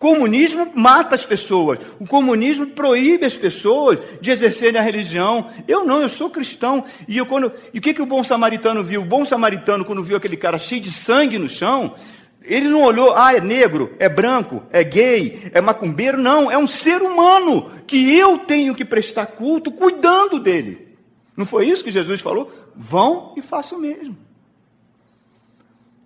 comunismo 0.00 0.72
mata 0.74 1.14
as 1.14 1.26
pessoas. 1.26 1.78
O 2.00 2.06
comunismo 2.06 2.68
proíbe 2.68 3.26
as 3.26 3.36
pessoas 3.36 3.98
de 4.18 4.30
exercerem 4.30 4.80
a 4.80 4.82
religião. 4.82 5.50
Eu 5.68 5.84
não, 5.84 6.00
eu 6.00 6.08
sou 6.08 6.30
cristão. 6.30 6.82
E, 7.06 7.18
eu, 7.18 7.26
quando, 7.26 7.52
e 7.72 7.78
o 7.78 7.82
que, 7.82 7.92
que 7.92 8.00
o 8.00 8.06
bom 8.06 8.24
samaritano 8.24 8.82
viu? 8.82 9.02
O 9.02 9.04
bom 9.04 9.26
samaritano, 9.26 9.84
quando 9.84 10.02
viu 10.02 10.16
aquele 10.16 10.38
cara 10.38 10.56
cheio 10.56 10.80
de 10.80 10.90
sangue 10.90 11.38
no 11.38 11.50
chão, 11.50 11.94
ele 12.42 12.68
não 12.68 12.82
olhou, 12.82 13.14
ah, 13.14 13.34
é 13.34 13.40
negro, 13.40 13.94
é 13.98 14.08
branco, 14.08 14.62
é 14.70 14.82
gay, 14.82 15.50
é 15.52 15.60
macumbeiro. 15.60 16.18
Não, 16.18 16.50
é 16.50 16.56
um 16.56 16.66
ser 16.66 17.02
humano 17.02 17.70
que 17.86 18.16
eu 18.16 18.38
tenho 18.38 18.74
que 18.74 18.84
prestar 18.84 19.26
culto 19.26 19.70
cuidando 19.70 20.40
dele. 20.40 20.96
Não 21.36 21.44
foi 21.44 21.68
isso 21.68 21.84
que 21.84 21.92
Jesus 21.92 22.20
falou? 22.20 22.50
Vão 22.74 23.34
e 23.36 23.42
façam 23.42 23.78
o 23.78 23.80
mesmo. 23.80 24.16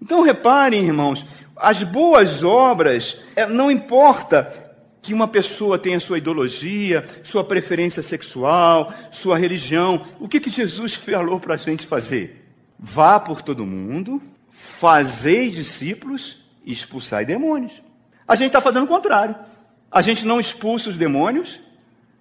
Então 0.02 0.22
reparem, 0.22 0.84
irmãos, 0.84 1.24
as 1.56 1.82
boas 1.82 2.42
obras, 2.42 3.16
é, 3.34 3.46
não 3.46 3.70
importa 3.70 4.52
que 5.00 5.14
uma 5.14 5.28
pessoa 5.28 5.78
tenha 5.78 6.00
sua 6.00 6.18
ideologia, 6.18 7.04
sua 7.22 7.44
preferência 7.44 8.02
sexual, 8.02 8.92
sua 9.12 9.38
religião. 9.38 10.02
O 10.18 10.28
que, 10.28 10.40
que 10.40 10.50
Jesus 10.50 10.92
falou 10.94 11.38
para 11.38 11.54
a 11.54 11.58
gente 11.58 11.86
fazer? 11.86 12.44
Vá 12.78 13.20
por 13.20 13.40
todo 13.40 13.64
mundo, 13.64 14.20
fazei 14.84 15.48
discípulos 15.48 16.36
e 16.62 16.70
expulsai 16.70 17.24
demônios. 17.24 17.72
A 18.28 18.36
gente 18.36 18.48
está 18.48 18.60
fazendo 18.60 18.84
o 18.84 18.86
contrário. 18.86 19.34
A 19.90 20.02
gente 20.02 20.26
não 20.26 20.38
expulsa 20.38 20.90
os 20.90 20.98
demônios 20.98 21.58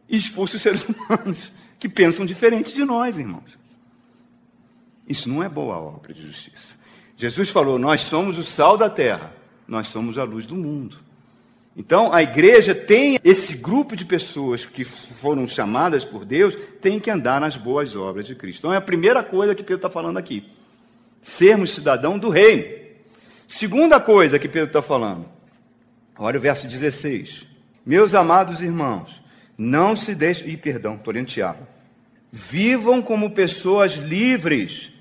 e 0.07 0.15
expulsa 0.15 0.55
os 0.55 0.61
seres 0.61 0.87
humanos 0.87 1.51
que 1.77 1.89
pensam 1.89 2.25
diferente 2.25 2.73
de 2.73 2.85
nós, 2.85 3.17
irmãos. 3.17 3.57
Isso 5.09 5.27
não 5.27 5.43
é 5.43 5.49
boa 5.49 5.77
obra 5.77 6.13
de 6.13 6.21
justiça. 6.25 6.77
Jesus 7.17 7.49
falou: 7.49 7.77
Nós 7.77 7.99
somos 7.99 8.37
o 8.37 8.45
sal 8.45 8.77
da 8.77 8.89
terra, 8.89 9.33
nós 9.67 9.89
somos 9.89 10.17
a 10.17 10.23
luz 10.23 10.45
do 10.45 10.55
mundo. 10.55 10.95
Então, 11.75 12.13
a 12.13 12.23
igreja 12.23 12.73
tem 12.73 13.19
esse 13.25 13.57
grupo 13.57 13.93
de 13.93 14.05
pessoas 14.05 14.63
que 14.63 14.85
foram 14.85 15.45
chamadas 15.49 16.05
por 16.05 16.23
Deus, 16.23 16.55
tem 16.79 16.97
que 16.97 17.11
andar 17.11 17.41
nas 17.41 17.57
boas 17.57 17.93
obras 17.93 18.25
de 18.25 18.35
Cristo. 18.35 18.59
Então, 18.59 18.73
é 18.73 18.77
a 18.77 18.81
primeira 18.81 19.21
coisa 19.21 19.53
que 19.53 19.63
Pedro 19.63 19.75
está 19.75 19.89
falando 19.89 20.15
aqui: 20.15 20.49
sermos 21.23 21.73
cidadão 21.73 22.19
do 22.19 22.29
reino. 22.29 22.83
Segunda 23.47 23.99
coisa 23.99 24.37
que 24.37 24.47
Pedro 24.47 24.67
está 24.67 24.81
falando, 24.83 25.25
olha 26.17 26.37
o 26.37 26.41
verso 26.41 26.67
16: 26.67 27.47
Meus 27.83 28.13
amados 28.13 28.61
irmãos, 28.61 29.23
não 29.57 29.95
se 29.95 30.13
deixem. 30.13 30.49
Ih, 30.49 30.57
perdão, 30.57 30.95
estou 30.95 31.11
lendo 31.11 31.25
Tiago. 31.25 31.67
Vivam 32.31 33.01
como 33.01 33.31
pessoas 33.31 33.93
livres 33.93 34.93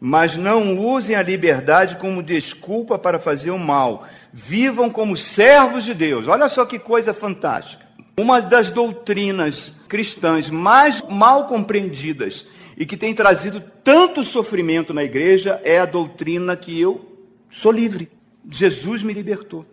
mas 0.00 0.36
não 0.36 0.78
usem 0.78 1.16
a 1.16 1.22
liberdade 1.22 1.96
como 1.96 2.22
desculpa 2.22 2.98
para 2.98 3.18
fazer 3.18 3.50
o 3.50 3.58
mal. 3.58 4.06
Vivam 4.32 4.90
como 4.90 5.16
servos 5.16 5.84
de 5.84 5.92
Deus. 5.92 6.28
Olha 6.28 6.48
só 6.48 6.64
que 6.64 6.78
coisa 6.78 7.12
fantástica. 7.12 7.87
Uma 8.18 8.40
das 8.40 8.72
doutrinas 8.72 9.72
cristãs 9.86 10.50
mais 10.50 11.00
mal 11.08 11.46
compreendidas 11.46 12.44
e 12.76 12.84
que 12.84 12.96
tem 12.96 13.14
trazido 13.14 13.62
tanto 13.84 14.24
sofrimento 14.24 14.92
na 14.92 15.04
igreja 15.04 15.60
é 15.62 15.78
a 15.78 15.86
doutrina 15.86 16.56
que 16.56 16.78
eu 16.80 17.16
sou 17.48 17.70
livre. 17.70 18.10
Jesus 18.50 19.04
me 19.04 19.12
libertou. 19.12 19.64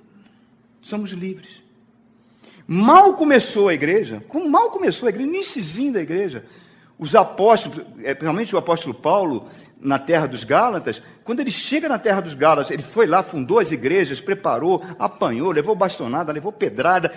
Somos 0.79 1.09
livres. 1.09 1.63
Mal 2.67 3.15
começou 3.15 3.67
a 3.67 3.73
igreja, 3.73 4.23
mal 4.47 4.69
começou 4.69 5.07
a 5.07 5.09
igreja, 5.09 5.27
iníciozinho 5.27 5.93
da 5.93 6.01
igreja, 6.01 6.45
os 6.97 7.15
apóstolos, 7.15 7.79
é, 8.03 8.13
principalmente 8.13 8.55
o 8.55 8.57
apóstolo 8.57 8.93
Paulo, 8.93 9.47
na 9.79 9.99
terra 9.99 10.25
dos 10.25 10.43
Gálatas, 10.43 11.01
quando 11.23 11.39
ele 11.39 11.51
chega 11.51 11.89
na 11.89 11.97
terra 11.97 12.21
dos 12.21 12.35
Gálatas, 12.35 12.71
ele 12.71 12.83
foi 12.83 13.07
lá, 13.07 13.23
fundou 13.23 13.59
as 13.59 13.71
igrejas, 13.71 14.21
preparou, 14.21 14.83
apanhou, 14.97 15.51
levou 15.51 15.75
bastonada, 15.75 16.31
levou 16.31 16.51
pedrada, 16.51 17.11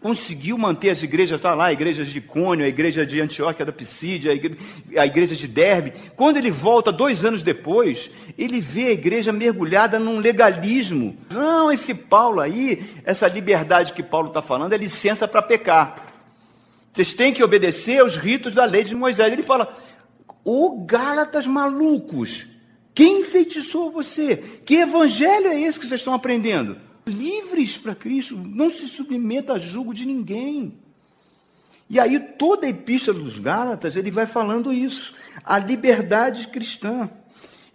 conseguiu 0.00 0.58
manter 0.58 0.90
as 0.90 1.02
igrejas, 1.02 1.38
está 1.38 1.54
lá, 1.54 1.66
a 1.66 1.72
igreja 1.72 2.04
de 2.04 2.20
Cônio, 2.20 2.64
a 2.64 2.68
igreja 2.68 3.06
de 3.06 3.20
Antioquia 3.20 3.64
da 3.64 3.72
Pisídia, 3.72 4.32
a 4.32 4.34
igreja, 4.34 4.60
a 4.98 5.06
igreja 5.06 5.34
de 5.34 5.48
Derbe. 5.48 5.94
Quando 6.14 6.36
ele 6.36 6.50
volta, 6.50 6.92
dois 6.92 7.24
anos 7.24 7.42
depois, 7.42 8.10
ele 8.36 8.60
vê 8.60 8.88
a 8.88 8.92
igreja 8.92 9.32
mergulhada 9.32 9.98
num 9.98 10.18
legalismo. 10.18 11.16
Não, 11.30 11.72
esse 11.72 11.94
Paulo 11.94 12.40
aí, 12.40 12.84
essa 13.02 13.28
liberdade 13.28 13.94
que 13.94 14.02
Paulo 14.02 14.28
está 14.28 14.42
falando, 14.42 14.74
é 14.74 14.76
licença 14.76 15.26
para 15.26 15.40
pecar. 15.40 16.03
Vocês 16.94 17.12
têm 17.12 17.34
que 17.34 17.42
obedecer 17.42 18.00
aos 18.00 18.16
ritos 18.16 18.54
da 18.54 18.64
lei 18.64 18.84
de 18.84 18.94
Moisés. 18.94 19.32
Ele 19.32 19.42
fala: 19.42 19.76
Ô 20.44 20.84
Gálatas 20.84 21.44
malucos, 21.44 22.46
quem 22.94 23.20
enfeitiçou 23.20 23.90
você? 23.90 24.36
Que 24.64 24.76
evangelho 24.76 25.48
é 25.48 25.60
esse 25.60 25.78
que 25.78 25.88
vocês 25.88 26.00
estão 26.00 26.14
aprendendo? 26.14 26.76
Livres 27.04 27.76
para 27.76 27.96
Cristo, 27.96 28.36
não 28.36 28.70
se 28.70 28.86
submeta 28.86 29.54
a 29.54 29.58
julgo 29.58 29.92
de 29.92 30.06
ninguém. 30.06 30.78
E 31.90 31.98
aí 31.98 32.18
toda 32.18 32.66
a 32.66 32.70
epístola 32.70 33.18
dos 33.18 33.40
Gálatas, 33.40 33.96
ele 33.96 34.10
vai 34.10 34.24
falando 34.24 34.72
isso, 34.72 35.14
a 35.44 35.58
liberdade 35.58 36.46
cristã. 36.46 37.10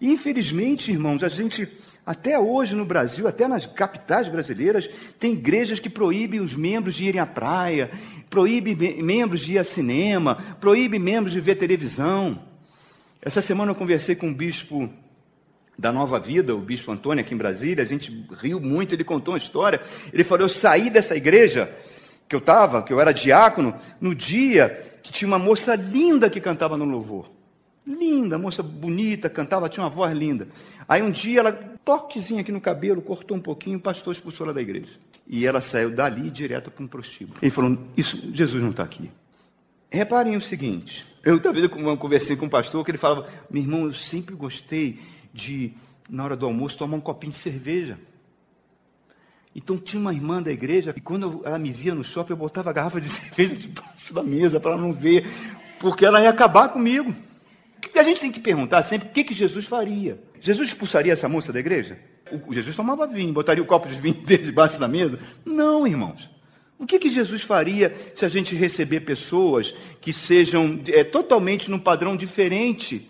Infelizmente, 0.01 0.91
irmãos, 0.91 1.23
a 1.23 1.29
gente 1.29 1.67
até 2.05 2.39
hoje 2.39 2.73
no 2.73 2.85
Brasil, 2.85 3.27
até 3.27 3.47
nas 3.47 3.67
capitais 3.67 4.27
brasileiras, 4.27 4.89
tem 5.19 5.33
igrejas 5.33 5.79
que 5.79 5.89
proíbem 5.89 6.39
os 6.39 6.55
membros 6.55 6.95
de 6.95 7.03
irem 7.03 7.21
à 7.21 7.25
praia, 7.25 7.91
proíbem 8.29 9.01
membros 9.01 9.41
de 9.41 9.53
ir 9.53 9.59
a 9.59 9.63
cinema, 9.63 10.35
proíbem 10.59 10.99
membros 10.99 11.33
de 11.33 11.39
ver 11.39 11.55
televisão. 11.55 12.39
Essa 13.21 13.41
semana 13.41 13.71
eu 13.71 13.75
conversei 13.75 14.15
com 14.15 14.27
um 14.27 14.33
bispo 14.33 14.89
da 15.77 15.91
Nova 15.91 16.19
Vida, 16.19 16.53
o 16.53 16.59
bispo 16.59 16.91
Antônio, 16.91 17.23
aqui 17.23 17.33
em 17.33 17.37
Brasília, 17.37 17.83
a 17.83 17.87
gente 17.87 18.25
riu 18.41 18.59
muito, 18.59 18.93
ele 18.93 19.03
contou 19.03 19.33
uma 19.33 19.37
história. 19.37 19.81
Ele 20.11 20.23
falou: 20.23 20.45
Eu 20.45 20.49
saí 20.49 20.89
dessa 20.89 21.15
igreja 21.15 21.73
que 22.27 22.35
eu 22.35 22.39
estava, 22.39 22.83
que 22.83 22.93
eu 22.93 22.99
era 22.99 23.13
diácono, 23.13 23.73
no 23.99 24.13
dia 24.13 24.85
que 25.01 25.11
tinha 25.11 25.27
uma 25.27 25.39
moça 25.39 25.75
linda 25.75 26.29
que 26.29 26.39
cantava 26.39 26.77
no 26.77 26.85
louvor. 26.85 27.31
Linda, 27.87 28.37
moça 28.37 28.61
bonita, 28.61 29.29
cantava, 29.29 29.67
tinha 29.67 29.83
uma 29.83 29.89
voz 29.89 30.15
linda. 30.15 30.47
Aí 30.87 31.01
um 31.01 31.09
dia 31.09 31.39
ela, 31.39 31.51
toquezinho 31.83 32.41
aqui 32.41 32.51
no 32.51 32.61
cabelo, 32.61 33.01
cortou 33.01 33.35
um 33.35 33.41
pouquinho, 33.41 33.77
o 33.77 33.81
pastor 33.81 34.13
expulsou 34.13 34.45
ela 34.45 34.53
da 34.53 34.61
igreja. 34.61 34.91
E 35.29 35.45
ela 35.45 35.61
saiu 35.61 35.91
dali 35.91 36.31
direto 36.31 36.71
para 36.71 36.83
um 36.83 36.87
prostíbulo. 36.87 37.37
Ele 37.39 37.51
falou: 37.51 37.77
Isso, 37.95 38.19
Jesus 38.33 38.63
não 38.63 38.71
está 38.71 38.83
aqui. 38.83 39.11
Reparem 39.91 40.35
o 40.35 40.41
seguinte: 40.41 41.05
eu 41.23 41.39
talvez 41.39 41.69
eu 41.69 41.97
conversei 41.97 42.35
com 42.35 42.47
um 42.47 42.49
pastor 42.49 42.83
que 42.83 42.91
ele 42.91 42.97
falava: 42.97 43.27
Meu 43.49 43.61
irmão, 43.61 43.85
eu 43.85 43.93
sempre 43.93 44.35
gostei 44.35 44.99
de, 45.33 45.73
na 46.09 46.23
hora 46.23 46.35
do 46.35 46.45
almoço, 46.45 46.77
tomar 46.77 46.97
um 46.97 47.01
copinho 47.01 47.31
de 47.31 47.37
cerveja. 47.37 47.99
Então 49.55 49.77
tinha 49.77 49.99
uma 49.99 50.13
irmã 50.13 50.41
da 50.41 50.51
igreja, 50.51 50.93
e 50.95 51.01
quando 51.01 51.41
ela 51.43 51.59
me 51.59 51.71
via 51.71 51.93
no 51.93 52.03
shopping, 52.03 52.33
eu 52.33 52.37
botava 52.37 52.69
a 52.69 52.73
garrafa 52.73 53.01
de 53.01 53.09
cerveja 53.09 53.55
debaixo 53.55 54.13
da 54.13 54.23
mesa 54.23 54.59
para 54.59 54.71
ela 54.71 54.81
não 54.81 54.93
ver, 54.93 55.27
porque 55.79 56.05
ela 56.05 56.21
ia 56.21 56.29
acabar 56.29 56.69
comigo. 56.69 57.13
A 57.95 58.03
gente 58.03 58.21
tem 58.21 58.31
que 58.31 58.39
perguntar 58.39 58.83
sempre 58.83 59.09
o 59.09 59.11
que, 59.11 59.23
que 59.23 59.33
Jesus 59.33 59.65
faria? 59.65 60.21
Jesus 60.39 60.69
expulsaria 60.69 61.13
essa 61.13 61.29
moça 61.29 61.51
da 61.51 61.59
igreja? 61.59 61.99
O, 62.47 62.53
Jesus 62.53 62.75
tomava 62.75 63.07
vinho, 63.07 63.33
botaria 63.33 63.63
o 63.63 63.67
copo 63.67 63.87
de 63.87 63.95
vinho 63.95 64.15
dele 64.25 64.43
debaixo 64.43 64.79
da 64.79 64.87
mesa? 64.87 65.19
Não, 65.45 65.87
irmãos. 65.87 66.29
O 66.77 66.85
que, 66.85 66.97
que 66.97 67.09
Jesus 67.09 67.41
faria 67.41 67.93
se 68.15 68.23
a 68.25 68.29
gente 68.29 68.55
receber 68.55 69.01
pessoas 69.01 69.75
que 69.99 70.13
sejam 70.13 70.81
é, 70.87 71.03
totalmente 71.03 71.69
num 71.69 71.79
padrão 71.79 72.15
diferente 72.15 73.09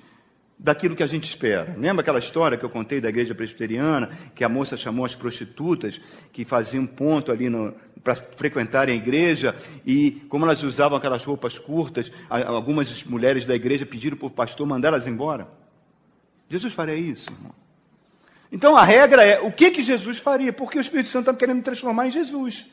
daquilo 0.60 0.96
que 0.96 1.04
a 1.04 1.08
gente 1.08 1.24
espera. 1.24 1.74
Lembra 1.78 2.02
aquela 2.02 2.20
história 2.20 2.58
que 2.58 2.66
eu 2.66 2.70
contei 2.70 3.00
da 3.00 3.08
igreja 3.08 3.34
presbiteriana, 3.34 4.10
que 4.36 4.44
a 4.44 4.50
moça 4.50 4.76
chamou 4.76 5.06
as 5.06 5.16
prostitutas 5.16 6.02
que 6.34 6.44
faziam 6.44 6.86
ponto 6.86 7.32
ali 7.32 7.50
para 8.04 8.16
frequentarem 8.16 8.94
a 8.94 8.98
igreja 8.98 9.56
e 9.86 10.12
como 10.28 10.44
elas 10.44 10.62
usavam 10.62 10.98
aquelas 10.98 11.24
roupas 11.24 11.58
curtas, 11.58 12.12
algumas 12.30 13.04
mulheres 13.06 13.46
da 13.46 13.56
igreja 13.56 13.86
pediram 13.86 14.18
para 14.18 14.28
o 14.28 14.32
pastor 14.32 14.68
mandar 14.68 14.90
elas 14.90 15.08
embora. 15.08 15.48
Jesus 16.50 16.74
faria 16.74 16.96
isso, 16.96 17.32
irmão. 17.32 17.54
Então 18.52 18.76
a 18.76 18.84
regra 18.84 19.24
é 19.24 19.40
o 19.40 19.52
que, 19.52 19.72
que 19.72 19.84
Jesus 19.84 20.18
faria? 20.18 20.52
Porque 20.52 20.78
o 20.78 20.82
Espírito 20.82 21.10
Santo 21.10 21.30
está 21.30 21.34
querendo 21.34 21.64
transformar 21.64 22.08
em 22.08 22.12
Jesus. 22.12 22.66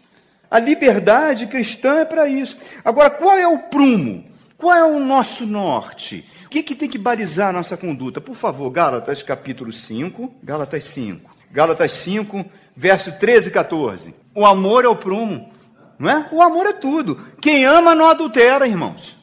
A 0.50 0.58
liberdade 0.58 1.46
cristã 1.46 1.96
é 1.96 2.04
para 2.04 2.28
isso. 2.28 2.56
Agora, 2.84 3.10
qual 3.10 3.36
é 3.36 3.46
o 3.46 3.58
prumo? 3.58 4.24
Qual 4.56 4.74
é 4.74 4.84
o 4.84 4.98
nosso 4.98 5.44
norte? 5.44 6.24
O 6.46 6.48
que, 6.48 6.62
que 6.62 6.74
tem 6.74 6.88
que 6.88 6.96
balizar 6.96 7.50
a 7.50 7.52
nossa 7.52 7.76
conduta? 7.76 8.20
Por 8.20 8.34
favor, 8.34 8.70
Gálatas 8.70 9.22
capítulo 9.22 9.72
5, 9.72 10.34
Gálatas 10.42 10.84
5. 10.84 11.36
Gálatas 11.50 11.92
5, 11.92 12.44
verso 12.74 13.12
13 13.12 13.48
e 13.48 13.50
14. 13.50 14.14
O 14.34 14.46
amor 14.46 14.84
é 14.84 14.88
o 14.88 14.96
prumo, 14.96 15.52
não 15.98 16.08
é? 16.08 16.28
O 16.32 16.40
amor 16.40 16.66
é 16.66 16.72
tudo. 16.72 17.20
Quem 17.40 17.64
ama 17.64 17.94
não 17.94 18.06
adultera, 18.06 18.66
irmãos. 18.66 19.16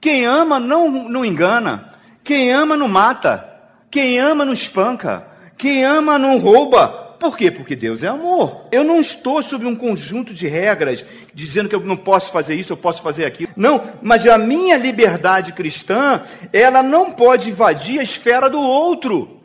Quem 0.00 0.26
ama 0.26 0.58
não, 0.58 0.90
não 1.08 1.24
engana. 1.24 1.94
Quem 2.24 2.52
ama 2.52 2.76
não 2.76 2.88
mata. 2.88 3.46
Quem 3.90 4.18
ama 4.18 4.44
não 4.44 4.52
espanca. 4.52 5.26
Quem 5.60 5.84
ama 5.84 6.18
não 6.18 6.38
rouba. 6.38 6.88
Por 7.20 7.36
quê? 7.36 7.50
Porque 7.50 7.76
Deus 7.76 8.02
é 8.02 8.08
amor. 8.08 8.62
Eu 8.72 8.82
não 8.82 8.98
estou 8.98 9.42
sob 9.42 9.66
um 9.66 9.76
conjunto 9.76 10.32
de 10.32 10.48
regras 10.48 11.04
dizendo 11.34 11.68
que 11.68 11.74
eu 11.74 11.80
não 11.80 11.98
posso 11.98 12.32
fazer 12.32 12.54
isso, 12.54 12.72
eu 12.72 12.78
posso 12.78 13.02
fazer 13.02 13.26
aquilo. 13.26 13.52
Não, 13.54 13.82
mas 14.00 14.26
a 14.26 14.38
minha 14.38 14.78
liberdade 14.78 15.52
cristã, 15.52 16.22
ela 16.50 16.82
não 16.82 17.12
pode 17.12 17.50
invadir 17.50 18.00
a 18.00 18.02
esfera 18.02 18.48
do 18.48 18.58
outro. 18.58 19.38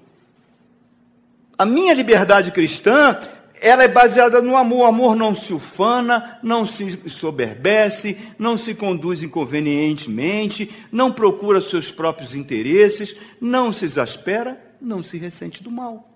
A 1.58 1.66
minha 1.66 1.94
liberdade 1.94 2.50
cristã, 2.50 3.18
ela 3.62 3.84
é 3.84 3.90
baseada 3.90 4.42
no 4.42 4.56
amor. 4.56 4.84
O 4.84 4.86
amor 4.86 5.16
não 5.18 5.36
se 5.36 5.54
ufana, 5.54 6.40
não 6.42 6.66
se 6.66 6.98
soberbece, 7.10 8.18
não 8.40 8.58
se 8.58 8.74
conduz 8.74 9.22
inconvenientemente, 9.22 10.74
não 10.94 11.12
procura 11.12 11.60
seus 11.60 11.92
próprios 11.92 12.34
interesses, 12.34 13.14
não 13.42 13.74
se 13.74 13.84
exaspera, 13.84 14.65
não 14.86 15.04
se 15.04 15.18
ressente 15.18 15.64
do 15.64 15.72
mal. 15.72 16.12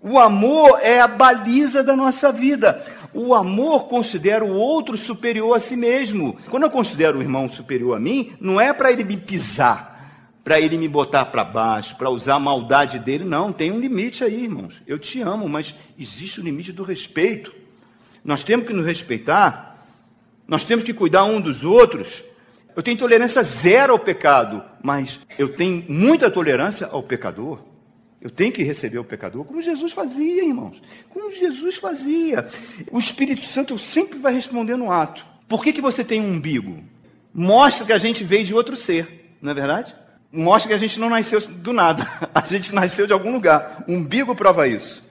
O 0.00 0.18
amor 0.18 0.78
é 0.80 1.00
a 1.00 1.08
baliza 1.08 1.82
da 1.82 1.96
nossa 1.96 2.30
vida. 2.30 2.84
O 3.12 3.34
amor 3.34 3.88
considera 3.88 4.44
o 4.44 4.54
outro 4.54 4.96
superior 4.96 5.56
a 5.56 5.60
si 5.60 5.74
mesmo. 5.74 6.36
Quando 6.48 6.62
eu 6.62 6.70
considero 6.70 7.18
o 7.18 7.22
irmão 7.22 7.48
superior 7.48 7.96
a 7.96 8.00
mim, 8.00 8.32
não 8.40 8.60
é 8.60 8.72
para 8.72 8.92
ele 8.92 9.02
me 9.02 9.16
pisar, 9.16 10.38
para 10.44 10.60
ele 10.60 10.78
me 10.78 10.86
botar 10.86 11.24
para 11.26 11.44
baixo, 11.44 11.96
para 11.96 12.10
usar 12.10 12.36
a 12.36 12.40
maldade 12.40 13.00
dele. 13.00 13.24
Não, 13.24 13.52
tem 13.52 13.72
um 13.72 13.80
limite 13.80 14.22
aí, 14.22 14.44
irmãos. 14.44 14.80
Eu 14.86 15.00
te 15.00 15.20
amo, 15.20 15.48
mas 15.48 15.74
existe 15.98 16.40
o 16.40 16.44
limite 16.44 16.72
do 16.72 16.84
respeito. 16.84 17.52
Nós 18.24 18.44
temos 18.44 18.66
que 18.66 18.72
nos 18.72 18.86
respeitar, 18.86 19.84
nós 20.46 20.62
temos 20.62 20.84
que 20.84 20.94
cuidar 20.94 21.24
um 21.24 21.40
dos 21.40 21.64
outros. 21.64 22.22
Eu 22.78 22.82
tenho 22.84 22.96
tolerância 22.96 23.42
zero 23.42 23.92
ao 23.92 23.98
pecado, 23.98 24.62
mas 24.80 25.18
eu 25.36 25.48
tenho 25.48 25.84
muita 25.88 26.30
tolerância 26.30 26.86
ao 26.86 27.02
pecador. 27.02 27.58
Eu 28.20 28.30
tenho 28.30 28.52
que 28.52 28.62
receber 28.62 29.00
o 29.00 29.04
pecador, 29.04 29.44
como 29.44 29.60
Jesus 29.60 29.92
fazia, 29.92 30.44
irmãos. 30.44 30.80
Como 31.08 31.28
Jesus 31.28 31.74
fazia. 31.74 32.46
O 32.92 33.00
Espírito 33.00 33.44
Santo 33.46 33.76
sempre 33.80 34.20
vai 34.20 34.32
responder 34.32 34.76
no 34.76 34.92
ato. 34.92 35.26
Por 35.48 35.64
que, 35.64 35.72
que 35.72 35.80
você 35.80 36.04
tem 36.04 36.20
um 36.20 36.34
umbigo? 36.34 36.78
Mostra 37.34 37.84
que 37.84 37.92
a 37.92 37.98
gente 37.98 38.22
veio 38.22 38.44
de 38.44 38.54
outro 38.54 38.76
ser, 38.76 39.34
não 39.42 39.50
é 39.50 39.54
verdade? 39.54 39.92
Mostra 40.30 40.68
que 40.68 40.74
a 40.74 40.78
gente 40.78 41.00
não 41.00 41.10
nasceu 41.10 41.40
do 41.40 41.72
nada. 41.72 42.08
A 42.32 42.46
gente 42.46 42.72
nasceu 42.72 43.08
de 43.08 43.12
algum 43.12 43.32
lugar. 43.32 43.82
O 43.88 43.92
umbigo 43.92 44.36
prova 44.36 44.68
isso. 44.68 45.04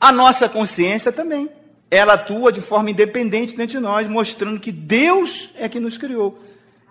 A 0.00 0.12
nossa 0.12 0.48
consciência 0.48 1.10
também. 1.10 1.50
Ela 1.90 2.12
atua 2.12 2.52
de 2.52 2.60
forma 2.60 2.92
independente 2.92 3.56
dentro 3.56 3.78
de 3.78 3.80
nós, 3.80 4.06
mostrando 4.06 4.60
que 4.60 4.70
Deus 4.70 5.50
é 5.56 5.68
que 5.68 5.80
nos 5.80 5.98
criou. 5.98 6.38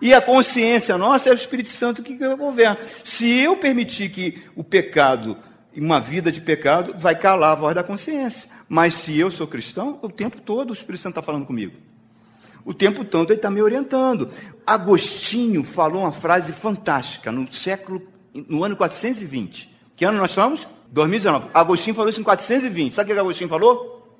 E 0.00 0.14
a 0.14 0.20
consciência 0.20 0.96
nossa 0.96 1.28
é 1.28 1.32
o 1.32 1.34
Espírito 1.34 1.70
Santo 1.70 2.02
que 2.02 2.14
governa. 2.14 2.78
Se 3.02 3.28
eu 3.38 3.56
permitir 3.56 4.10
que 4.10 4.42
o 4.54 4.62
pecado, 4.62 5.36
uma 5.76 6.00
vida 6.00 6.30
de 6.30 6.40
pecado, 6.40 6.94
vai 6.96 7.16
calar 7.16 7.52
a 7.52 7.56
voz 7.56 7.74
da 7.74 7.82
consciência. 7.82 8.48
Mas 8.68 8.94
se 8.94 9.18
eu 9.18 9.30
sou 9.30 9.46
cristão, 9.46 9.98
o 10.00 10.08
tempo 10.08 10.40
todo 10.40 10.70
o 10.70 10.72
Espírito 10.72 11.02
Santo 11.02 11.12
está 11.14 11.22
falando 11.22 11.46
comigo. 11.46 11.74
O 12.64 12.74
tempo 12.74 13.04
todo 13.04 13.30
ele 13.30 13.38
está 13.38 13.50
me 13.50 13.62
orientando. 13.62 14.30
Agostinho 14.66 15.64
falou 15.64 16.02
uma 16.02 16.12
frase 16.12 16.52
fantástica 16.52 17.32
no 17.32 17.50
século, 17.52 18.06
no 18.32 18.62
ano 18.62 18.76
420. 18.76 19.74
Que 19.96 20.04
ano 20.04 20.18
nós 20.18 20.30
estamos? 20.30 20.66
2019. 20.92 21.48
Agostinho 21.52 21.96
falou 21.96 22.10
isso 22.10 22.20
em 22.20 22.24
420. 22.24 22.94
Sabe 22.94 23.10
o 23.10 23.14
que 23.14 23.20
Agostinho 23.20 23.48
falou? 23.48 24.18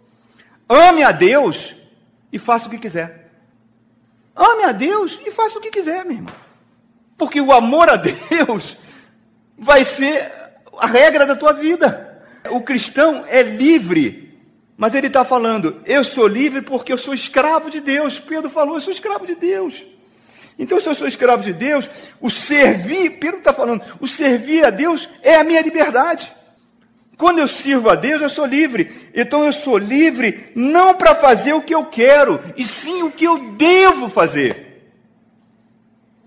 Ame 0.69 1.03
a 1.03 1.13
Deus 1.13 1.75
e 2.33 2.39
faça 2.39 2.67
o 2.67 2.71
que 2.71 2.79
quiser. 2.79 3.18
Ame 4.39 4.63
a 4.63 4.73
Deus 4.73 5.19
e 5.27 5.33
faça 5.33 5.59
o 5.59 5.61
que 5.61 5.71
quiser, 5.71 6.05
meu 6.05 6.15
irmão. 6.15 6.35
Porque 7.17 7.41
o 7.41 7.53
amor 7.53 7.91
a 7.91 7.97
Deus 7.97 8.77
vai 9.59 9.85
ser 9.85 10.31
a 10.79 10.87
regra 10.87 11.27
da 11.27 11.35
tua 11.35 11.53
vida. 11.53 12.23
O 12.51 12.61
cristão 12.61 13.25
é 13.27 13.43
livre, 13.43 14.39
mas 14.77 14.95
ele 14.95 15.09
está 15.09 15.25
falando, 15.25 15.83
eu 15.85 16.05
sou 16.05 16.29
livre 16.29 16.63
porque 16.63 16.93
eu 16.93 16.99
sou 16.99 17.13
escravo 17.13 17.69
de 17.69 17.81
Deus. 17.81 18.21
Pedro 18.21 18.49
falou, 18.49 18.77
eu 18.77 18.81
sou 18.81 18.93
escravo 18.93 19.27
de 19.27 19.35
Deus. 19.35 19.85
Então, 20.57 20.81
se 20.81 20.89
eu 20.89 20.95
sou 20.95 21.09
escravo 21.09 21.43
de 21.43 21.53
Deus, 21.53 21.91
o 22.21 22.31
servir, 22.31 23.19
Pedro 23.19 23.39
está 23.39 23.53
falando, 23.53 23.83
o 24.01 24.07
servir 24.07 24.65
a 24.65 24.71
Deus 24.71 25.09
é 25.21 25.35
a 25.37 25.45
minha 25.45 25.63
liberdade. 25.63 26.33
Quando 27.19 27.41
eu 27.41 27.49
sirvo 27.49 27.91
a 27.91 27.97
Deus, 27.97 28.23
eu 28.23 28.31
sou 28.31 28.47
livre. 28.47 29.11
Então 29.13 29.45
eu 29.45 29.53
sou 29.53 29.77
livre 29.77 30.53
não 30.55 30.95
para 30.95 31.17
fazer 31.17 31.53
o 31.53 31.61
que 31.61 31.75
eu 31.75 31.85
quero, 31.85 32.41
e 32.57 32.65
sim 32.65 33.03
o 33.03 33.11
que 33.11 33.25
eu 33.25 33.53
devo 33.55 34.09
fazer. 34.09 34.69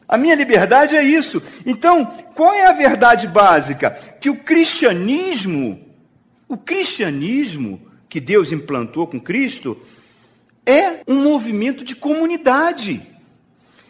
A 0.06 0.18
minha 0.18 0.36
liberdade 0.36 0.98
é 0.98 1.02
isso. 1.02 1.42
Então, 1.66 2.06
qual 2.36 2.54
é 2.54 2.66
a 2.66 2.74
verdade 2.74 3.26
básica? 3.30 3.92
Que 4.20 4.30
o 4.30 4.36
cristianismo, 4.36 5.80
o 6.50 6.58
cristianismo 6.58 7.82
que 8.10 8.20
Deus 8.20 8.52
implantou 8.52 9.08
com 9.08 9.18
Cristo, 9.18 9.82
é 10.66 11.00
um 11.08 11.24
movimento 11.24 11.86
de 11.86 11.96
comunidade. 11.96 13.08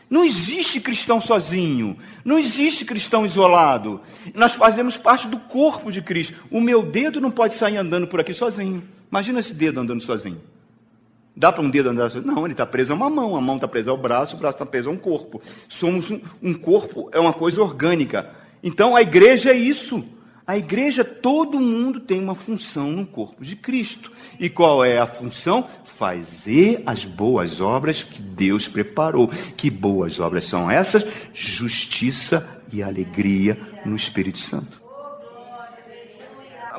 Não 0.08 0.24
existe 0.24 0.80
cristão 0.80 1.20
sozinho, 1.20 1.98
não 2.24 2.38
existe 2.38 2.86
cristão 2.86 3.26
isolado. 3.26 4.02
Nós 4.34 4.54
fazemos 4.54 4.98
parte 4.98 5.28
do 5.28 5.38
corpo 5.40 5.92
de 5.92 6.02
Cristo. 6.02 6.36
O 6.50 6.62
meu 6.62 6.84
dedo 6.84 7.22
não 7.22 7.32
pode 7.32 7.56
sair 7.56 7.78
andando 7.78 8.08
por 8.08 8.20
aqui 8.20 8.34
sozinho. 8.34 8.84
Imagina 9.10 9.40
esse 9.40 9.54
dedo 9.54 9.80
andando 9.80 10.02
sozinho. 10.02 10.42
Dá 11.36 11.52
para 11.52 11.64
um 11.64 11.70
dedo 11.70 11.90
andar 11.90 12.12
sozinho? 12.12 12.34
Não, 12.34 12.46
ele 12.46 12.54
está 12.54 12.66
preso 12.66 12.94
a 12.94 12.96
uma 12.96 13.10
mão, 13.10 13.36
a 13.36 13.42
mão 13.42 13.56
está 13.56 13.68
presa 13.68 13.92
ao 13.92 13.98
braço, 13.98 14.36
o 14.36 14.40
braço 14.40 14.56
está 14.56 14.66
preso 14.66 14.90
a 14.90 14.92
um 14.92 14.98
corpo. 14.98 15.42
Somos 15.68 16.12
um, 16.12 16.22
um 16.42 16.54
corpo, 16.54 17.10
é 17.12 17.20
uma 17.20 17.34
coisa 17.34 17.62
orgânica. 17.62 18.30
Então 18.62 18.96
a 18.96 19.02
igreja 19.02 19.52
é 19.52 19.58
isso. 19.58 20.06
A 20.46 20.58
igreja, 20.58 21.04
todo 21.04 21.60
mundo 21.60 22.00
tem 22.00 22.20
uma 22.20 22.36
função 22.36 22.92
no 22.92 23.06
corpo 23.06 23.44
de 23.44 23.56
Cristo. 23.56 24.12
E 24.40 24.50
qual 24.50 24.84
é 24.84 24.98
a 24.98 25.06
função? 25.06 25.68
Fazer 25.84 26.82
as 26.86 27.06
boas 27.06 27.62
obras 27.62 28.04
que 28.04 28.22
Deus 28.22 28.68
preparou. 28.68 29.28
Que 29.56 29.70
boas 29.70 30.20
obras 30.20 30.46
são 30.46 30.70
essas? 30.70 31.06
Justiça 31.34 32.48
e 32.74 32.82
alegria 32.82 33.58
no 33.86 33.96
Espírito 33.96 34.40
Santo. 34.40 34.82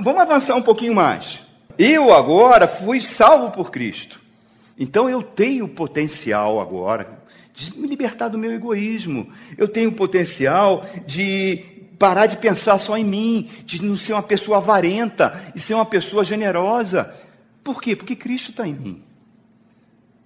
Vamos 0.00 0.22
avançar 0.22 0.56
um 0.56 0.62
pouquinho 0.62 0.94
mais. 0.94 1.40
Eu 1.78 2.12
agora 2.12 2.66
fui 2.66 3.00
salvo 3.00 3.50
por 3.50 3.70
Cristo. 3.70 4.20
Então 4.78 5.08
eu 5.08 5.22
tenho 5.22 5.68
potencial 5.68 6.60
agora 6.60 7.22
de 7.54 7.78
me 7.78 7.86
libertar 7.86 8.28
do 8.28 8.38
meu 8.38 8.52
egoísmo. 8.52 9.30
Eu 9.56 9.68
tenho 9.68 9.92
potencial 9.92 10.86
de 11.06 11.64
parar 12.02 12.26
de 12.26 12.36
pensar 12.36 12.78
só 12.78 12.98
em 12.98 13.04
mim, 13.04 13.48
de 13.64 13.80
não 13.80 13.96
ser 13.96 14.14
uma 14.14 14.24
pessoa 14.24 14.56
avarenta 14.56 15.40
e 15.54 15.60
ser 15.60 15.74
uma 15.74 15.86
pessoa 15.86 16.24
generosa. 16.24 17.14
Por 17.62 17.80
quê? 17.80 17.94
Porque 17.94 18.16
Cristo 18.16 18.50
está 18.50 18.66
em 18.66 18.74
mim. 18.74 19.04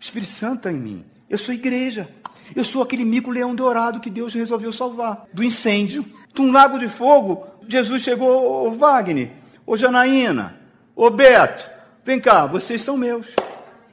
O 0.01 0.03
Espírito 0.03 0.33
Santo 0.33 0.57
está 0.57 0.73
em 0.73 0.79
mim. 0.79 1.05
Eu 1.29 1.37
sou 1.37 1.53
igreja. 1.53 2.09
Eu 2.55 2.65
sou 2.65 2.83
aquele 2.83 3.05
mico-leão 3.05 3.55
dourado 3.55 4.01
que 4.01 4.09
Deus 4.09 4.33
resolveu 4.33 4.73
salvar 4.73 5.27
do 5.35 5.45
incêndio, 5.45 6.03
de 6.33 6.41
um 6.41 6.51
lago 6.51 6.79
de 6.79 6.89
fogo. 6.89 7.47
Jesus 7.69 8.03
chegou, 8.03 8.67
ô 8.69 8.71
Wagner, 8.71 9.33
ô 9.67 9.77
Janaína, 9.77 10.59
ô 10.95 11.11
Beto, 11.11 11.69
vem 12.03 12.19
cá, 12.19 12.47
vocês 12.47 12.81
são 12.81 12.97
meus. 12.97 13.27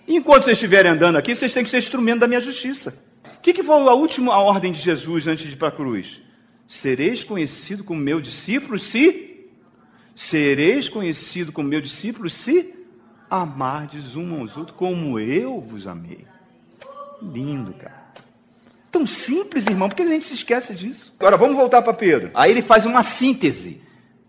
enquanto 0.07 0.45
vocês 0.45 0.55
estiverem 0.55 0.93
andando 0.93 1.17
aqui, 1.17 1.36
vocês 1.36 1.51
têm 1.51 1.65
que 1.65 1.69
ser 1.69 1.79
instrumento 1.79 2.21
da 2.21 2.29
minha 2.29 2.39
justiça. 2.39 2.95
O 3.25 3.41
que, 3.41 3.51
que 3.51 3.61
foi 3.61 3.75
a 3.75 3.93
última 3.93 4.38
ordem 4.38 4.71
de 4.71 4.79
Jesus 4.79 5.27
antes 5.27 5.45
de 5.47 5.55
ir 5.55 5.57
para 5.57 5.67
a 5.67 5.71
cruz? 5.71 6.23
Sereis 6.74 7.24
conhecido 7.24 7.84
como 7.84 7.99
meu 7.99 8.19
discípulo 8.19 8.80
se 8.80 9.47
sereis 10.15 10.89
conhecido 10.89 11.51
como 11.51 11.69
meu 11.69 11.80
discípulo 11.80 12.32
se 12.32 12.74
amardes 13.30 14.15
um 14.15 14.39
aos 14.39 14.57
outros 14.57 14.76
como 14.76 15.19
eu 15.19 15.61
vos 15.61 15.86
amei. 15.86 16.26
Lindo, 17.21 17.74
cara. 17.74 18.03
Tão 18.91 19.05
simples, 19.05 19.67
irmão, 19.67 19.88
porque 19.88 20.01
a 20.01 20.07
gente 20.07 20.26
se 20.26 20.34
esquece 20.34 20.74
disso. 20.74 21.13
Agora 21.19 21.38
vamos 21.38 21.55
voltar 21.55 21.84
para 21.84 21.93
Pedro. 21.93 22.32
Aí 22.34 22.49
ele 22.49 22.63
faz 22.63 22.86
uma 22.86 23.03
síntese 23.03 23.80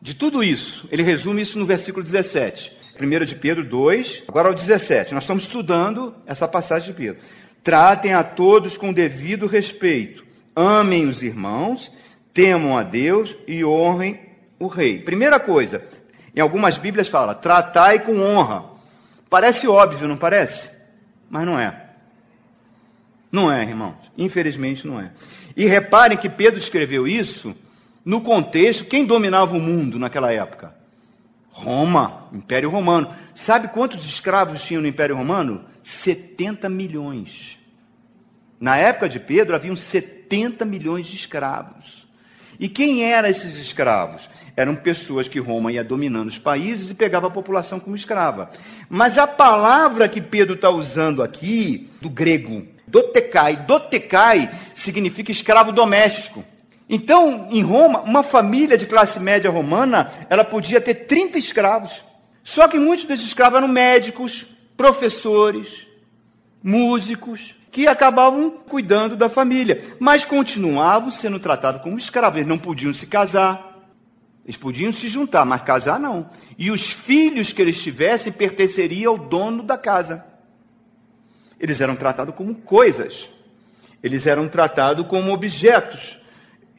de 0.01 0.12
tudo 0.12 0.45
isso. 0.45 0.86
Ele 0.92 1.03
resume 1.03 1.40
isso 1.40 1.59
no 1.59 1.64
versículo 1.64 2.05
17. 2.05 2.76
1 3.01 3.24
de 3.24 3.34
Pedro 3.36 3.64
2, 3.64 4.24
agora 4.28 4.49
ao 4.49 4.55
17. 4.55 5.14
Nós 5.14 5.24
estamos 5.24 5.45
estudando 5.45 6.14
essa 6.26 6.47
passagem 6.47 6.88
de 6.88 6.95
Pedro. 6.95 7.22
Tratem 7.62 8.12
a 8.12 8.22
todos 8.22 8.76
com 8.76 8.92
devido 8.92 9.47
respeito. 9.47 10.22
Amem 10.55 11.09
os 11.09 11.22
irmãos 11.22 11.90
temam 12.35 12.76
a 12.76 12.82
Deus 12.82 13.35
e 13.47 13.64
honrem 13.64 14.20
o 14.59 14.66
rei. 14.66 14.99
Primeira 14.99 15.41
coisa, 15.41 15.82
em 16.37 16.41
algumas 16.41 16.76
Bíblias 16.76 17.09
fala, 17.09 17.35
tratai 17.35 18.01
com 18.01 18.20
honra. 18.20 18.64
Parece 19.30 19.66
óbvio, 19.66 20.09
não 20.09 20.16
parece? 20.16 20.70
Mas 21.30 21.47
não 21.47 21.59
é. 21.59 21.82
Não 23.30 23.51
é, 23.51 23.62
irmãos. 23.62 23.97
Infelizmente 24.18 24.87
não 24.87 25.01
é. 25.01 25.12
E 25.57 25.64
reparem 25.66 26.18
que 26.18 26.28
Pedro 26.28 26.59
escreveu 26.59 27.07
isso 27.07 27.55
no 28.05 28.20
contexto, 28.20 28.85
quem 28.85 29.07
dominava 29.07 29.57
o 29.57 29.61
mundo 29.61 29.99
naquela 29.99 30.30
época? 30.30 30.74
Roma, 31.51 32.28
Império 32.32 32.68
Romano. 32.68 33.14
Sabe 33.35 33.68
quantos 33.68 34.05
escravos 34.05 34.61
tinham 34.62 34.82
no 34.82 34.89
Império 34.89 35.16
Romano? 35.16 35.64
70 35.82 36.68
milhões. 36.68 37.57
Na 38.61 38.76
época 38.76 39.09
de 39.09 39.18
Pedro, 39.18 39.55
haviam 39.55 39.76
70 39.76 40.64
milhões 40.64 41.07
de 41.07 41.16
escravos. 41.16 42.03
E 42.59 42.68
quem 42.68 43.05
eram 43.05 43.28
esses 43.28 43.57
escravos? 43.57 44.28
Eram 44.57 44.76
pessoas 44.76 45.26
que 45.26 45.40
Roma 45.40 45.72
ia 45.72 45.82
dominando 45.82 46.28
os 46.28 46.38
países 46.38 46.90
e 46.90 46.94
pegava 46.94 47.26
a 47.26 47.30
população 47.30 47.80
como 47.80 47.96
escrava. 47.96 48.50
Mas 48.88 49.18
a 49.18 49.26
palavra 49.26 50.09
que 50.09 50.20
Pedro 50.20 50.55
está 50.55 50.70
usando 50.70 51.22
aqui, 51.22 51.90
do 52.00 52.09
grego, 52.09 52.66
dotekai, 52.86 53.57
dotekai 53.57 54.50
significa 54.74 55.32
escravo 55.32 55.72
doméstico. 55.72 56.44
Então, 56.88 57.48
em 57.50 57.62
Roma, 57.62 58.00
uma 58.02 58.22
família 58.22 58.76
de 58.76 58.86
classe 58.86 59.18
média 59.18 59.50
romana, 59.50 60.11
ela 60.28 60.44
podia 60.44 60.80
ter 60.80 60.94
30 60.94 61.38
escravos. 61.38 62.05
Só 62.44 62.68
que 62.68 62.78
muitos 62.78 63.07
desses 63.07 63.26
escravos 63.26 63.57
eram 63.57 63.68
médicos, 63.68 64.46
professores, 64.76 65.86
músicos, 66.62 67.55
que 67.75 67.89
acabavam 67.89 68.53
cuidando 68.53 69.16
da 69.16 69.29
família, 69.29 69.83
mas 69.99 70.25
continuavam 70.25 71.11
sendo 71.11 71.41
tratados 71.41 71.83
como 71.83 71.99
escravos. 71.99 72.37
Eles 72.37 72.49
não 72.49 72.57
podiam 72.57 72.95
se 72.95 73.05
casar, 73.05 73.83
eles 74.45 74.57
podiam 74.57 74.93
se 74.93 75.09
juntar, 75.09 75.45
mas 75.45 75.62
casar 75.62 75.99
não. 75.99 76.31
E 76.57 76.70
os 76.70 76.87
filhos 76.87 77.53
que 77.53 77.61
eles 77.61 77.83
tivessem 77.83 78.33
pertenceriam 78.33 79.11
ao 79.11 79.18
dono 79.18 79.61
da 79.61 79.77
casa. 79.77 80.25
Eles 81.59 81.81
eram 81.81 81.97
tratados 81.97 82.37
como 82.37 82.55
coisas, 82.55 83.29
eles 84.01 84.25
eram 84.25 84.47
tratados 84.47 85.05
como 85.09 85.33
objetos, 85.33 86.16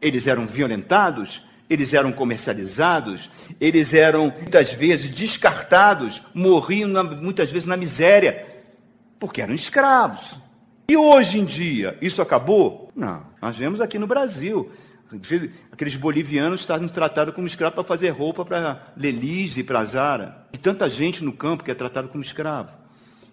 eles 0.01 0.27
eram 0.27 0.47
violentados, 0.47 1.43
eles 1.69 1.93
eram 1.93 2.13
comercializados, 2.13 3.29
eles 3.59 3.93
eram 3.93 4.33
muitas 4.39 4.71
vezes 4.71 5.11
descartados, 5.11 6.21
morriam 6.33 6.87
na, 6.87 7.03
muitas 7.03 7.51
vezes 7.51 7.67
na 7.67 7.75
miséria, 7.75 8.47
porque 9.19 9.41
eram 9.41 9.53
escravos. 9.53 10.44
E 10.87 10.95
hoje 10.95 11.39
em 11.39 11.45
dia, 11.45 11.97
isso 12.01 12.21
acabou? 12.21 12.91
Não. 12.95 13.25
Nós 13.41 13.57
vemos 13.57 13.81
aqui 13.81 13.97
no 13.97 14.05
Brasil. 14.05 14.69
Aqueles 15.71 15.95
bolivianos 15.95 16.61
estavam 16.61 16.87
tratados 16.87 17.33
como 17.33 17.47
escravos 17.47 17.75
para 17.75 17.83
fazer 17.83 18.09
roupa 18.09 18.43
para 18.45 18.93
Lelise 18.95 19.61
e 19.61 19.63
para 19.63 19.83
Zara. 19.85 20.45
E 20.51 20.57
tanta 20.57 20.89
gente 20.89 21.23
no 21.23 21.33
campo 21.33 21.63
que 21.63 21.71
é 21.71 21.75
tratado 21.75 22.09
como 22.09 22.23
escravo. 22.23 22.71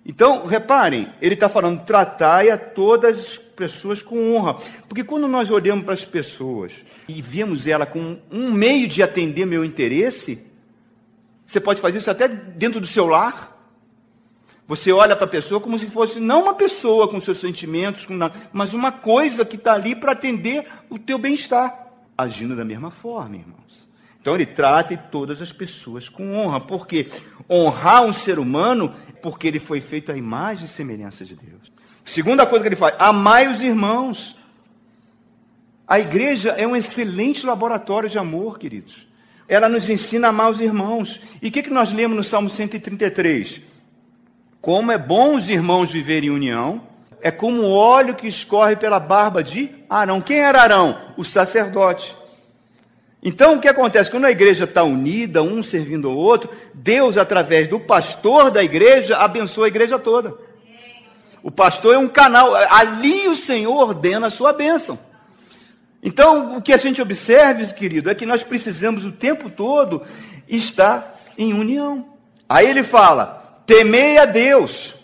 Então, 0.04 0.46
reparem, 0.46 1.08
ele 1.20 1.34
está 1.34 1.48
falando, 1.48 1.84
tratai 1.84 2.50
a 2.50 2.58
todas 2.58 3.18
as 3.18 3.38
pessoas 3.38 4.02
com 4.02 4.34
honra. 4.34 4.56
Porque 4.88 5.04
quando 5.04 5.28
nós 5.28 5.50
olhamos 5.50 5.84
para 5.84 5.94
as 5.94 6.04
pessoas 6.04 6.72
e 7.08 7.22
vemos 7.22 7.66
ela 7.66 7.86
com 7.86 8.18
um 8.30 8.50
meio 8.50 8.88
de 8.88 9.02
atender 9.02 9.46
meu 9.46 9.64
interesse, 9.64 10.44
você 11.46 11.60
pode 11.60 11.80
fazer 11.80 11.98
isso 11.98 12.10
até 12.10 12.26
dentro 12.26 12.80
do 12.80 12.86
seu 12.86 13.06
lar. 13.06 13.51
Você 14.72 14.90
olha 14.90 15.14
para 15.14 15.26
a 15.26 15.28
pessoa 15.28 15.60
como 15.60 15.78
se 15.78 15.84
fosse 15.84 16.18
não 16.18 16.44
uma 16.44 16.54
pessoa 16.54 17.06
com 17.06 17.20
seus 17.20 17.36
sentimentos, 17.36 18.06
com 18.06 18.16
nada, 18.16 18.34
mas 18.54 18.72
uma 18.72 18.90
coisa 18.90 19.44
que 19.44 19.56
está 19.56 19.74
ali 19.74 19.94
para 19.94 20.12
atender 20.12 20.66
o 20.88 20.98
teu 20.98 21.18
bem-estar, 21.18 21.88
agindo 22.16 22.56
da 22.56 22.64
mesma 22.64 22.90
forma, 22.90 23.36
irmãos. 23.36 23.86
Então 24.18 24.34
ele 24.34 24.46
trata 24.46 24.96
todas 24.96 25.42
as 25.42 25.52
pessoas 25.52 26.08
com 26.08 26.34
honra, 26.34 26.58
porque 26.58 27.06
honrar 27.50 28.02
um 28.02 28.14
ser 28.14 28.38
humano, 28.38 28.94
porque 29.20 29.46
ele 29.46 29.58
foi 29.58 29.82
feito 29.82 30.10
à 30.10 30.16
imagem 30.16 30.64
e 30.64 30.68
semelhança 30.68 31.22
de 31.22 31.34
Deus. 31.34 31.70
Segunda 32.02 32.46
coisa 32.46 32.62
que 32.62 32.70
ele 32.70 32.76
faz, 32.76 32.94
amai 32.98 33.48
os 33.48 33.60
irmãos. 33.60 34.34
A 35.86 36.00
igreja 36.00 36.52
é 36.52 36.66
um 36.66 36.74
excelente 36.74 37.44
laboratório 37.44 38.08
de 38.08 38.18
amor, 38.18 38.58
queridos. 38.58 39.06
Ela 39.46 39.68
nos 39.68 39.90
ensina 39.90 40.28
a 40.28 40.30
amar 40.30 40.50
os 40.50 40.60
irmãos. 40.60 41.20
E 41.42 41.48
o 41.48 41.52
que, 41.52 41.62
que 41.62 41.68
nós 41.68 41.92
lemos 41.92 42.16
no 42.16 42.24
Salmo 42.24 42.48
133? 42.48 43.71
Como 44.62 44.92
é 44.92 44.96
bom 44.96 45.34
os 45.34 45.50
irmãos 45.50 45.90
viverem 45.90 46.28
em 46.28 46.32
união, 46.32 46.80
é 47.20 47.32
como 47.32 47.62
o 47.62 47.72
óleo 47.72 48.14
que 48.14 48.28
escorre 48.28 48.76
pela 48.76 49.00
barba 49.00 49.42
de 49.42 49.68
Arão. 49.90 50.20
Quem 50.20 50.38
era 50.38 50.62
Arão? 50.62 50.96
O 51.16 51.24
sacerdote. 51.24 52.16
Então, 53.20 53.54
o 53.56 53.60
que 53.60 53.66
acontece? 53.66 54.08
Quando 54.08 54.24
a 54.24 54.30
igreja 54.30 54.62
está 54.62 54.84
unida, 54.84 55.42
um 55.42 55.64
servindo 55.64 56.08
ao 56.08 56.16
outro, 56.16 56.48
Deus, 56.72 57.16
através 57.16 57.68
do 57.68 57.80
pastor 57.80 58.52
da 58.52 58.62
igreja, 58.62 59.16
abençoa 59.16 59.64
a 59.64 59.68
igreja 59.68 59.98
toda. 59.98 60.32
O 61.42 61.50
pastor 61.50 61.96
é 61.96 61.98
um 61.98 62.08
canal, 62.08 62.54
ali 62.54 63.26
o 63.26 63.34
Senhor 63.34 63.88
ordena 63.88 64.28
a 64.28 64.30
sua 64.30 64.52
bênção. 64.52 64.96
Então, 66.00 66.56
o 66.56 66.62
que 66.62 66.72
a 66.72 66.76
gente 66.76 67.02
observa, 67.02 67.64
querido, 67.72 68.08
é 68.08 68.14
que 68.14 68.26
nós 68.26 68.44
precisamos 68.44 69.04
o 69.04 69.10
tempo 69.10 69.50
todo 69.50 70.02
estar 70.48 71.20
em 71.36 71.52
união. 71.52 72.06
Aí 72.48 72.68
ele 72.68 72.84
fala: 72.84 73.41
temei 73.66 74.18
a 74.18 74.24
Deus. 74.24 74.94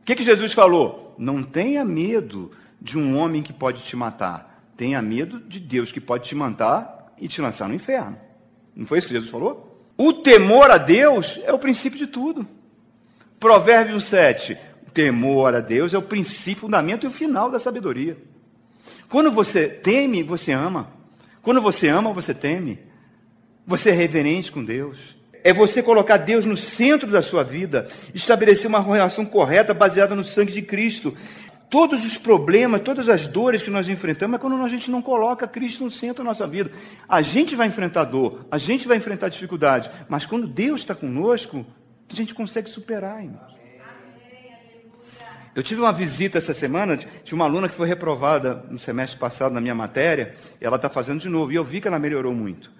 O 0.00 0.04
que, 0.04 0.16
que 0.16 0.22
Jesus 0.22 0.52
falou? 0.52 1.14
Não 1.18 1.42
tenha 1.42 1.84
medo 1.84 2.50
de 2.80 2.98
um 2.98 3.16
homem 3.18 3.42
que 3.42 3.52
pode 3.52 3.82
te 3.82 3.96
matar. 3.96 4.70
Tenha 4.76 5.00
medo 5.00 5.40
de 5.40 5.58
Deus 5.58 5.92
que 5.92 6.00
pode 6.00 6.24
te 6.24 6.34
matar 6.34 7.14
e 7.18 7.28
te 7.28 7.40
lançar 7.40 7.68
no 7.68 7.74
inferno. 7.74 8.18
Não 8.74 8.86
foi 8.86 8.98
isso 8.98 9.06
que 9.06 9.14
Jesus 9.14 9.30
falou? 9.30 9.88
O 9.96 10.12
temor 10.12 10.70
a 10.70 10.78
Deus 10.78 11.40
é 11.44 11.52
o 11.52 11.58
princípio 11.58 11.98
de 11.98 12.06
tudo. 12.06 12.46
Provérbios 13.38 14.04
7. 14.04 14.58
temor 14.92 15.54
a 15.54 15.60
Deus 15.60 15.94
é 15.94 15.98
o 15.98 16.02
princípio, 16.02 16.62
fundamento 16.62 17.04
e 17.04 17.08
o 17.08 17.12
final 17.12 17.50
da 17.50 17.58
sabedoria. 17.58 18.16
Quando 19.08 19.30
você 19.30 19.68
teme, 19.68 20.22
você 20.22 20.52
ama. 20.52 20.88
Quando 21.42 21.60
você 21.60 21.88
ama, 21.88 22.12
você 22.12 22.34
teme. 22.34 22.78
Você 23.66 23.90
é 23.90 23.92
reverente 23.92 24.50
com 24.50 24.64
Deus. 24.64 25.16
É 25.44 25.52
você 25.52 25.82
colocar 25.82 26.16
Deus 26.16 26.46
no 26.46 26.56
centro 26.56 27.10
da 27.10 27.20
sua 27.20 27.44
vida, 27.44 27.86
estabelecer 28.14 28.66
uma 28.66 28.80
relação 28.80 29.26
correta 29.26 29.74
baseada 29.74 30.14
no 30.14 30.24
sangue 30.24 30.54
de 30.54 30.62
Cristo. 30.62 31.14
Todos 31.68 32.02
os 32.02 32.16
problemas, 32.16 32.80
todas 32.80 33.10
as 33.10 33.28
dores 33.28 33.62
que 33.62 33.70
nós 33.70 33.86
enfrentamos 33.86 34.36
é 34.36 34.38
quando 34.38 34.56
a 34.64 34.68
gente 34.70 34.90
não 34.90 35.02
coloca 35.02 35.46
Cristo 35.46 35.84
no 35.84 35.90
centro 35.90 36.24
da 36.24 36.30
nossa 36.30 36.46
vida. 36.46 36.70
A 37.06 37.20
gente 37.20 37.54
vai 37.54 37.66
enfrentar 37.66 38.04
dor, 38.04 38.46
a 38.50 38.56
gente 38.56 38.88
vai 38.88 38.96
enfrentar 38.96 39.28
dificuldade, 39.28 39.90
mas 40.08 40.24
quando 40.24 40.46
Deus 40.46 40.80
está 40.80 40.94
conosco, 40.94 41.66
a 42.10 42.14
gente 42.14 42.34
consegue 42.34 42.70
superar. 42.70 43.22
Eu 45.54 45.62
tive 45.62 45.82
uma 45.82 45.92
visita 45.92 46.38
essa 46.38 46.54
semana 46.54 46.96
de 46.96 47.34
uma 47.34 47.44
aluna 47.44 47.68
que 47.68 47.74
foi 47.74 47.86
reprovada 47.86 48.64
no 48.70 48.78
semestre 48.78 49.18
passado 49.18 49.52
na 49.52 49.60
minha 49.60 49.74
matéria, 49.74 50.34
ela 50.58 50.76
está 50.76 50.88
fazendo 50.88 51.20
de 51.20 51.28
novo, 51.28 51.52
e 51.52 51.54
eu 51.54 51.64
vi 51.64 51.82
que 51.82 51.86
ela 51.86 51.98
melhorou 51.98 52.34
muito. 52.34 52.70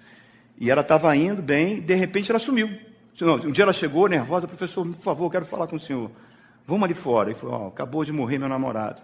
E 0.58 0.70
ela 0.70 0.82
estava 0.82 1.14
indo 1.16 1.42
bem, 1.42 1.80
de 1.80 1.94
repente 1.94 2.30
ela 2.30 2.38
sumiu. 2.38 2.68
Um 3.44 3.50
dia 3.50 3.62
ela 3.62 3.72
chegou 3.72 4.08
nervosa, 4.08 4.46
professor, 4.48 4.86
por 4.86 5.02
favor, 5.02 5.30
quero 5.30 5.44
falar 5.44 5.66
com 5.66 5.76
o 5.76 5.80
senhor. 5.80 6.10
Vamos 6.66 6.84
ali 6.84 6.94
fora. 6.94 7.30
E 7.30 7.34
falou, 7.34 7.64
oh, 7.64 7.68
acabou 7.68 8.04
de 8.04 8.12
morrer 8.12 8.38
meu 8.38 8.48
namorado. 8.48 9.00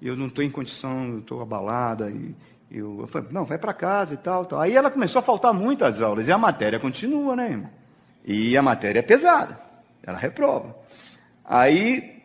Eu 0.00 0.16
não 0.16 0.26
estou 0.26 0.42
em 0.42 0.50
condição, 0.50 1.18
estou 1.18 1.40
abalada. 1.40 2.10
E 2.10 2.34
eu, 2.70 3.00
eu 3.00 3.06
falei, 3.06 3.28
não, 3.30 3.44
vai 3.44 3.58
para 3.58 3.72
casa 3.72 4.14
e 4.14 4.16
tal, 4.16 4.44
tal. 4.46 4.60
Aí 4.60 4.74
ela 4.74 4.90
começou 4.90 5.18
a 5.18 5.22
faltar 5.22 5.52
muitas 5.52 6.00
aulas, 6.00 6.26
e 6.26 6.32
a 6.32 6.38
matéria 6.38 6.80
continua, 6.80 7.36
né, 7.36 7.50
irmão? 7.50 7.70
E 8.24 8.56
a 8.56 8.62
matéria 8.62 9.00
é 9.00 9.02
pesada, 9.02 9.60
ela 10.02 10.16
reprova. 10.16 10.74
Aí 11.44 12.22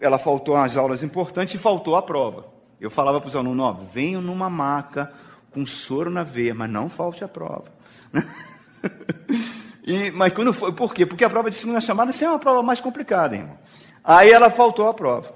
ela 0.00 0.18
faltou 0.18 0.56
as 0.56 0.76
aulas 0.76 1.02
importantes 1.02 1.54
e 1.54 1.58
faltou 1.58 1.94
a 1.94 2.02
prova. 2.02 2.46
Eu 2.80 2.90
falava 2.90 3.20
para 3.20 3.28
os 3.28 3.36
alunos, 3.36 3.64
ó, 3.64 3.72
venham 3.72 4.22
numa 4.22 4.48
maca 4.48 5.12
com 5.50 5.66
soro 5.66 6.10
na 6.10 6.22
veia, 6.22 6.54
mas 6.54 6.70
não 6.70 6.88
falte 6.88 7.24
a 7.24 7.28
prova. 7.28 7.64
e, 9.84 10.10
mas 10.12 10.32
quando 10.32 10.52
foi, 10.52 10.72
por 10.72 10.94
quê? 10.94 11.04
Porque 11.04 11.24
a 11.24 11.30
prova 11.30 11.50
de 11.50 11.56
segunda 11.56 11.80
chamada 11.80 12.12
sempre 12.12 12.26
é 12.26 12.30
uma 12.30 12.38
prova 12.38 12.62
mais 12.62 12.80
complicada, 12.80 13.36
irmão. 13.36 13.58
Aí 14.02 14.30
ela 14.30 14.50
faltou 14.50 14.88
a 14.88 14.94
prova. 14.94 15.32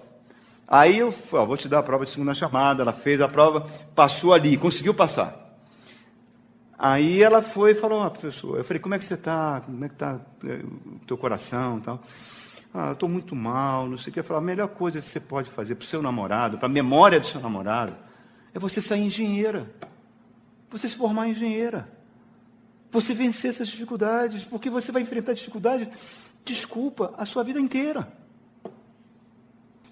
Aí 0.67 0.99
eu 0.99 1.15
ó, 1.33 1.45
vou 1.45 1.57
te 1.57 1.69
dar 1.69 1.81
a 1.81 1.83
prova 1.83 2.05
de 2.05 2.11
segunda 2.11 2.35
chamada, 2.35 2.83
ela 2.83 2.93
fez 2.93 3.21
a 3.21 3.29
prova, 3.29 3.67
passou 3.95 4.33
ali, 4.33 4.57
conseguiu 4.57 4.95
passar. 4.95 5.45
Aí 6.79 7.23
ela 7.23 7.43
foi 7.43 7.73
e 7.73 7.75
falou, 7.75 8.03
ah, 8.03 8.11
professor, 8.11 8.59
eu 8.59 8.65
falei, 8.65 8.81
como 8.81 8.95
é 8.95 8.99
que 8.99 9.05
você 9.05 9.15
está? 9.15 9.61
Como 9.61 9.85
é 9.85 9.89
que 9.89 9.95
está 9.95 10.21
eh, 10.45 10.61
o 10.87 11.07
teu 11.07 11.17
coração 11.17 11.81
tal? 11.81 12.03
Ah, 12.73 12.89
eu 12.89 12.93
estou 12.95 13.09
muito 13.09 13.37
mal, 13.37 13.89
não 13.89 13.97
sei 13.97 14.11
o 14.11 14.13
que. 14.13 14.21
Eu 14.21 14.25
falei, 14.25 14.43
a 14.43 14.45
melhor 14.45 14.69
coisa 14.69 15.01
que 15.01 15.07
você 15.07 15.21
pode 15.21 15.49
fazer 15.51 15.77
para 15.77 15.85
o 15.85 15.87
seu 15.87 16.03
namorado, 16.03 16.59
para 16.59 16.67
a 16.67 16.69
memória 16.69 17.21
do 17.21 17.27
seu 17.27 17.41
namorado, 17.41 17.95
é 18.53 18.59
você 18.59 18.81
sair 18.81 19.03
engenheira. 19.03 19.71
Você 20.75 20.89
se 20.89 20.97
formar 20.97 21.29
engenheira. 21.29 21.89
Você 22.91 23.15
vencer 23.15 23.51
essas 23.51 23.69
dificuldades, 23.69 24.43
porque 24.43 24.69
você 24.69 24.91
vai 24.91 25.03
enfrentar 25.03 25.33
dificuldades, 25.33 25.87
desculpa, 26.45 27.15
a 27.17 27.25
sua 27.25 27.45
vida 27.45 27.61
inteira. 27.61 28.13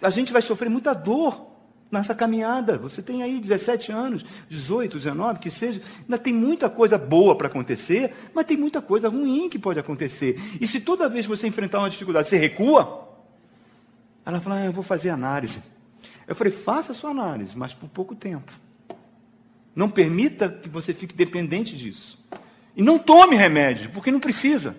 A 0.00 0.10
gente 0.10 0.32
vai 0.32 0.42
sofrer 0.42 0.68
muita 0.68 0.92
dor 0.92 1.46
nessa 1.88 2.16
caminhada. 2.16 2.78
Você 2.78 3.00
tem 3.00 3.22
aí 3.22 3.38
17 3.38 3.92
anos, 3.92 4.24
18, 4.48 4.98
19, 4.98 5.38
que 5.38 5.50
seja. 5.50 5.80
Ainda 6.00 6.18
tem 6.18 6.34
muita 6.34 6.68
coisa 6.68 6.98
boa 6.98 7.36
para 7.38 7.46
acontecer, 7.46 8.12
mas 8.34 8.44
tem 8.44 8.56
muita 8.56 8.82
coisa 8.82 9.08
ruim 9.08 9.48
que 9.48 9.60
pode 9.60 9.78
acontecer. 9.78 10.36
E 10.60 10.66
se 10.66 10.80
toda 10.80 11.08
vez 11.08 11.26
você 11.26 11.46
enfrentar 11.46 11.78
uma 11.78 11.90
dificuldade, 11.90 12.28
você 12.28 12.36
recua, 12.36 13.08
ela 14.26 14.40
fala, 14.40 14.56
ah, 14.56 14.64
eu 14.64 14.72
vou 14.72 14.82
fazer 14.82 15.10
análise. 15.10 15.62
Eu 16.26 16.34
falei, 16.34 16.52
faça 16.52 16.90
a 16.90 16.94
sua 16.94 17.10
análise, 17.10 17.56
mas 17.56 17.72
por 17.72 17.88
pouco 17.88 18.16
tempo. 18.16 18.52
Não 19.74 19.88
permita 19.88 20.48
que 20.48 20.68
você 20.68 20.92
fique 20.92 21.14
dependente 21.14 21.76
disso. 21.76 22.18
E 22.76 22.82
não 22.82 22.98
tome 22.98 23.36
remédio, 23.36 23.90
porque 23.90 24.10
não 24.10 24.20
precisa. 24.20 24.76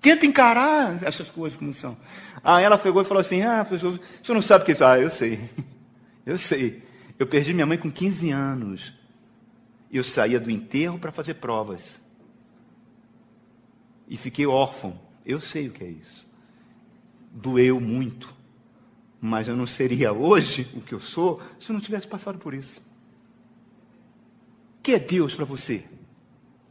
Tenta 0.00 0.24
encarar 0.24 1.02
essas 1.02 1.30
coisas 1.30 1.58
como 1.58 1.74
são. 1.74 1.96
Aí 2.42 2.64
ela 2.64 2.78
pegou 2.78 3.02
e 3.02 3.04
falou 3.04 3.20
assim: 3.20 3.42
Ah, 3.42 3.66
o 3.70 3.78
senhor 3.78 4.00
não 4.28 4.42
sabe 4.42 4.62
o 4.62 4.64
que 4.64 4.72
é 4.72 4.74
isso? 4.74 4.84
Ah, 4.84 4.98
eu 4.98 5.10
sei. 5.10 5.40
Eu 6.26 6.36
sei. 6.36 6.82
Eu 7.18 7.26
perdi 7.26 7.52
minha 7.52 7.66
mãe 7.66 7.78
com 7.78 7.90
15 7.90 8.30
anos. 8.30 8.92
E 9.90 9.96
eu 9.96 10.04
saía 10.04 10.38
do 10.38 10.50
enterro 10.50 10.98
para 10.98 11.10
fazer 11.10 11.34
provas. 11.34 12.00
E 14.06 14.16
fiquei 14.16 14.46
órfão. 14.46 15.00
Eu 15.24 15.40
sei 15.40 15.68
o 15.68 15.72
que 15.72 15.82
é 15.82 15.88
isso. 15.88 16.28
Doeu 17.32 17.80
muito. 17.80 18.32
Mas 19.20 19.48
eu 19.48 19.56
não 19.56 19.66
seria 19.66 20.12
hoje 20.12 20.68
o 20.74 20.80
que 20.80 20.92
eu 20.92 21.00
sou 21.00 21.42
se 21.58 21.70
eu 21.70 21.74
não 21.74 21.80
tivesse 21.80 22.06
passado 22.06 22.38
por 22.38 22.54
isso. 22.54 22.80
Que 24.82 24.92
é 24.92 24.98
Deus 24.98 25.34
para 25.34 25.44
você? 25.44 25.84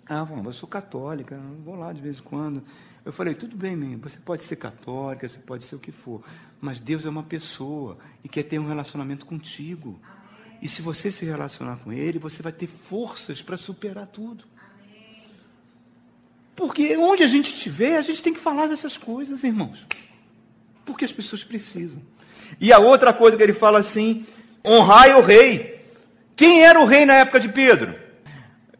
Ah, 0.07 0.27
eu 0.43 0.53
sou 0.53 0.67
católica, 0.67 1.39
vou 1.63 1.75
lá 1.75 1.93
de 1.93 2.01
vez 2.01 2.17
em 2.17 2.23
quando. 2.23 2.63
Eu 3.05 3.13
falei, 3.13 3.35
tudo 3.35 3.55
bem, 3.55 3.75
mãe, 3.75 3.95
você 3.95 4.17
pode 4.17 4.43
ser 4.43 4.55
católica, 4.55 5.27
você 5.27 5.37
pode 5.37 5.63
ser 5.63 5.75
o 5.75 5.79
que 5.79 5.91
for, 5.91 6.23
mas 6.59 6.79
Deus 6.79 7.05
é 7.05 7.09
uma 7.09 7.23
pessoa 7.23 7.97
e 8.23 8.29
quer 8.29 8.43
ter 8.43 8.59
um 8.59 8.67
relacionamento 8.67 9.25
contigo. 9.25 9.99
E 10.61 10.67
se 10.67 10.81
você 10.81 11.09
se 11.09 11.25
relacionar 11.25 11.77
com 11.77 11.93
Ele, 11.93 12.19
você 12.19 12.41
vai 12.41 12.51
ter 12.51 12.67
forças 12.67 13.41
para 13.41 13.55
superar 13.57 14.07
tudo. 14.07 14.43
Porque 16.55 16.97
onde 16.97 17.23
a 17.23 17.27
gente 17.27 17.53
estiver, 17.53 17.97
a 17.97 18.01
gente 18.01 18.21
tem 18.21 18.33
que 18.33 18.39
falar 18.39 18.67
dessas 18.67 18.97
coisas, 18.97 19.43
irmãos. 19.43 19.87
Porque 20.83 21.05
as 21.05 21.13
pessoas 21.13 21.43
precisam. 21.43 22.01
E 22.59 22.73
a 22.73 22.79
outra 22.79 23.13
coisa 23.13 23.37
que 23.37 23.43
ele 23.43 23.53
fala 23.53 23.79
assim: 23.79 24.25
honrai 24.65 25.13
o 25.13 25.21
rei. 25.21 25.78
Quem 26.39 26.63
era 26.63 26.79
o 26.79 26.85
rei 26.85 27.05
na 27.05 27.15
época 27.15 27.37
de 27.37 27.49
Pedro? 27.49 27.95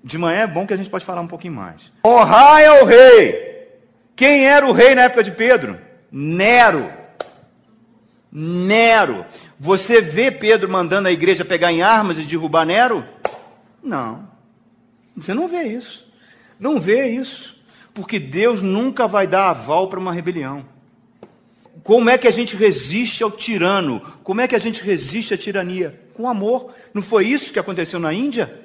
De 0.01 0.18
manhã 0.18 0.43
é 0.43 0.47
bom 0.47 0.66
que 0.66 0.74
a 0.74 0.78
gente 0.78 0.89
pode 0.89 1.03
falar 1.03 1.20
um 1.20 1.28
pouquinho 1.28 1.55
mais. 1.55 1.91
Honrai 2.07 2.66
ao 2.66 2.86
rei. 2.86 3.68
Quem 4.16 4.47
era 4.47 4.66
o 4.66 4.72
rei 4.72 4.95
na 4.95 5.01
época 5.01 5.26
de 5.26 5.32
Pedro? 5.32 5.78
Nero. 6.10 6.89
Nero. 8.32 9.26
Você 9.60 9.99
vê 9.99 10.32
Pedro 10.32 10.72
mandando 10.72 11.10
a 11.10 11.12
igreja 11.12 11.43
pegar 11.43 11.70
em 11.70 11.82
armas 11.82 12.18
e 12.18 12.22
derrubar 12.22 12.66
Nero? 12.66 13.05
Não. 13.84 14.26
Você 15.18 15.34
não 15.34 15.49
vê 15.49 15.64
isso. 15.64 16.10
Não 16.57 16.80
vê 16.80 17.07
isso. 17.10 17.62
Porque 17.93 18.20
Deus 18.20 18.62
nunca 18.62 19.05
vai 19.05 19.28
dar 19.28 19.49
aval 19.49 19.89
para 19.89 19.99
uma 19.99 20.14
rebelião. 20.14 20.66
Como 21.84 22.10
é 22.10 22.18
que 22.18 22.28
a 22.30 22.32
gente 22.32 22.55
resiste 22.55 23.22
ao 23.22 23.30
tirano? 23.32 23.99
Como 24.24 24.39
é 24.39 24.47
que 24.47 24.55
a 24.55 24.60
gente 24.60 24.82
resiste 24.82 25.34
à 25.34 25.38
tirania? 25.38 26.07
Com 26.20 26.28
amor. 26.28 26.74
Não 26.93 27.01
foi 27.01 27.28
isso 27.28 27.53
que 27.53 27.59
aconteceu 27.59 27.97
na 27.97 28.13
Índia? 28.13 28.59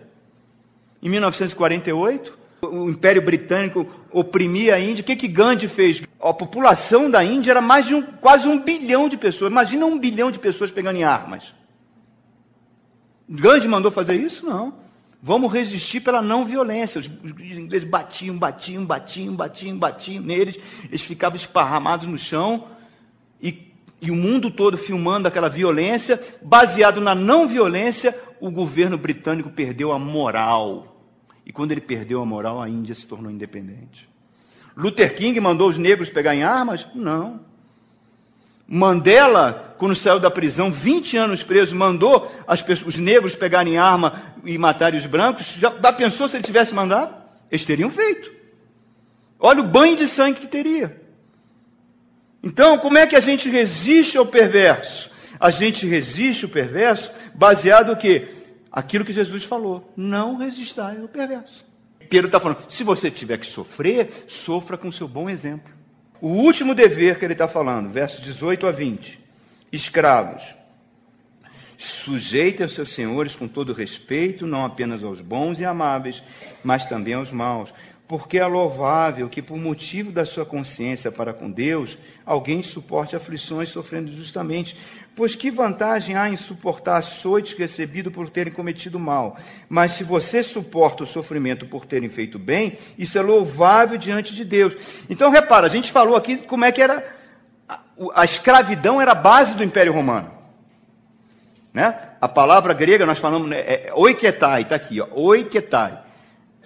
Em 1.00 1.08
1948? 1.08 2.42
o 2.62 2.88
Império 2.88 3.22
Britânico 3.22 3.86
oprimia 4.10 4.74
a 4.74 4.80
Índia, 4.80 5.02
o 5.02 5.04
que, 5.04 5.14
que 5.14 5.28
Gandhi 5.28 5.68
fez? 5.68 6.02
A 6.18 6.32
população 6.32 7.10
da 7.10 7.22
Índia 7.22 7.50
era 7.50 7.60
mais 7.60 7.86
de 7.86 7.94
um, 7.94 8.00
quase 8.00 8.48
um 8.48 8.58
bilhão 8.58 9.06
de 9.06 9.18
pessoas. 9.18 9.52
Imagina 9.52 9.84
um 9.84 9.98
bilhão 9.98 10.30
de 10.30 10.38
pessoas 10.38 10.70
pegando 10.70 10.96
em 10.96 11.04
armas. 11.04 11.54
Gandhi 13.28 13.68
mandou 13.68 13.92
fazer 13.92 14.14
isso? 14.14 14.46
Não. 14.46 14.74
Vamos 15.22 15.52
resistir 15.52 16.00
pela 16.00 16.22
não 16.22 16.44
violência. 16.44 16.98
Os, 16.98 17.06
ingleses 17.06 17.86
batiam, 17.86 18.36
batiam, 18.36 18.84
batiam, 18.84 19.36
batiam, 19.36 19.78
batiam 19.78 20.24
neles. 20.24 20.58
Eles 20.86 21.02
ficavam 21.02 21.36
esparramados 21.36 22.08
no 22.08 22.16
chão. 22.16 22.66
E, 23.42 23.73
e 24.04 24.10
o 24.10 24.16
mundo 24.16 24.50
todo 24.50 24.76
filmando 24.76 25.26
aquela 25.26 25.48
violência. 25.48 26.20
Baseado 26.42 27.00
na 27.00 27.14
não 27.14 27.48
violência, 27.48 28.16
o 28.40 28.50
governo 28.50 28.96
britânico 28.98 29.50
perdeu 29.50 29.92
a 29.92 29.98
moral 29.98 30.94
e 31.46 31.52
quando 31.52 31.72
ele 31.72 31.80
perdeu 31.80 32.22
a 32.22 32.26
moral, 32.26 32.60
a 32.62 32.68
Índia 32.68 32.94
se 32.94 33.06
tornou 33.06 33.30
independente. 33.30 34.08
Luther 34.76 35.14
King 35.14 35.38
mandou 35.40 35.68
os 35.68 35.78
negros 35.78 36.08
pegar 36.08 36.34
em 36.34 36.42
armas? 36.42 36.86
Não. 36.94 37.40
Mandela, 38.66 39.74
quando 39.76 39.94
saiu 39.94 40.18
da 40.18 40.30
prisão, 40.30 40.72
20 40.72 41.18
anos 41.18 41.42
preso, 41.42 41.76
mandou 41.76 42.32
pessoas, 42.66 42.94
os 42.94 42.96
negros 42.96 43.36
pegarem 43.36 43.76
arma 43.76 44.22
e 44.42 44.56
matarem 44.56 44.98
os 44.98 45.06
brancos. 45.06 45.46
Já, 45.58 45.70
já 45.70 45.92
pensou 45.92 46.28
se 46.28 46.36
ele 46.36 46.44
tivesse 46.44 46.74
mandado? 46.74 47.14
Eles 47.50 47.64
teriam 47.64 47.90
feito. 47.90 48.32
Olha 49.38 49.60
o 49.60 49.66
banho 49.66 49.96
de 49.96 50.08
sangue 50.08 50.40
que 50.40 50.46
teria. 50.46 51.03
Então, 52.44 52.78
como 52.78 52.98
é 52.98 53.06
que 53.06 53.16
a 53.16 53.20
gente 53.20 53.48
resiste 53.48 54.16
ao 54.16 54.26
perverso? 54.26 55.10
A 55.40 55.50
gente 55.50 55.86
resiste 55.86 56.44
ao 56.44 56.50
perverso 56.50 57.10
baseado 57.34 57.88
no 57.88 57.96
quê? 57.96 58.28
aquilo 58.74 59.04
que 59.04 59.12
Jesus 59.12 59.44
falou: 59.44 59.92
não 59.96 60.36
resistai 60.36 60.98
ao 61.00 61.06
perverso. 61.06 61.64
Pedro 62.10 62.26
está 62.26 62.40
falando: 62.40 62.66
se 62.68 62.82
você 62.82 63.10
tiver 63.10 63.38
que 63.38 63.46
sofrer, 63.46 64.24
sofra 64.26 64.76
com 64.76 64.90
seu 64.90 65.06
bom 65.06 65.30
exemplo. 65.30 65.72
O 66.20 66.28
último 66.28 66.74
dever 66.74 67.18
que 67.18 67.24
ele 67.24 67.34
está 67.34 67.46
falando, 67.46 67.88
versos 67.90 68.20
18 68.20 68.66
a 68.66 68.72
20: 68.72 69.20
escravos, 69.70 70.42
sujeitem 71.78 72.66
seus 72.66 72.90
senhores 72.90 73.36
com 73.36 73.46
todo 73.46 73.72
respeito, 73.72 74.46
não 74.46 74.64
apenas 74.64 75.04
aos 75.04 75.20
bons 75.20 75.60
e 75.60 75.64
amáveis, 75.64 76.22
mas 76.64 76.84
também 76.84 77.14
aos 77.14 77.30
maus. 77.30 77.72
Porque 78.06 78.38
é 78.38 78.46
louvável 78.46 79.28
que, 79.28 79.40
por 79.40 79.56
motivo 79.56 80.12
da 80.12 80.26
sua 80.26 80.44
consciência 80.44 81.10
para 81.10 81.32
com 81.32 81.50
Deus, 81.50 81.98
alguém 82.24 82.62
suporte 82.62 83.16
aflições 83.16 83.70
sofrendo 83.70 84.10
justamente. 84.10 84.76
Pois 85.16 85.34
que 85.34 85.50
vantagem 85.50 86.16
há 86.16 86.28
em 86.28 86.36
suportar 86.36 86.98
açoites 86.98 87.56
recebido 87.56 88.10
por 88.10 88.28
terem 88.28 88.52
cometido 88.52 88.98
mal? 88.98 89.38
Mas 89.68 89.92
se 89.92 90.04
você 90.04 90.42
suporta 90.42 91.04
o 91.04 91.06
sofrimento 91.06 91.66
por 91.66 91.86
terem 91.86 92.10
feito 92.10 92.38
bem, 92.38 92.76
isso 92.98 93.16
é 93.16 93.22
louvável 93.22 93.96
diante 93.96 94.34
de 94.34 94.44
Deus. 94.44 94.74
Então, 95.08 95.30
repara, 95.30 95.66
a 95.66 95.70
gente 95.70 95.90
falou 95.90 96.16
aqui 96.16 96.36
como 96.36 96.64
é 96.64 96.72
que 96.72 96.82
era. 96.82 97.02
A 98.14 98.24
escravidão 98.24 99.00
era 99.00 99.12
a 99.12 99.14
base 99.14 99.56
do 99.56 99.64
Império 99.64 99.92
Romano. 99.92 100.30
Né? 101.72 101.96
A 102.20 102.28
palavra 102.28 102.74
grega, 102.74 103.06
nós 103.06 103.18
falamos, 103.18 103.48
né, 103.48 103.60
é 103.60 103.92
oiketai, 103.94 104.62
está 104.62 104.76
aqui, 104.76 105.00
ó, 105.00 105.08
oiketai. 105.12 105.98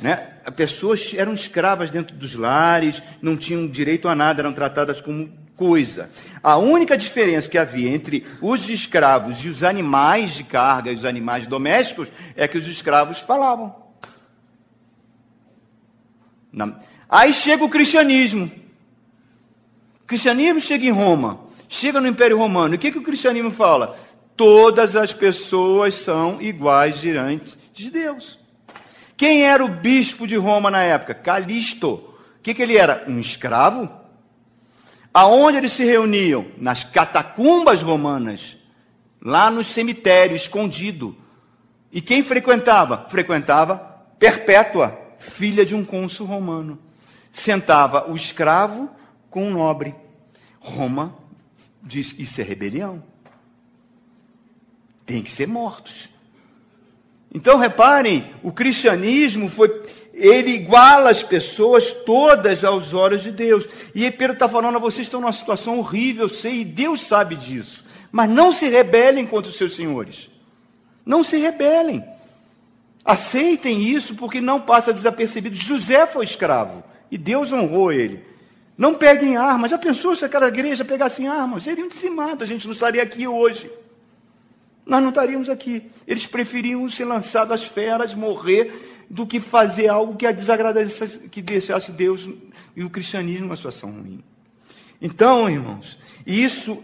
Né? 0.00 0.37
Pessoas 0.56 1.12
eram 1.14 1.32
escravas 1.32 1.90
dentro 1.90 2.16
dos 2.16 2.34
lares, 2.34 3.02
não 3.20 3.36
tinham 3.36 3.66
direito 3.66 4.08
a 4.08 4.14
nada, 4.14 4.40
eram 4.40 4.52
tratadas 4.52 5.00
como 5.00 5.30
coisa. 5.58 6.08
A 6.42 6.56
única 6.56 6.96
diferença 6.96 7.48
que 7.48 7.58
havia 7.58 7.90
entre 7.90 8.24
os 8.40 8.70
escravos 8.70 9.44
e 9.44 9.48
os 9.48 9.64
animais 9.64 10.34
de 10.34 10.44
carga 10.44 10.92
os 10.92 11.04
animais 11.04 11.46
domésticos 11.46 12.08
é 12.36 12.46
que 12.46 12.56
os 12.56 12.66
escravos 12.68 13.18
falavam. 13.18 13.74
Aí 17.08 17.34
chega 17.34 17.64
o 17.64 17.68
cristianismo. 17.68 18.50
O 20.02 20.06
cristianismo 20.06 20.60
chega 20.60 20.86
em 20.86 20.90
Roma, 20.90 21.40
chega 21.68 22.00
no 22.00 22.06
Império 22.06 22.38
Romano. 22.38 22.74
E 22.74 22.76
o 22.76 22.78
que, 22.78 22.92
que 22.92 22.98
o 22.98 23.02
cristianismo 23.02 23.50
fala? 23.50 23.98
Todas 24.36 24.94
as 24.94 25.12
pessoas 25.12 25.96
são 25.96 26.40
iguais 26.40 27.00
diante 27.00 27.58
de 27.74 27.90
Deus. 27.90 28.37
Quem 29.18 29.42
era 29.42 29.64
o 29.64 29.68
bispo 29.68 30.28
de 30.28 30.36
Roma 30.36 30.70
na 30.70 30.82
época? 30.84 31.12
Calisto. 31.12 31.94
O 31.94 32.14
que, 32.40 32.54
que 32.54 32.62
ele 32.62 32.78
era? 32.78 33.04
Um 33.08 33.18
escravo? 33.18 33.90
Aonde 35.12 35.58
eles 35.58 35.72
se 35.72 35.84
reuniam? 35.84 36.46
Nas 36.56 36.84
catacumbas 36.84 37.82
romanas, 37.82 38.56
lá 39.20 39.50
no 39.50 39.64
cemitério, 39.64 40.36
escondido. 40.36 41.16
E 41.90 42.00
quem 42.00 42.22
frequentava? 42.22 43.06
Frequentava 43.08 43.88
Perpétua, 44.20 44.96
filha 45.18 45.66
de 45.66 45.74
um 45.74 45.84
cônsul 45.84 46.24
romano. 46.24 46.78
Sentava 47.32 48.08
o 48.08 48.14
escravo 48.14 48.88
com 49.30 49.48
o 49.48 49.50
nobre. 49.50 49.96
Roma 50.60 51.12
diz: 51.82 52.14
isso 52.16 52.40
é 52.40 52.44
rebelião. 52.44 53.02
Tem 55.04 55.22
que 55.22 55.30
ser 55.32 55.48
mortos. 55.48 56.08
Então 57.32 57.58
reparem, 57.58 58.24
o 58.42 58.50
cristianismo 58.50 59.48
foi, 59.48 59.82
ele 60.14 60.50
iguala 60.50 61.10
as 61.10 61.22
pessoas 61.22 61.92
todas 61.92 62.64
aos 62.64 62.94
olhos 62.94 63.22
de 63.22 63.30
Deus. 63.30 63.68
E 63.94 64.10
Pedro 64.10 64.32
está 64.32 64.48
falando 64.48 64.80
vocês 64.80 65.06
estão 65.06 65.20
numa 65.20 65.32
situação 65.32 65.78
horrível, 65.78 66.24
eu 66.24 66.28
sei, 66.28 66.60
e 66.60 66.64
Deus 66.64 67.02
sabe 67.02 67.36
disso. 67.36 67.84
Mas 68.10 68.30
não 68.30 68.50
se 68.50 68.68
rebelem 68.68 69.26
contra 69.26 69.50
os 69.50 69.56
seus 69.56 69.76
senhores. 69.76 70.30
Não 71.04 71.22
se 71.22 71.36
rebelem. 71.36 72.02
Aceitem 73.04 73.82
isso 73.88 74.14
porque 74.14 74.40
não 74.40 74.60
passa 74.60 74.92
desapercebido. 74.92 75.54
José 75.54 76.06
foi 76.06 76.24
escravo 76.24 76.82
e 77.10 77.18
Deus 77.18 77.52
honrou 77.52 77.92
ele. 77.92 78.24
Não 78.76 78.94
peguem 78.94 79.36
armas. 79.36 79.70
Já 79.70 79.78
pensou 79.78 80.16
se 80.16 80.24
aquela 80.24 80.48
igreja 80.48 80.84
pegasse 80.84 81.26
armas? 81.26 81.64
Seriam 81.64 81.88
dizimados, 81.88 82.42
a 82.42 82.46
gente 82.46 82.66
não 82.66 82.72
estaria 82.72 83.02
aqui 83.02 83.26
hoje 83.26 83.70
nós 84.88 85.02
não 85.02 85.10
estaríamos 85.10 85.50
aqui. 85.50 85.90
Eles 86.06 86.26
preferiam 86.26 86.88
ser 86.88 87.04
lançados 87.04 87.52
às 87.52 87.64
feras, 87.64 88.14
morrer, 88.14 89.06
do 89.10 89.26
que 89.26 89.38
fazer 89.38 89.88
algo 89.88 90.16
que 90.16 90.26
a 90.26 90.32
desagradasse, 90.32 91.28
que 91.28 91.42
deixasse 91.42 91.92
Deus 91.92 92.26
e 92.74 92.82
o 92.82 92.88
cristianismo 92.88 93.44
numa 93.44 93.56
situação 93.56 93.90
ruim. 93.90 94.24
Então, 95.00 95.48
irmãos, 95.48 95.98
isso 96.26 96.82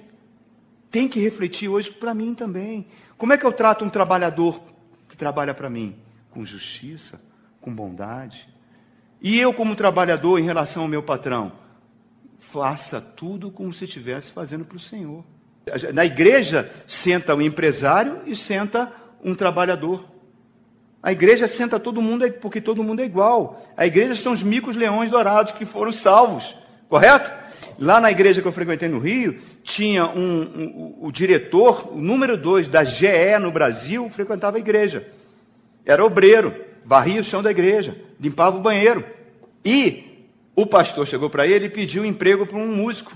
tem 0.90 1.09
que 1.09 1.18
refletir 1.18 1.68
hoje 1.68 1.90
para 1.90 2.14
mim 2.14 2.34
também. 2.34 2.86
Como 3.16 3.32
é 3.32 3.38
que 3.38 3.46
eu 3.46 3.52
trato 3.52 3.86
um 3.86 3.90
trabalhador 3.90 4.61
que 5.09 5.16
trabalha 5.16 5.55
para 5.55 5.70
mim? 5.70 5.96
Com 6.30 6.44
justiça, 6.44 7.18
com 7.59 7.74
bondade. 7.74 8.46
E 9.20 9.40
eu, 9.40 9.55
como 9.55 9.74
trabalhador, 9.74 10.38
em 10.38 10.44
relação 10.44 10.82
ao 10.82 10.88
meu 10.88 11.02
patrão, 11.02 11.52
faça 12.38 13.00
tudo 13.00 13.50
como 13.50 13.72
se 13.72 13.84
estivesse 13.84 14.30
fazendo 14.30 14.66
para 14.66 14.76
o 14.76 14.80
Senhor. 14.80 15.24
Na 15.92 16.04
igreja 16.04 16.70
senta 16.86 17.34
o 17.34 17.38
um 17.38 17.42
empresário 17.42 18.20
e 18.26 18.36
senta 18.36 18.92
um 19.22 19.34
trabalhador. 19.34 20.04
A 21.02 21.12
igreja 21.12 21.48
senta 21.48 21.78
todo 21.78 22.00
mundo 22.00 22.30
porque 22.40 22.60
todo 22.60 22.82
mundo 22.82 23.00
é 23.00 23.04
igual. 23.04 23.62
A 23.76 23.86
igreja 23.86 24.14
são 24.14 24.32
os 24.32 24.42
micos 24.42 24.76
leões 24.76 25.10
dourados 25.10 25.52
que 25.52 25.64
foram 25.64 25.92
salvos, 25.92 26.56
correto? 26.88 27.30
Lá 27.78 28.00
na 28.00 28.10
igreja 28.10 28.40
que 28.40 28.48
eu 28.48 28.52
frequentei 28.52 28.88
no 28.88 28.98
Rio, 28.98 29.38
tinha 29.62 30.06
um, 30.06 30.42
um 30.42 30.98
o 31.00 31.10
diretor, 31.10 31.92
o 31.92 32.00
número 32.00 32.36
dois 32.36 32.68
da 32.68 32.84
GE 32.84 33.38
no 33.40 33.50
Brasil, 33.50 34.08
frequentava 34.10 34.56
a 34.56 34.60
igreja. 34.60 35.06
Era 35.84 36.04
obreiro, 36.04 36.54
varria 36.84 37.20
o 37.20 37.24
chão 37.24 37.42
da 37.42 37.50
igreja, 37.50 37.96
limpava 38.20 38.56
o 38.56 38.60
banheiro. 38.60 39.04
E 39.64 40.26
o 40.54 40.66
pastor 40.66 41.06
chegou 41.06 41.28
para 41.28 41.46
ele 41.46 41.66
e 41.66 41.70
pediu 41.70 42.04
emprego 42.04 42.46
para 42.46 42.58
um 42.58 42.74
músico. 42.74 43.12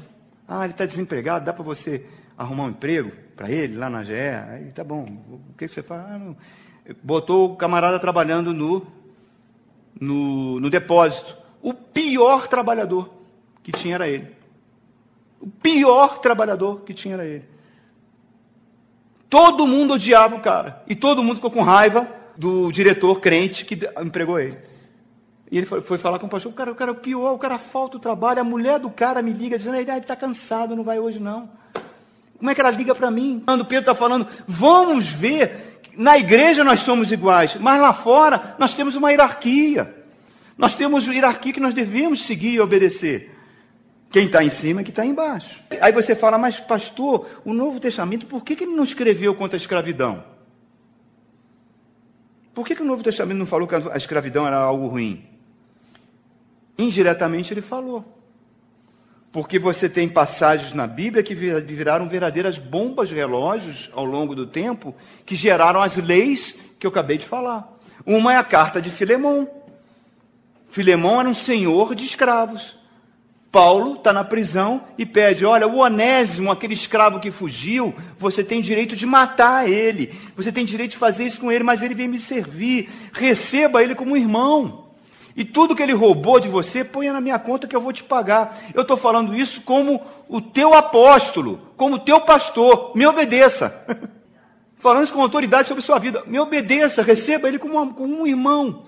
Ah, 0.46 0.64
ele 0.64 0.72
está 0.72 0.84
desempregado, 0.84 1.44
dá 1.44 1.53
para 1.53 1.62
você 1.62 2.05
arrumar 2.39 2.64
um 2.64 2.70
emprego 2.70 3.11
para 3.34 3.51
ele 3.51 3.76
lá 3.76 3.91
na 3.91 4.05
GE. 4.05 4.14
Aí 4.14 4.70
tá 4.72 4.84
bom, 4.84 5.05
o 5.51 5.55
que, 5.59 5.68
você 5.68 5.82
faz? 5.82 6.01
Ah, 6.03 6.34
Botou 7.03 7.53
o 7.53 7.57
camarada 7.57 7.99
trabalhando 7.99 8.55
no, 8.55 8.86
no, 10.01 10.61
no 10.61 10.70
depósito. 10.70 11.36
O 11.61 11.74
pior 11.74 12.47
trabalhador 12.47 13.11
que 13.62 13.72
tinha 13.72 13.97
era 13.97 14.09
ele. 14.09 14.28
O 15.41 15.49
pior 15.49 16.18
trabalhador 16.18 16.80
que 16.80 16.95
tinha 16.95 17.14
era 17.14 17.26
ele. 17.26 17.45
Todo 19.28 19.66
mundo 19.66 19.95
odiava 19.95 20.36
o 20.36 20.41
cara. 20.41 20.82
E 20.89 20.97
todo 20.97 21.22
mundo 21.22 21.36
ficou 21.36 21.51
com 21.51 21.62
raiva 21.62 22.09
do 22.36 22.72
diretor 22.72 23.20
crente 23.20 23.64
que 23.64 23.78
empregou 24.03 24.41
ele. 24.41 24.57
E 25.51 25.59
ele 25.59 25.66
foi, 25.66 25.80
foi 25.80 25.99
falar 25.99 26.18
com 26.18 26.26
o 26.26 26.30
pastor, 26.30 26.53
o 26.53 26.55
cara, 26.55 26.72
o 26.72 26.74
cara 26.74 26.91
é 26.91 26.95
o 26.95 26.97
pior, 26.97 27.32
o 27.32 27.39
cara 27.39 27.59
falta 27.59 27.97
o 27.97 28.01
trabalho, 28.01 28.41
a 28.41 28.45
mulher 28.45 28.78
do 28.78 28.91
cara 28.91 29.22
me 29.22 29.32
liga 29.32 29.59
dizendo, 29.59 29.76
ele 29.76 29.91
está 29.91 30.14
cansado, 30.14 30.76
não 30.76 30.84
vai 30.84 30.99
hoje 30.99 31.18
não. 31.18 31.51
Como 32.39 32.51
é 32.51 32.55
que 32.55 32.61
ela 32.61 32.70
liga 32.70 32.95
para 32.95 33.11
mim? 33.11 33.43
Quando 33.45 33.64
Pedro 33.64 33.91
está 33.91 33.95
falando, 33.95 34.26
vamos 34.47 35.09
ver, 35.09 35.80
na 35.97 36.16
igreja 36.16 36.62
nós 36.62 36.80
somos 36.80 37.11
iguais, 37.11 37.57
mas 37.57 37.80
lá 37.80 37.93
fora 37.93 38.55
nós 38.59 38.74
temos 38.74 38.95
uma 38.95 39.11
hierarquia. 39.11 39.95
Nós 40.57 40.74
temos 40.74 41.05
uma 41.05 41.14
hierarquia 41.14 41.53
que 41.53 41.61
nós 41.61 41.74
devemos 41.74 42.22
seguir 42.22 42.55
e 42.55 42.61
obedecer. 42.61 43.34
Quem 44.11 44.26
está 44.26 44.43
em 44.43 44.51
cima 44.51 44.80
é 44.80 44.84
que 44.84 44.91
está 44.91 45.05
embaixo. 45.05 45.61
Aí 45.80 45.93
você 45.93 46.14
fala, 46.14 46.39
mas 46.39 46.59
pastor, 46.59 47.28
o 47.45 47.53
Novo 47.53 47.78
Testamento, 47.78 48.26
por 48.26 48.43
que, 48.43 48.57
que 48.57 48.64
ele 48.64 48.74
não 48.74 48.84
escreveu 48.84 49.34
contra 49.34 49.57
a 49.57 49.61
escravidão? 49.61 50.24
Por 52.55 52.66
que, 52.66 52.74
que 52.74 52.82
o 52.82 52.86
Novo 52.86 53.03
Testamento 53.03 53.39
não 53.39 53.47
falou 53.47 53.68
que 53.68 53.74
a 53.74 53.97
escravidão 53.97 54.47
era 54.47 54.57
algo 54.57 54.86
ruim? 54.86 55.24
Indiretamente 56.76 57.53
ele 57.53 57.61
falou. 57.61 58.18
Porque 59.31 59.59
você 59.59 59.89
tem 59.89 60.09
passagens 60.09 60.72
na 60.72 60.87
Bíblia 60.87 61.22
que 61.22 61.35
viraram 61.35 62.09
verdadeiras 62.09 62.59
bombas 62.59 63.11
relógios 63.11 63.91
ao 63.93 64.05
longo 64.05 64.35
do 64.35 64.47
tempo, 64.47 64.95
que 65.26 65.35
geraram 65.35 65.83
as 65.83 65.97
leis 65.97 66.59
que 66.79 66.87
eu 66.87 66.91
acabei 66.91 67.18
de 67.18 67.26
falar. 67.26 67.76
Uma 68.07 68.33
é 68.33 68.37
a 68.37 68.45
carta 68.45 68.81
de 68.81 68.91
Filemão. 68.91 69.49
Filemão 70.70 71.20
era 71.20 71.29
um 71.29 71.35
senhor 71.35 71.95
de 71.95 72.05
escravos. 72.05 72.76
Paulo 73.51 73.95
está 73.95 74.12
na 74.12 74.24
prisão 74.24 74.83
e 74.97 75.07
pede: 75.07 75.45
Olha, 75.45 75.66
o 75.66 75.79
Onésimo, 75.79 76.51
aquele 76.51 76.74
escravo 76.74 77.20
que 77.20 77.31
fugiu, 77.31 77.95
você 78.18 78.45
tem 78.45 78.61
direito 78.61 78.95
de 78.95 79.07
matar 79.07 79.68
ele, 79.68 80.12
você 80.37 80.53
tem 80.53 80.64
direito 80.64 80.93
de 80.93 80.99
fazer 80.99 81.24
isso 81.24 81.41
com 81.41 81.51
ele, 81.51 81.64
mas 81.64 81.83
ele 81.83 81.95
vem 81.95 82.09
me 82.09 82.18
servir. 82.18 82.91
Receba 83.12 83.83
ele 83.83 83.95
como 83.95 84.16
irmão. 84.16 84.88
E 85.39 85.45
tudo 85.45 85.76
que 85.76 85.80
ele 85.84 85.93
roubou 85.93 86.41
de 86.41 86.49
você, 86.49 86.82
ponha 86.82 87.12
na 87.12 87.20
minha 87.20 87.39
conta 87.39 87.68
que 87.68 87.76
eu 87.76 87.80
vou 87.80 87.93
te 87.93 88.03
pagar. 88.03 88.59
Eu 88.74 88.82
estou 88.82 88.97
falando 88.97 89.32
isso 89.36 89.61
como 89.61 90.03
o 90.28 90.41
teu 90.41 90.74
apóstolo, 90.74 91.61
como 91.76 91.95
o 91.95 91.99
teu 92.01 92.20
pastor. 92.20 92.91
Me 92.97 93.07
obedeça. 93.07 93.86
falando 94.78 95.05
isso 95.05 95.12
com 95.12 95.22
autoridade 95.22 95.68
sobre 95.68 95.80
sua 95.80 95.97
vida. 96.01 96.24
Me 96.26 96.41
obedeça, 96.41 97.05
receba 97.05 97.47
ele 97.47 97.57
como, 97.57 97.95
como 97.95 98.20
um 98.20 98.26
irmão. 98.26 98.82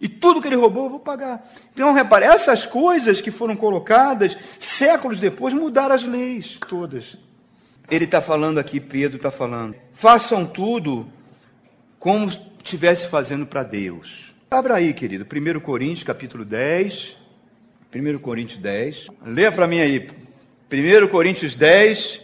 E 0.00 0.08
tudo 0.08 0.40
que 0.40 0.46
ele 0.46 0.54
roubou, 0.54 0.84
eu 0.84 0.90
vou 0.90 1.00
pagar. 1.00 1.50
Então, 1.74 1.92
repare, 1.92 2.26
essas 2.26 2.64
coisas 2.64 3.20
que 3.20 3.32
foram 3.32 3.56
colocadas 3.56 4.38
séculos 4.60 5.18
depois 5.18 5.52
mudaram 5.52 5.96
as 5.96 6.04
leis 6.04 6.60
todas. 6.68 7.16
Ele 7.90 8.04
está 8.04 8.22
falando 8.22 8.58
aqui, 8.58 8.78
Pedro 8.78 9.16
está 9.16 9.32
falando. 9.32 9.74
Façam 9.92 10.46
tudo 10.46 11.08
como 11.98 12.28
estivesse 12.28 13.08
fazendo 13.08 13.44
para 13.44 13.64
Deus. 13.64 14.31
Abra 14.52 14.74
aí, 14.74 14.92
querido, 14.92 15.24
1 15.24 15.60
Coríntios, 15.60 16.04
capítulo 16.04 16.44
10. 16.44 17.16
1 17.94 18.18
Coríntios 18.18 18.60
10. 18.60 19.06
Leia 19.24 19.50
para 19.50 19.66
mim 19.66 19.80
aí. 19.80 20.10
1 20.70 21.08
Coríntios 21.08 21.54
10, 21.54 22.20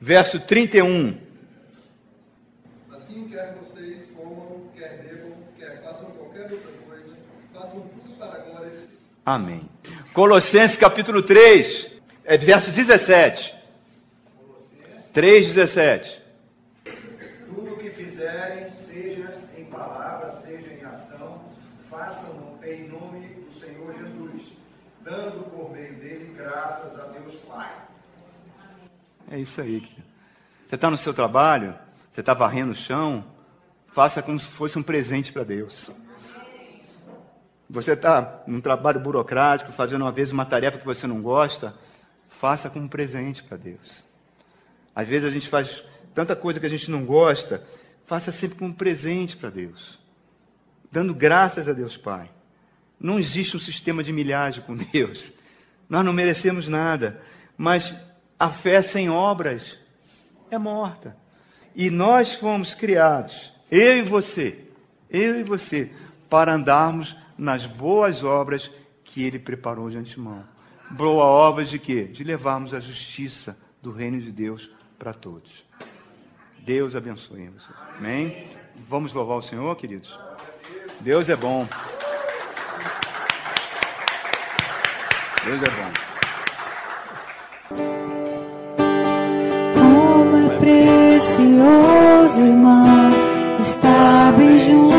verso 0.00 0.40
31. 0.40 1.14
Assim 2.90 3.28
quer 3.28 3.54
vocês 3.60 3.98
comam, 4.16 4.62
quer 4.74 4.96
bebam, 5.02 5.32
quer 5.58 5.82
façam 5.82 6.10
qualquer 6.12 6.50
outra 6.50 6.72
coisa, 6.88 7.16
façam 7.52 7.80
tudo 7.80 8.16
para 8.18 8.32
a 8.32 8.38
glória 8.38 8.70
de 8.70 8.76
Deus. 8.76 8.90
Amém. 9.26 9.68
Colossenses 10.14 10.78
capítulo 10.78 11.22
3, 11.22 11.90
é 12.24 12.38
verso 12.38 12.70
17. 12.70 13.54
3, 15.12 15.46
17. 15.54 16.22
Tudo 17.46 17.74
o 17.74 17.76
que 17.76 17.90
fizerem, 17.90 18.70
seja 18.70 19.34
em 19.54 19.64
palavra, 19.66 20.30
seja 20.30 20.68
em 20.72 20.82
ação, 20.86 21.48
façam-no 21.90 22.58
em 22.64 22.86
nome 22.86 23.26
do 23.28 23.50
Senhor 23.58 23.92
Jesus, 23.94 24.52
dando 25.18 25.50
por 25.50 25.72
meio 25.72 25.94
dele 25.96 26.32
graças 26.36 26.98
a 26.98 27.04
Deus 27.06 27.34
Pai. 27.36 27.72
É 29.30 29.38
isso 29.38 29.60
aí. 29.60 29.80
Você 30.68 30.74
está 30.74 30.90
no 30.90 30.96
seu 30.96 31.12
trabalho, 31.12 31.74
você 32.12 32.20
está 32.20 32.34
varrendo 32.34 32.72
o 32.72 32.76
chão, 32.76 33.24
faça 33.88 34.22
como 34.22 34.38
se 34.38 34.46
fosse 34.46 34.78
um 34.78 34.82
presente 34.82 35.32
para 35.32 35.44
Deus. 35.44 35.90
Você 37.68 37.92
está 37.92 38.42
num 38.46 38.60
trabalho 38.60 39.00
burocrático, 39.00 39.72
fazendo 39.72 40.02
uma 40.02 40.12
vez 40.12 40.32
uma 40.32 40.46
tarefa 40.46 40.78
que 40.78 40.86
você 40.86 41.06
não 41.06 41.20
gosta, 41.20 41.74
faça 42.28 42.70
como 42.70 42.84
um 42.84 42.88
presente 42.88 43.42
para 43.42 43.56
Deus. 43.56 44.02
Às 44.94 45.06
vezes 45.06 45.28
a 45.28 45.32
gente 45.32 45.48
faz 45.48 45.84
tanta 46.14 46.34
coisa 46.34 46.58
que 46.58 46.66
a 46.66 46.70
gente 46.70 46.90
não 46.90 47.04
gosta, 47.04 47.62
faça 48.06 48.32
sempre 48.32 48.58
como 48.58 48.70
um 48.70 48.74
presente 48.74 49.36
para 49.36 49.50
Deus, 49.50 49.98
dando 50.90 51.14
graças 51.14 51.68
a 51.68 51.72
Deus 51.72 51.96
Pai. 51.96 52.30
Não 53.00 53.18
existe 53.18 53.56
um 53.56 53.60
sistema 53.60 54.02
de 54.02 54.12
milhagem 54.12 54.62
com 54.64 54.76
Deus. 54.76 55.32
Nós 55.88 56.04
não 56.04 56.12
merecemos 56.12 56.68
nada, 56.68 57.22
mas 57.56 57.94
a 58.38 58.50
fé 58.50 58.82
sem 58.82 59.08
obras 59.08 59.78
é 60.50 60.58
morta. 60.58 61.16
E 61.74 61.90
nós 61.90 62.34
fomos 62.34 62.74
criados, 62.74 63.52
eu 63.70 63.98
e 63.98 64.02
você, 64.02 64.64
eu 65.08 65.40
e 65.40 65.44
você, 65.44 65.90
para 66.28 66.54
andarmos 66.54 67.16
nas 67.36 67.64
boas 67.66 68.24
obras 68.24 68.70
que 69.04 69.22
ele 69.22 69.38
preparou 69.38 69.88
de 69.88 69.96
antemão. 69.96 70.44
Boa 70.90 71.24
obra 71.24 71.64
de 71.64 71.78
quê? 71.78 72.04
De 72.04 72.24
levarmos 72.24 72.74
a 72.74 72.80
justiça 72.80 73.56
do 73.80 73.92
reino 73.92 74.20
de 74.20 74.32
Deus 74.32 74.70
para 74.98 75.12
todos. 75.12 75.64
Deus 76.58 76.96
abençoe 76.96 77.48
você. 77.48 77.70
Amém? 77.96 78.46
Vamos 78.88 79.12
louvar 79.12 79.38
o 79.38 79.42
Senhor, 79.42 79.74
queridos? 79.76 80.18
Deus 81.00 81.28
é 81.28 81.36
bom. 81.36 81.66
Deus 85.48 85.62
é 85.62 85.70
bom. 85.70 85.90
Como 89.74 90.36
é 90.36 90.48
precioso, 90.58 92.40
irmão, 92.40 93.10
estar 93.58 94.32
bem 94.36 94.58
junto 94.58 94.97